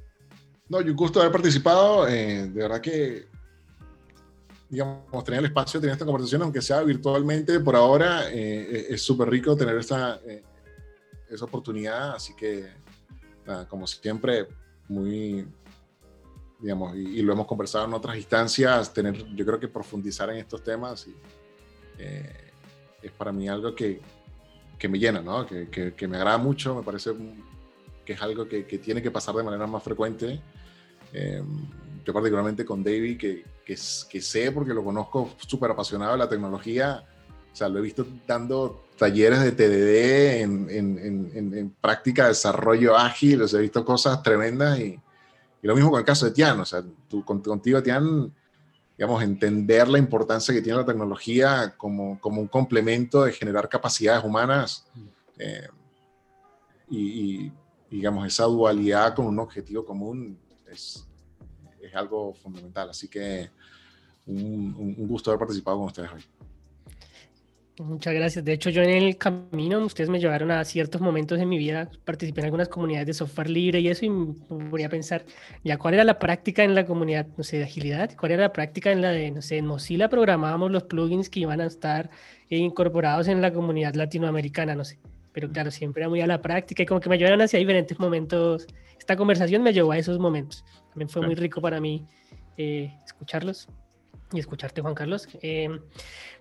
No, 0.67 0.81
yo 0.81 0.91
un 0.91 0.97
gusto 0.97 1.21
haber 1.21 1.31
participado. 1.31 2.09
Eh, 2.09 2.49
de 2.49 2.61
verdad 2.61 2.81
que, 2.81 3.25
digamos, 4.67 5.23
tener 5.23 5.39
el 5.39 5.45
espacio 5.45 5.79
tener 5.79 5.93
esta 5.93 6.05
conversación, 6.05 6.41
aunque 6.41 6.61
sea 6.61 6.81
virtualmente, 6.81 7.61
por 7.61 7.77
ahora 7.77 8.29
eh, 8.29 8.87
es 8.89 9.01
súper 9.01 9.29
rico 9.29 9.55
tener 9.55 9.77
esa, 9.77 10.19
eh, 10.27 10.43
esa 11.29 11.45
oportunidad. 11.45 12.15
Así 12.15 12.35
que, 12.35 12.67
como 13.69 13.87
siempre, 13.87 14.45
muy, 14.89 15.47
digamos, 16.59 16.97
y, 16.97 17.21
lo 17.21 17.31
hemos 17.31 17.47
conversado 17.47 17.85
en 17.85 17.93
otras 17.93 18.17
instancias, 18.17 18.93
tener, 18.93 19.25
yo 19.33 19.45
creo 19.45 19.59
que 19.59 19.69
profundizar 19.69 20.29
en 20.31 20.37
estos 20.37 20.61
temas 20.61 21.07
y, 21.07 21.15
es 23.01 23.11
para 23.11 23.31
mí 23.31 23.47
algo 23.47 23.75
que, 23.75 24.01
que 24.77 24.87
me 24.87 24.99
llena, 24.99 25.21
¿no? 25.21 25.45
Que, 25.45 25.69
que, 25.69 26.07
me 26.07 26.17
agrada 26.17 26.37
mucho, 26.37 26.75
me 26.75 26.83
parece 26.83 27.11
que 28.05 28.13
es 28.13 28.21
algo 28.21 28.47
que, 28.47 28.63
tiene 28.63 29.01
que 29.01 29.11
pasar 29.11 29.35
de 29.35 29.43
manera 29.43 29.67
más 29.67 29.83
frecuente. 29.83 30.41
Eh, 31.13 31.43
yo 32.05 32.13
particularmente 32.13 32.65
con 32.65 32.83
David, 32.83 33.17
que, 33.17 33.43
que, 33.65 33.75
que 33.75 34.21
sé 34.21 34.51
porque 34.51 34.73
lo 34.73 34.83
conozco 34.83 35.35
súper 35.37 35.71
apasionado 35.71 36.13
de 36.13 36.17
la 36.17 36.29
tecnología, 36.29 37.03
o 37.51 37.55
sea, 37.55 37.67
lo 37.69 37.79
he 37.79 37.81
visto 37.81 38.05
dando 38.27 38.85
talleres 38.97 39.41
de 39.41 39.51
TDD 39.51 40.41
en, 40.41 40.69
en, 40.69 41.53
en, 41.53 41.69
práctica 41.81 42.23
de 42.23 42.29
desarrollo 42.29 42.95
ágil, 42.95 43.41
o 43.41 43.47
sea, 43.47 43.59
he 43.59 43.63
visto 43.63 43.83
cosas 43.83 44.21
tremendas 44.21 44.79
y, 44.79 44.99
y, 45.61 45.67
lo 45.67 45.75
mismo 45.75 45.89
con 45.89 45.99
el 45.99 46.05
caso 46.05 46.25
de 46.25 46.31
Tian, 46.31 46.59
o 46.59 46.65
sea, 46.65 46.83
tú, 47.07 47.23
contigo, 47.23 47.81
Tian, 47.81 48.31
digamos, 48.99 49.23
entender 49.23 49.87
la 49.87 49.97
importancia 49.97 50.53
que 50.53 50.61
tiene 50.61 50.77
la 50.77 50.85
tecnología 50.85 51.73
como, 51.77 52.19
como 52.19 52.41
un 52.41 52.49
complemento 52.49 53.23
de 53.23 53.31
generar 53.31 53.69
capacidades 53.69 54.25
humanas 54.25 54.85
mm. 54.93 55.07
eh, 55.37 55.69
y, 56.89 57.49
digamos, 57.89 58.27
esa 58.27 58.43
dualidad 58.43 59.15
con 59.15 59.27
un 59.27 59.39
objetivo 59.39 59.85
común 59.85 60.37
es, 60.69 61.07
es 61.81 61.95
algo 61.95 62.33
fundamental. 62.33 62.89
Así 62.89 63.07
que 63.07 63.49
un, 64.25 64.75
un, 64.77 65.07
gusto 65.07 65.31
haber 65.31 65.39
participado 65.39 65.77
con 65.77 65.85
ustedes 65.85 66.11
hoy. 66.11 66.25
Muchas 67.79 68.13
gracias. 68.13 68.43
De 68.43 68.51
hecho, 68.51 68.69
yo 68.69 68.81
en 68.81 68.89
el 68.89 69.17
camino, 69.17 69.79
ustedes 69.79 70.09
me 70.09 70.19
llevaron 70.19 70.51
a 70.51 70.65
ciertos 70.65 70.99
momentos 70.99 71.39
de 71.39 71.45
mi 71.45 71.57
vida, 71.57 71.89
participé 72.03 72.41
en 72.41 72.45
algunas 72.47 72.67
comunidades 72.67 73.07
de 73.07 73.13
software 73.13 73.49
libre 73.49 73.79
y 73.79 73.87
eso, 73.87 74.05
y 74.05 74.09
me 74.09 74.33
ponía 74.69 74.87
a 74.87 74.89
pensar, 74.89 75.23
ya, 75.63 75.77
¿cuál 75.77 75.93
era 75.93 76.03
la 76.03 76.19
práctica 76.19 76.65
en 76.65 76.75
la 76.75 76.85
comunidad, 76.85 77.27
no 77.37 77.43
sé, 77.45 77.57
de 77.57 77.63
agilidad? 77.63 78.11
¿Cuál 78.17 78.33
era 78.33 78.43
la 78.43 78.51
práctica 78.51 78.91
en 78.91 79.01
la 79.01 79.11
de, 79.11 79.31
no 79.31 79.41
sé, 79.41 79.57
en 79.57 79.65
Mozilla 79.65 80.09
programábamos 80.09 80.71
los 80.71 80.83
plugins 80.83 81.29
que 81.29 81.39
iban 81.39 81.61
a 81.61 81.67
estar 81.67 82.09
incorporados 82.49 83.29
en 83.29 83.41
la 83.41 83.53
comunidad 83.53 83.95
latinoamericana, 83.95 84.75
no 84.75 84.83
sé 84.83 84.99
pero 85.31 85.47
claro, 85.47 85.71
siempre 85.71 86.01
era 86.01 86.09
muy 86.09 86.19
a 86.19 86.27
la 86.27 86.41
práctica 86.41 86.83
y 86.83 86.85
como 86.85 86.99
que 86.99 87.07
me 87.07 87.17
llevaron 87.17 87.39
hacia 87.39 87.59
diferentes 87.59 87.97
momentos. 87.99 88.67
Esta 88.97 89.15
conversación 89.15 89.61
me 89.61 89.71
llevó 89.71 89.91
a 89.91 89.97
esos 89.97 90.19
momentos. 90.19 90.65
También 90.89 91.07
fue 91.07 91.21
muy 91.21 91.35
rico 91.35 91.61
para 91.61 91.79
mí 91.79 92.03
eh, 92.57 92.91
escucharlos 93.05 93.69
y 94.31 94.39
escucharte, 94.39 94.81
Juan 94.81 94.95
Carlos. 94.95 95.27
Em, 95.41 95.79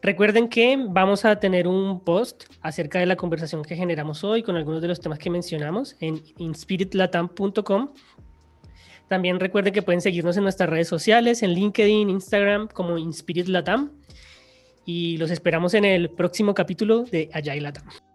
recuerden 0.03 0.49
que 0.49 0.76
vamos 0.89 1.24
a 1.24 1.39
tener 1.41 1.66
un 1.66 2.05
post 2.05 2.45
acerca 2.61 2.99
de 2.99 3.07
la 3.07 3.16
conversación 3.16 3.62
que 3.62 3.76
generamos 3.76 4.24
hoy 4.24 4.43
con 4.43 4.57
algunos 4.57 4.82
de 4.82 4.89
los 4.89 5.01
temas 5.01 5.18
que 5.18 5.30
mencionamos 5.30 5.97
en 6.01 6.22
inspiritlatam.com. 6.36 7.91
También 9.09 9.41
recuerden 9.41 9.72
que 9.72 9.82
pueden 9.82 10.03
seguirnos 10.03 10.36
en 10.36 10.43
nuestras 10.43 10.68
redes 10.68 10.89
sociales, 10.89 11.43
en 11.43 11.53
LinkedIn, 11.53 12.11
Instagram, 12.11 12.68
como 12.68 12.99
Inspirit 12.99 13.49
Latam. 13.49 13.93
Y 14.84 15.16
los 15.16 15.30
esperamos 15.30 15.74
en 15.74 15.84
el 15.84 16.11
próximo 16.11 16.55
capítulo 16.55 17.05
de 17.05 17.30
Agile 17.32 17.62
Latam. 17.62 18.08